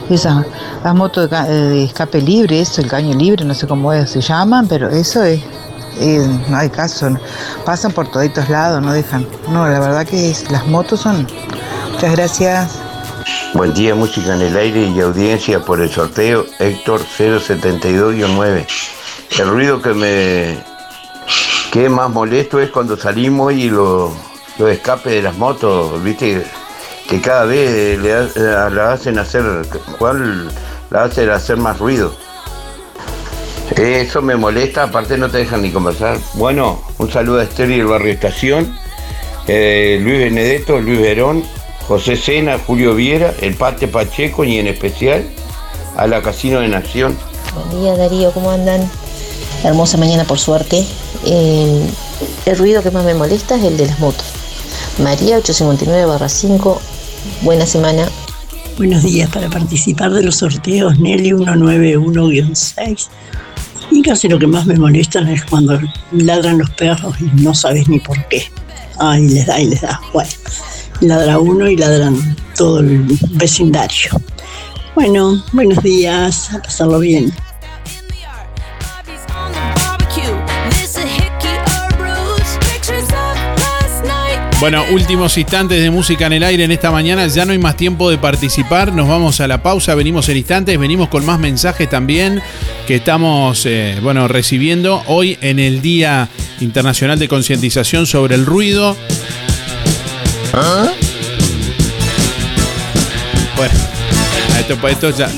Esas, 0.09 0.47
las 0.83 0.95
motos 0.95 1.31
de, 1.31 1.37
eh, 1.37 1.51
de 1.51 1.85
escape 1.85 2.21
libre, 2.23 2.61
eso, 2.61 2.81
el 2.81 2.89
caño 2.89 3.15
libre, 3.15 3.45
no 3.45 3.55
sé 3.55 3.67
cómo 3.67 3.93
es, 3.93 4.11
se 4.11 4.21
llaman, 4.21 4.67
pero 4.67 4.89
eso 4.89 5.23
es, 5.23 5.41
no 6.49 6.57
hay 6.57 6.69
caso. 6.71 7.09
Pasan 7.65 7.93
por 7.93 8.11
toditos 8.11 8.49
lados, 8.49 8.83
no 8.83 8.93
dejan. 8.93 9.27
No, 9.49 9.69
la 9.69 9.79
verdad 9.81 10.07
que 10.07 10.31
es- 10.31 10.51
las 10.51 10.67
motos 10.67 11.01
son. 11.01 11.27
Muchas 11.93 12.13
gracias. 12.17 12.79
Buen 13.55 13.75
día, 13.75 13.95
música 13.95 14.35
en 14.35 14.43
el 14.43 14.57
aire 14.57 14.87
y 14.87 15.01
audiencia 15.01 15.61
por 15.61 15.81
el 15.81 15.91
sorteo 15.91 16.47
Héctor 16.59 17.03
072-9. 17.03 18.67
El 19.39 19.49
ruido 19.49 19.81
que 19.81 19.93
me 19.95 20.65
que 21.71 21.89
más 21.89 22.11
molesto 22.11 22.61
es 22.61 22.71
cuando 22.71 22.97
salimos 22.97 23.53
y 23.53 23.71
los 23.71 24.11
los 24.59 24.71
escapes 24.71 25.13
de 25.13 25.23
las 25.23 25.37
motos, 25.39 26.03
viste, 26.03 26.45
que 27.09 27.21
cada 27.23 27.45
vez 27.47 27.99
le 27.99 28.29
la 28.37 28.93
hacen 28.93 29.19
hacer, 29.19 29.43
¿cuál 29.99 30.51
la 30.91 31.05
hacen 31.05 31.31
hacer 31.31 31.57
más 31.57 31.79
ruido? 31.79 32.15
Eso 33.77 34.21
me 34.21 34.37
molesta, 34.37 34.85
aparte 34.85 35.17
no 35.17 35.31
te 35.31 35.39
dejan 35.39 35.63
ni 35.63 35.71
conversar. 35.71 36.19
Bueno, 36.35 36.83
un 36.99 37.11
saludo 37.11 37.41
a 37.41 37.45
Esther 37.45 37.71
y 37.71 37.81
el 37.81 37.87
barrio 37.87 38.13
Estación, 38.13 38.77
eh, 39.47 39.99
Luis 40.03 40.19
Benedetto, 40.19 40.79
Luis 40.79 41.01
Verón, 41.01 41.43
José 41.89 42.17
Sena, 42.17 42.59
Julio 42.59 42.95
Viera, 42.95 43.33
el 43.41 43.55
Pate 43.55 43.89
Pacheco 43.89 44.45
y 44.45 44.59
en 44.59 44.67
especial 44.67 45.27
a 45.97 46.07
la 46.07 46.23
Casino 46.23 46.61
de 46.61 46.69
Nación. 46.69 47.17
Buen 47.55 47.83
día 47.83 47.97
Darío, 47.97 48.31
¿cómo 48.33 48.51
andan? 48.51 48.89
Hermosa 49.65 49.97
mañana 49.97 50.25
por 50.25 50.39
suerte. 50.39 50.85
Eh, 51.25 51.87
el 52.47 52.59
ruido 52.59 52.83
que 52.83 52.91
más 52.91 53.05
me 53.05 53.15
molesta 53.15 53.57
es 53.57 53.65
el 53.65 53.77
de 53.77 53.87
las 53.87 53.99
motos. 54.01 54.27
María 54.99 55.39
859-5, 55.39 56.79
buena 57.43 57.67
semana. 57.67 58.09
Buenos 58.77 59.03
días, 59.03 59.31
para 59.31 59.49
participar 59.49 60.13
de 60.13 60.23
los 60.23 60.37
sorteos 60.37 60.99
Nelly 60.99 61.33
191-6. 61.33 63.09
Y 63.95 64.01
casi 64.01 64.27
lo 64.27 64.39
que 64.39 64.47
más 64.47 64.65
me 64.65 64.75
molestan 64.77 65.29
es 65.29 65.45
cuando 65.45 65.79
ladran 66.13 66.59
los 66.59 66.71
perros 66.71 67.15
y 67.21 67.25
no 67.43 67.55
sabes 67.55 67.89
ni 67.89 68.01
por 68.01 68.17
qué. 68.29 68.43
Ay, 68.99 69.29
les 69.29 69.47
da 69.47 69.61
y 69.61 69.67
les 69.67 69.83
da. 69.83 70.01
Bueno, 70.15 70.31
ladra 71.03 71.39
uno 71.39 71.69
y 71.69 71.77
ladran 71.77 72.35
todo 72.57 72.81
el 72.81 73.05
vecindario. 73.33 74.13
Bueno, 74.95 75.45
buenos 75.53 75.83
días, 75.83 76.55
a 76.55 76.63
pasarlo 76.63 77.01
bien. 77.01 77.33
Bueno, 84.63 84.85
últimos 84.93 85.37
instantes 85.39 85.83
de 85.83 85.91
música 85.91 86.27
en 86.27 86.35
el 86.35 86.45
aire 86.45 86.63
en 86.63 86.71
esta 86.71 86.93
mañana. 86.93 87.27
Ya 87.27 87.45
no 87.45 87.51
hay 87.51 87.59
más 87.59 87.77
tiempo 87.77 88.09
de 88.11 88.17
participar. 88.17 88.93
Nos 88.93 89.09
vamos 89.09 89.41
a 89.41 89.49
la 89.49 89.61
pausa. 89.61 89.97
Venimos 89.97 90.29
en 90.29 90.37
instantes. 90.37 90.79
Venimos 90.79 91.09
con 91.09 91.27
más 91.27 91.41
mensajes 91.41 91.91
también 91.91 92.41
que 92.87 92.95
estamos 92.95 93.67
eh, 93.67 93.99
bueno, 94.01 94.29
recibiendo 94.29 95.03
hoy 95.09 95.37
en 95.41 95.59
el 95.59 95.83
Día 95.83 96.29
Internacional 96.61 97.19
de 97.19 97.27
Concientización 97.27 98.07
sobre 98.07 98.37
el 98.37 98.47
Ruido. 98.47 98.97
Bueno, 103.57 103.75
esto, 104.61 104.89
esto 104.89 105.11
ya, 105.11 105.29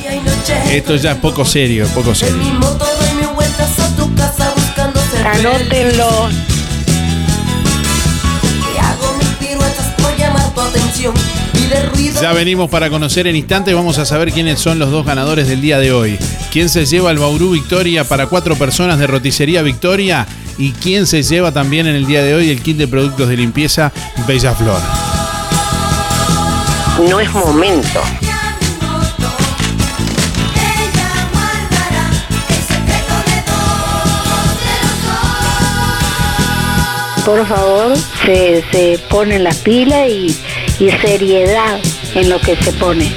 esto 0.70 0.96
ya 0.96 1.12
es 1.12 1.16
poco 1.16 1.46
serio, 1.46 1.86
poco 1.94 2.14
serio. 2.14 2.42
Anótenlo. 5.24 6.53
Ya 12.20 12.32
venimos 12.32 12.70
para 12.70 12.89
conocer 12.90 13.26
en 13.26 13.36
instantes, 13.36 13.74
vamos 13.74 13.98
a 13.98 14.06
saber 14.06 14.32
quiénes 14.32 14.60
son 14.60 14.78
los 14.78 14.90
dos 14.90 15.05
ganadores 15.05 15.48
del 15.48 15.60
día 15.60 15.78
de 15.78 15.93
hoy. 15.93 16.18
¿Quién 16.52 16.68
se 16.68 16.86
lleva 16.86 17.10
el 17.10 17.18
Bauru 17.18 17.51
Victoria 17.51 18.05
para 18.05 18.26
cuatro 18.26 18.56
personas 18.56 18.98
de 18.98 19.06
Roticería 19.06 19.62
Victoria? 19.62 20.26
¿Y 20.56 20.72
quién 20.72 21.06
se 21.06 21.22
lleva 21.22 21.52
también 21.52 21.86
en 21.86 21.97
el 21.97 22.06
día 22.06 22.22
de 22.22 22.35
hoy 22.35 22.51
el 22.51 22.62
kit 22.62 22.76
de 22.76 22.89
productos 22.89 23.28
de 23.28 23.36
limpieza 23.36 23.93
Bella 24.26 24.55
Flor? 24.55 24.81
No 27.09 27.20
es 27.20 27.31
momento. 27.32 28.01
Por 37.24 37.47
favor, 37.47 37.97
se, 38.24 38.62
se 38.70 38.98
ponen 39.09 39.44
las 39.44 39.56
pilas 39.56 40.09
y, 40.09 40.36
y 40.78 40.90
seriedad 40.90 41.80
en 42.14 42.28
lo 42.28 42.38
que 42.40 42.56
se 42.56 42.72
pone. 42.72 43.16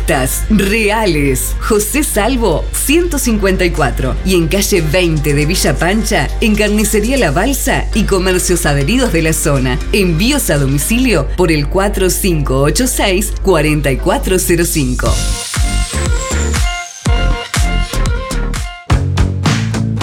Reales. 0.49 1.55
José 1.61 2.03
Salvo 2.03 2.65
154 2.73 4.15
y 4.25 4.35
en 4.35 4.47
calle 4.47 4.81
20 4.81 5.33
de 5.33 5.45
Villa 5.45 5.75
Pancha, 5.75 6.27
en 6.41 6.55
Carnicería 6.55 7.17
La 7.17 7.31
Balsa 7.31 7.85
y 7.93 8.03
comercios 8.03 8.65
adheridos 8.65 9.13
de 9.13 9.21
la 9.21 9.33
zona. 9.33 9.77
Envíos 9.93 10.49
a 10.49 10.57
domicilio 10.57 11.27
por 11.37 11.51
el 11.51 11.67
4586 11.67 13.33
4405. 13.41 15.13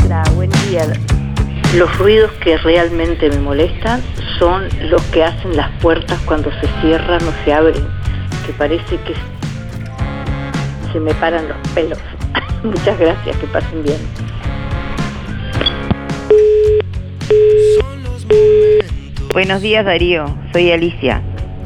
Hola, 0.05 0.23
buen 0.35 0.51
día. 0.69 0.87
Los 1.77 1.99
ruidos 1.99 2.31
que 2.43 2.57
realmente 2.57 3.29
me 3.29 3.41
molestan 3.41 4.03
son 4.39 4.69
los 4.89 5.03
que 5.13 5.25
hacen 5.25 5.57
las 5.57 5.71
puertas 5.83 6.19
cuando 6.25 6.51
se 6.61 6.69
cierran 6.81 7.21
o 7.23 7.45
se 7.45 7.53
abren, 7.53 7.85
que 8.47 8.53
parece 8.55 8.97
que 9.05 9.38
se 10.93 11.01
me 11.01 11.15
paran 11.15 11.49
los 11.49 11.57
pelos. 11.75 11.99
Muchas 12.63 12.99
gracias, 12.99 13.37
que 13.37 13.47
pasen 13.47 13.83
bien. 13.83 13.99
Buenos 19.33 19.63
días 19.63 19.85
Darío, 19.85 20.27
soy 20.53 20.73
Alicia. 20.73 21.23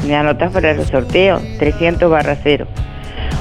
¿Me 0.06 0.16
anotás 0.16 0.52
para 0.52 0.72
el 0.72 0.84
sorteo? 0.84 1.40
300 1.58 2.10
barra 2.10 2.36
0. 2.42 2.66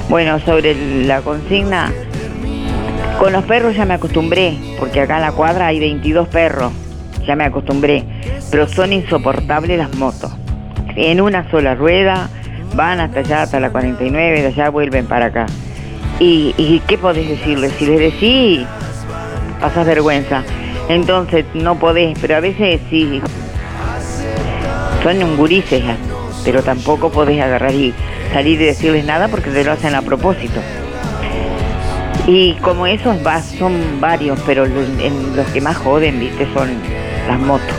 Bueno, 0.08 0.38
sobre 0.40 1.04
la 1.06 1.20
consigna, 1.20 1.92
con 3.18 3.32
los 3.32 3.44
perros 3.44 3.74
ya 3.76 3.84
me 3.84 3.94
acostumbré, 3.94 4.56
porque 4.78 5.00
acá 5.00 5.16
en 5.16 5.22
la 5.22 5.32
cuadra 5.32 5.66
hay 5.66 5.80
22 5.80 6.28
perros, 6.28 6.72
ya 7.26 7.36
me 7.36 7.44
acostumbré, 7.44 8.04
pero 8.50 8.68
son 8.68 8.92
insoportables 8.92 9.78
las 9.78 9.94
motos. 9.96 10.32
En 10.96 11.20
una 11.20 11.50
sola 11.50 11.74
rueda, 11.74 12.28
van 12.74 13.00
hasta 13.00 13.20
allá, 13.20 13.42
hasta 13.42 13.60
la 13.60 13.70
49, 13.70 14.40
de 14.42 14.46
allá 14.46 14.70
vuelven 14.70 15.06
para 15.06 15.26
acá. 15.26 15.46
¿Y, 16.18 16.54
y 16.56 16.82
qué 16.86 16.98
podés 16.98 17.28
decirles? 17.28 17.72
Si 17.78 17.86
les 17.86 17.98
decís, 17.98 18.66
pasas 19.60 19.86
vergüenza. 19.86 20.42
Entonces 20.88 21.44
no 21.54 21.78
podés, 21.78 22.18
pero 22.20 22.36
a 22.36 22.40
veces 22.40 22.80
sí. 22.90 23.20
Son 25.02 25.22
un 25.22 25.36
gurises, 25.36 25.82
pero 26.44 26.62
tampoco 26.62 27.10
podés 27.10 27.40
agarrar 27.40 27.74
y 27.74 27.92
salir 28.32 28.60
y 28.60 28.66
decirles 28.66 29.04
nada 29.04 29.28
porque 29.28 29.50
te 29.50 29.64
lo 29.64 29.72
hacen 29.72 29.94
a 29.94 30.02
propósito. 30.02 30.60
Y 32.26 32.52
como 32.54 32.86
esos 32.86 33.16
va, 33.26 33.42
son 33.42 34.00
varios, 34.00 34.38
pero 34.46 34.64
los, 34.64 34.88
en 35.00 35.34
los 35.36 35.46
que 35.48 35.60
más 35.60 35.76
joden, 35.76 36.20
viste, 36.20 36.46
son 36.54 36.68
las 37.26 37.40
motos. 37.40 37.74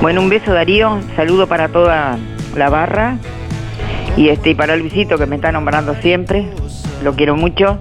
Bueno, 0.00 0.20
un 0.20 0.28
beso 0.28 0.52
Darío, 0.52 1.00
saludo 1.16 1.48
para 1.48 1.68
toda 1.68 2.18
la 2.56 2.70
barra 2.70 3.16
y 4.16 4.28
este 4.28 4.50
y 4.50 4.54
para 4.54 4.76
Luisito 4.76 5.18
que 5.18 5.26
me 5.26 5.36
está 5.36 5.50
nombrando 5.50 5.96
siempre, 5.96 6.48
lo 7.02 7.14
quiero 7.14 7.36
mucho. 7.36 7.78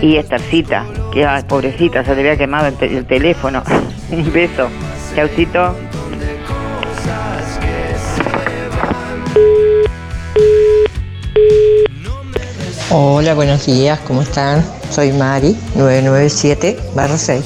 Y 0.00 0.16
Estarcita, 0.16 0.84
que 1.12 1.26
pobrecita, 1.48 2.04
se 2.04 2.14
le 2.14 2.20
había 2.20 2.36
quemado 2.36 2.68
el, 2.68 2.76
el 2.82 3.06
teléfono. 3.06 3.62
un 4.10 4.32
beso, 4.32 4.68
chaucito. 5.14 5.74
Hola, 12.92 13.34
buenos 13.34 13.66
días, 13.66 14.00
¿cómo 14.00 14.22
están? 14.22 14.64
Soy 14.90 15.12
Mari, 15.12 15.56
997 15.76 16.76
6. 17.16 17.44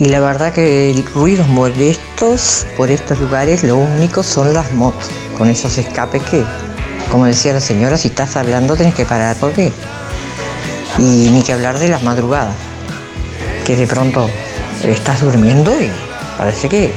Y 0.00 0.04
la 0.04 0.20
verdad 0.20 0.52
que 0.52 1.02
ruidos 1.14 1.48
molestos 1.48 2.66
por 2.76 2.90
estos 2.90 3.18
lugares, 3.20 3.64
lo 3.64 3.76
único 3.76 4.22
son 4.22 4.52
las 4.52 4.70
motos, 4.72 5.08
con 5.38 5.48
esos 5.48 5.78
escapes 5.78 6.22
que, 6.24 6.44
como 7.10 7.26
decía 7.26 7.52
la 7.52 7.60
señora, 7.60 7.96
si 7.96 8.08
estás 8.08 8.36
hablando 8.36 8.76
tenés 8.76 8.94
que 8.94 9.04
parar 9.04 9.36
porque... 9.40 9.72
Y 10.98 11.30
ni 11.30 11.42
que 11.42 11.52
hablar 11.52 11.78
de 11.78 11.88
las 11.88 12.02
madrugadas, 12.02 12.56
que 13.64 13.76
de 13.76 13.86
pronto 13.86 14.28
estás 14.82 15.20
durmiendo 15.20 15.70
y 15.80 15.90
parece 16.36 16.68
que 16.68 16.92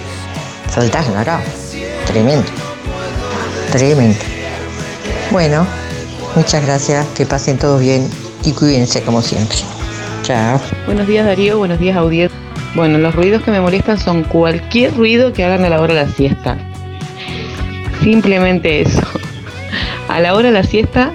saltás 0.73 1.07
en 1.07 1.13
la 1.13 1.23
cama. 1.23 1.43
Tremendo, 2.07 2.47
tremendo. 3.71 4.17
Bueno, 5.29 5.67
muchas 6.35 6.65
gracias, 6.65 7.05
que 7.15 7.27
pasen 7.27 7.59
todos 7.59 7.79
bien 7.79 8.09
y 8.43 8.53
cuídense 8.53 9.03
como 9.03 9.21
siempre. 9.21 9.57
Chao. 10.23 10.59
Buenos 10.85 11.07
días 11.07 11.25
Darío, 11.25 11.59
buenos 11.59 11.79
días 11.79 11.95
audiencia. 11.95 12.37
Bueno, 12.73 12.97
los 12.97 13.13
ruidos 13.13 13.43
que 13.43 13.51
me 13.51 13.61
molestan 13.61 13.99
son 13.99 14.23
cualquier 14.23 14.95
ruido 14.95 15.31
que 15.31 15.43
hagan 15.43 15.63
a 15.65 15.69
la 15.69 15.79
hora 15.79 15.93
de 15.93 16.05
la 16.05 16.11
siesta. 16.11 16.57
Simplemente 18.01 18.81
eso. 18.81 19.01
A 20.11 20.19
la 20.19 20.35
hora 20.35 20.49
de 20.49 20.53
la 20.53 20.63
siesta 20.63 21.13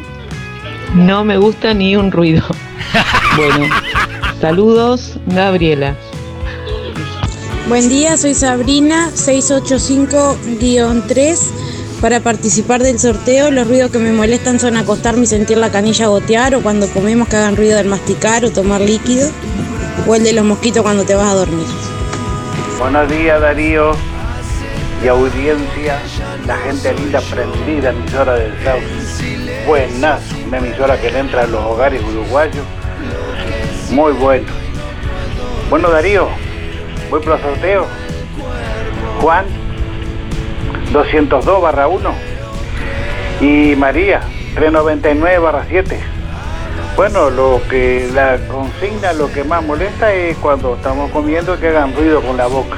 no 0.95 1.23
me 1.23 1.37
gusta 1.37 1.75
ni 1.75 1.95
un 1.97 2.11
ruido. 2.11 2.43
Bueno, 3.37 3.67
saludos, 4.41 5.19
Gabriela. 5.27 5.95
Buen 7.69 7.91
día, 7.91 8.17
soy 8.17 8.33
Sabrina, 8.33 9.11
685-3. 9.11 11.39
Para 12.01 12.21
participar 12.21 12.83
del 12.83 12.99
sorteo, 12.99 13.51
los 13.51 13.69
ruidos 13.69 13.91
que 13.91 13.99
me 13.99 14.13
molestan 14.13 14.59
son 14.59 14.79
acostarme 14.79 15.25
y 15.25 15.27
sentir 15.27 15.59
la 15.59 15.71
canilla 15.71 16.07
gotear, 16.07 16.55
o 16.55 16.63
cuando 16.63 16.89
comemos 16.89 17.29
que 17.29 17.37
hagan 17.37 17.57
ruido 17.57 17.77
del 17.77 17.89
masticar 17.89 18.47
o 18.47 18.51
tomar 18.51 18.81
líquido, 18.81 19.29
o 20.07 20.15
el 20.15 20.25
de 20.25 20.33
los 20.33 20.47
mosquitos 20.47 20.83
cuando 20.83 21.05
te 21.05 21.15
vas 21.15 21.29
a 21.29 21.35
dormir. 21.35 21.67
Buenos 22.79 23.11
días 23.11 23.39
Darío 23.39 23.93
y 25.05 25.09
audiencia, 25.09 26.01
la 26.47 26.57
gente 26.59 26.95
linda 26.95 27.21
prendida, 27.21 27.91
emisora 27.91 28.35
del 28.35 28.53
Sauce. 28.63 29.65
Buenas, 29.67 30.23
una 30.47 30.59
emisora 30.59 31.01
que 31.01 31.11
le 31.11 31.19
entra 31.19 31.43
a 31.43 31.47
los 31.47 31.61
hogares 31.65 32.01
uruguayos. 32.03 32.65
Muy 33.91 34.13
bueno. 34.13 34.47
Bueno 35.69 35.91
Darío, 35.91 36.29
voy 37.11 37.21
por 37.21 37.35
el 37.35 37.43
sorteo. 37.43 37.87
Juan, 39.21 39.45
202 40.93 41.63
barra 41.63 41.89
1. 41.89 42.15
Y 43.41 43.75
María, 43.77 44.21
399 44.55 45.39
barra 45.39 45.65
7. 45.69 45.99
Bueno, 46.95 47.29
lo 47.29 47.61
que 47.69 48.09
la 48.15 48.39
consigna, 48.47 49.13
lo 49.13 49.31
que 49.33 49.43
más 49.43 49.65
molesta 49.65 50.15
es 50.15 50.37
cuando 50.39 50.77
estamos 50.77 51.11
comiendo 51.11 51.59
que 51.59 51.69
hagan 51.69 51.95
ruido 51.95 52.23
con 52.23 52.37
la 52.37 52.47
boca. 52.47 52.77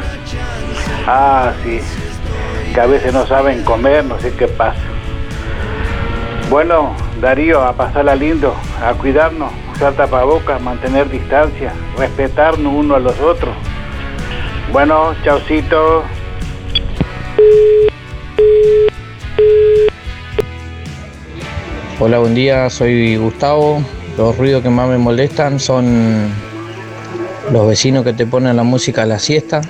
Ah, 1.06 1.52
sí, 1.62 1.80
que 2.72 2.80
a 2.80 2.86
veces 2.86 3.12
no 3.12 3.26
saben 3.26 3.64
comer, 3.64 4.04
no 4.04 4.18
sé 4.20 4.32
qué 4.32 4.48
pasa. 4.48 4.80
Bueno, 6.50 6.94
Darío, 7.20 7.62
a 7.62 7.74
pasarla 7.74 8.14
lindo, 8.14 8.54
a 8.82 8.94
cuidarnos, 8.94 9.52
usar 9.74 9.92
tapabocas, 9.94 10.60
mantener 10.62 11.10
distancia, 11.10 11.72
respetarnos 11.96 12.72
uno 12.72 12.94
a 12.94 12.98
los 12.98 13.18
otros. 13.20 13.54
Bueno, 14.72 15.14
chaucito. 15.24 16.04
Hola, 22.00 22.18
buen 22.18 22.34
día, 22.34 22.70
soy 22.70 23.16
Gustavo. 23.16 23.82
Los 24.16 24.38
ruidos 24.38 24.62
que 24.62 24.70
más 24.70 24.88
me 24.88 24.98
molestan 24.98 25.60
son 25.60 26.32
los 27.52 27.66
vecinos 27.68 28.04
que 28.04 28.12
te 28.12 28.26
ponen 28.26 28.56
la 28.56 28.62
música 28.62 29.02
a 29.02 29.06
la 29.06 29.18
siesta. 29.18 29.60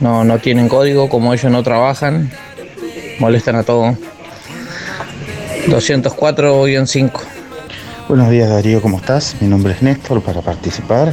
No, 0.00 0.24
no 0.24 0.38
tienen 0.38 0.68
código, 0.68 1.08
como 1.08 1.32
ellos 1.32 1.50
no 1.50 1.62
trabajan, 1.62 2.30
molestan 3.18 3.56
a 3.56 3.62
todos. 3.62 3.96
204-5. 5.66 7.10
Buenos 8.08 8.30
días 8.30 8.48
Darío, 8.48 8.80
¿cómo 8.80 8.98
estás? 8.98 9.36
Mi 9.40 9.48
nombre 9.48 9.72
es 9.72 9.82
Néstor 9.82 10.22
para 10.22 10.40
participar. 10.42 11.12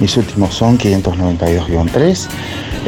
Mis 0.00 0.16
últimos 0.16 0.54
son 0.54 0.78
592-3. 0.78 2.26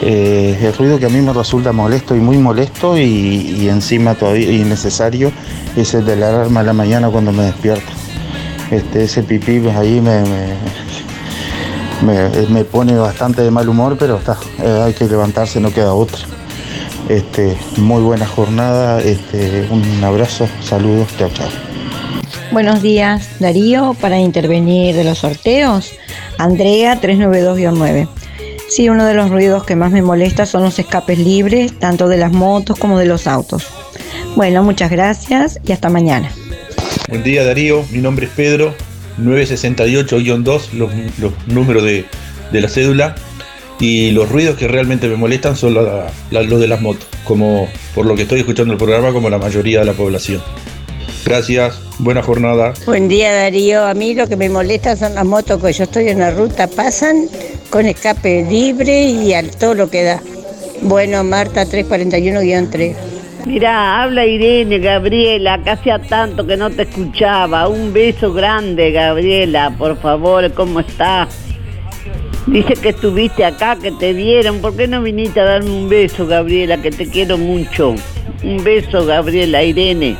Eh, 0.02 0.58
el 0.60 0.74
ruido 0.74 0.98
que 0.98 1.06
a 1.06 1.08
mí 1.08 1.20
me 1.20 1.32
resulta 1.32 1.72
molesto 1.72 2.16
y 2.16 2.20
muy 2.20 2.38
molesto 2.38 2.98
y, 2.98 3.02
y 3.02 3.68
encima 3.68 4.14
todavía 4.14 4.50
innecesario 4.50 5.30
es 5.76 5.94
el 5.94 6.04
de 6.04 6.16
la 6.16 6.28
alarma 6.28 6.60
a 6.60 6.64
la 6.64 6.72
mañana 6.72 7.08
cuando 7.08 7.32
me 7.32 7.44
despierto. 7.44 7.92
Este, 8.70 9.04
ese 9.04 9.22
pipí 9.22 9.62
ahí 9.68 10.00
me, 10.00 10.22
me, 10.22 10.56
me- 12.02 12.28
me 12.48 12.64
pone 12.64 12.94
bastante 12.96 13.42
de 13.42 13.50
mal 13.50 13.68
humor, 13.68 13.96
pero 13.98 14.16
está, 14.16 14.36
eh, 14.62 14.82
hay 14.86 14.92
que 14.92 15.04
levantarse, 15.06 15.60
no 15.60 15.72
queda 15.72 15.92
otra. 15.94 16.18
Este, 17.08 17.56
muy 17.76 18.02
buena 18.02 18.26
jornada, 18.26 19.00
este, 19.00 19.66
un 19.70 20.02
abrazo, 20.02 20.48
saludos, 20.62 21.08
chao, 21.18 21.30
chao. 21.32 21.48
Buenos 22.50 22.82
días, 22.82 23.28
Darío, 23.40 23.94
para 24.00 24.18
intervenir 24.18 24.94
de 24.96 25.04
los 25.04 25.18
sorteos, 25.18 25.92
Andrea 26.38 27.00
392-9. 27.00 28.08
Sí, 28.68 28.88
uno 28.88 29.04
de 29.04 29.14
los 29.14 29.30
ruidos 29.30 29.64
que 29.64 29.76
más 29.76 29.92
me 29.92 30.02
molesta 30.02 30.44
son 30.46 30.62
los 30.64 30.78
escapes 30.78 31.18
libres, 31.18 31.78
tanto 31.78 32.08
de 32.08 32.16
las 32.16 32.32
motos 32.32 32.76
como 32.78 32.98
de 32.98 33.06
los 33.06 33.26
autos. 33.28 33.64
Bueno, 34.34 34.62
muchas 34.64 34.90
gracias 34.90 35.60
y 35.64 35.72
hasta 35.72 35.88
mañana. 35.88 36.30
Buen 37.08 37.22
día 37.22 37.44
Darío, 37.44 37.84
mi 37.92 37.98
nombre 38.00 38.26
es 38.26 38.32
Pedro, 38.32 38.74
968-2, 39.18 40.72
los, 40.72 40.92
los 41.18 41.32
números 41.46 41.82
de, 41.82 42.04
de 42.52 42.60
la 42.60 42.68
cédula. 42.68 43.14
Y 43.78 44.10
los 44.12 44.30
ruidos 44.30 44.56
que 44.56 44.68
realmente 44.68 45.06
me 45.06 45.16
molestan 45.16 45.54
son 45.54 45.74
los 45.74 46.60
de 46.60 46.66
las 46.66 46.80
motos, 46.80 47.06
como 47.24 47.68
por 47.94 48.06
lo 48.06 48.16
que 48.16 48.22
estoy 48.22 48.40
escuchando 48.40 48.72
el 48.72 48.78
programa, 48.78 49.12
como 49.12 49.28
la 49.28 49.38
mayoría 49.38 49.80
de 49.80 49.84
la 49.84 49.92
población. 49.92 50.40
Gracias, 51.26 51.78
buena 51.98 52.22
jornada. 52.22 52.72
Buen 52.86 53.08
día 53.08 53.34
Darío, 53.34 53.84
a 53.84 53.92
mí 53.92 54.14
lo 54.14 54.28
que 54.28 54.36
me 54.36 54.48
molesta 54.48 54.96
son 54.96 55.14
las 55.16 55.24
motos 55.26 55.60
que 55.62 55.72
yo 55.72 55.84
estoy 55.84 56.08
en 56.08 56.20
la 56.20 56.30
ruta, 56.30 56.68
pasan 56.68 57.28
con 57.68 57.84
escape 57.84 58.46
libre 58.48 59.06
y 59.06 59.34
al 59.34 59.50
todo 59.50 59.74
lo 59.74 59.90
que 59.90 60.04
da. 60.04 60.22
Bueno, 60.82 61.24
Marta 61.24 61.66
341-3. 61.66 62.94
Mira, 63.46 64.02
habla 64.02 64.26
Irene, 64.26 64.80
Gabriela, 64.80 65.54
acá 65.54 65.74
hacía 65.74 66.00
tanto 66.00 66.44
que 66.44 66.56
no 66.56 66.68
te 66.68 66.82
escuchaba. 66.82 67.68
Un 67.68 67.92
beso 67.92 68.32
grande, 68.32 68.90
Gabriela, 68.90 69.72
por 69.78 69.96
favor, 69.98 70.52
¿cómo 70.52 70.80
estás? 70.80 71.28
Dice 72.48 72.74
que 72.74 72.88
estuviste 72.88 73.44
acá, 73.44 73.76
que 73.76 73.92
te 73.92 74.14
dieron. 74.14 74.60
¿Por 74.60 74.76
qué 74.76 74.88
no 74.88 75.00
viniste 75.00 75.38
a 75.40 75.44
darme 75.44 75.70
un 75.70 75.88
beso, 75.88 76.26
Gabriela, 76.26 76.82
que 76.82 76.90
te 76.90 77.08
quiero 77.08 77.38
mucho? 77.38 77.94
Un 78.42 78.64
beso, 78.64 79.06
Gabriela, 79.06 79.62
Irene. 79.62 80.16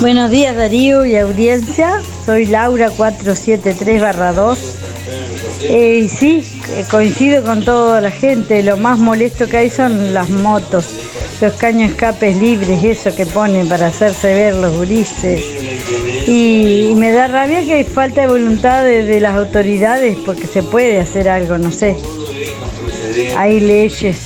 Buenos 0.00 0.30
días 0.32 0.56
Darío 0.56 1.04
y 1.04 1.14
audiencia, 1.14 2.00
soy 2.24 2.46
Laura 2.46 2.88
473-2. 2.90 4.79
Eh, 5.62 6.08
sí, 6.08 6.42
eh, 6.70 6.84
coincido 6.90 7.42
con 7.44 7.64
toda 7.64 8.00
la 8.00 8.10
gente, 8.10 8.62
lo 8.62 8.76
más 8.76 8.98
molesto 8.98 9.46
que 9.46 9.58
hay 9.58 9.70
son 9.70 10.14
las 10.14 10.30
motos, 10.30 10.86
los 11.40 11.52
caños 11.54 11.90
escapes 11.90 12.36
libres, 12.36 12.82
eso 12.82 13.14
que 13.14 13.26
ponen 13.26 13.68
para 13.68 13.88
hacerse 13.88 14.34
ver 14.34 14.54
los 14.54 14.74
gurises. 14.74 15.42
Y, 16.26 16.94
me 16.96 17.12
da 17.12 17.28
rabia 17.28 17.62
que 17.62 17.74
hay 17.74 17.84
falta 17.84 18.22
de 18.22 18.28
voluntad 18.28 18.84
de, 18.84 19.04
de 19.04 19.20
las 19.20 19.36
autoridades 19.36 20.16
porque 20.24 20.46
se 20.46 20.62
puede 20.62 20.98
hacer 20.98 21.28
algo, 21.28 21.58
no 21.58 21.70
sé. 21.70 21.96
Hay 23.36 23.60
leyes 23.60 24.18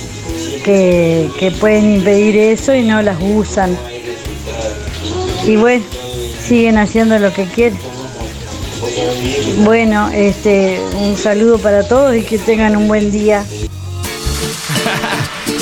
que, 0.63 1.29
que 1.39 1.51
pueden 1.51 1.95
impedir 1.95 2.37
eso 2.37 2.73
y 2.73 2.83
no 2.83 3.01
las 3.01 3.17
usan. 3.21 3.77
Y 5.45 5.57
bueno, 5.57 5.83
siguen 6.41 6.77
haciendo 6.77 7.19
lo 7.19 7.33
que 7.33 7.45
quieren. 7.45 7.94
Bueno, 9.63 10.09
este, 10.13 10.79
un 10.99 11.17
saludo 11.17 11.57
para 11.59 11.87
todos 11.87 12.15
y 12.15 12.21
que 12.21 12.37
tengan 12.37 12.75
un 12.75 12.87
buen 12.87 13.11
día. 13.11 13.43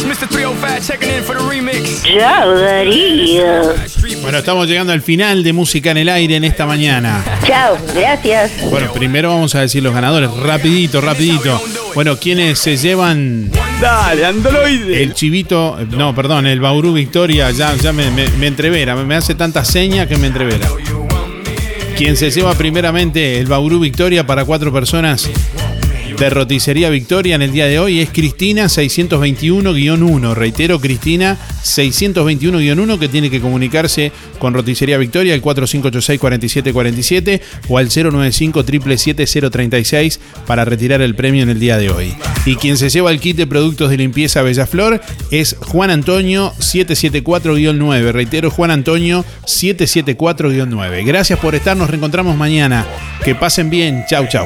Mr. 0.06 0.27
305 0.27 0.85
checking 0.85 1.10
in 1.18 1.23
for 1.23 1.38
the 1.38 1.44
remix. 1.48 2.03
Chao, 2.03 2.53
Darío. 2.56 3.73
Bueno, 4.22 4.38
estamos 4.40 4.68
llegando 4.68 4.91
al 4.91 5.02
final 5.02 5.44
de 5.44 5.53
Música 5.53 5.91
en 5.91 5.98
el 5.98 6.10
Aire 6.10 6.35
en 6.35 6.44
esta 6.44 6.65
mañana. 6.65 7.23
Chao, 7.48 7.77
gracias. 7.95 8.52
Bueno, 8.69 8.91
primero 8.91 9.30
vamos 9.30 9.56
a 9.56 9.61
decir 9.61 9.81
los 9.81 9.94
ganadores, 9.94 10.30
rapidito, 10.31 10.99
rapidito. 10.99 11.61
Bueno, 11.95 12.18
quienes 12.18 12.60
se 12.60 12.76
llevan... 12.77 13.49
Dale, 13.81 14.26
androide. 14.26 15.03
El 15.03 15.14
chivito, 15.14 15.77
no, 15.91 16.14
perdón, 16.15 16.48
el 16.48 16.60
Bauru 16.60 16.94
Victoria 16.94 17.52
ya, 17.52 17.76
ya 17.76 17.94
me, 17.94 18.10
me- 18.11 18.27
me 18.40 18.48
entrevera, 18.48 18.95
me, 18.95 19.03
me 19.06 19.15
hace 19.15 19.35
tanta 19.35 19.64
seña 19.64 20.07
que 20.07 20.18
me 20.18 20.27
entrevera. 20.27 20.68
Quien 21.97 22.17
se 22.17 22.31
lleva 22.31 22.53
primeramente 22.55 23.39
el 23.39 23.45
Bauru 23.45 23.79
Victoria 23.79 24.25
para 24.25 24.45
cuatro 24.45 24.73
personas 24.73 25.29
de 26.18 26.30
Roticería 26.30 26.90
Victoria 26.90 27.35
en 27.35 27.41
el 27.41 27.52
día 27.52 27.65
de 27.65 27.80
hoy 27.80 27.99
es 27.99 28.10
Cristina 28.10 28.65
621-1. 28.65 30.34
Reitero, 30.34 30.80
Cristina 30.80 31.38
621-1 31.64 32.99
que 32.99 33.07
tiene 33.07 33.30
que 33.30 33.41
comunicarse 33.41 34.11
con 34.40 34.53
Roticería 34.53 34.98
Victoria 34.98 35.34
al 35.34 35.41
4586-4747 35.41 37.41
o 37.69 37.77
al 37.77 37.90
095 37.90 38.64
036 38.64 40.19
para 40.45 40.65
retirar 40.65 41.02
el 41.02 41.15
premio 41.15 41.44
en 41.44 41.49
el 41.49 41.60
día 41.60 41.77
de 41.77 41.90
hoy. 41.90 42.14
Y 42.45 42.56
quien 42.56 42.77
se 42.77 42.90
lleva 42.90 43.11
el 43.11 43.19
kit 43.19 43.38
de 43.38 43.48
productos 43.48 43.90
de 43.90 43.98
limpieza 43.98 44.41
Bellaflor 44.41 45.02
es 45.31 45.56
Juan 45.60 45.90
Antonio 45.90 46.53
774-9. 46.60 48.11
Reitero, 48.11 48.52
Juan 48.52 48.72
Antonio 48.72 49.26
774-9. 49.45 51.06
Gracias 51.06 51.40
por 51.40 51.56
estar, 51.56 51.77
nos 51.77 51.90
reencontramos 51.90 52.38
mañana. 52.38 52.85
Que 53.23 53.35
pasen 53.35 53.69
bien. 53.69 54.03
Chau, 54.10 54.27
chau. 54.27 54.45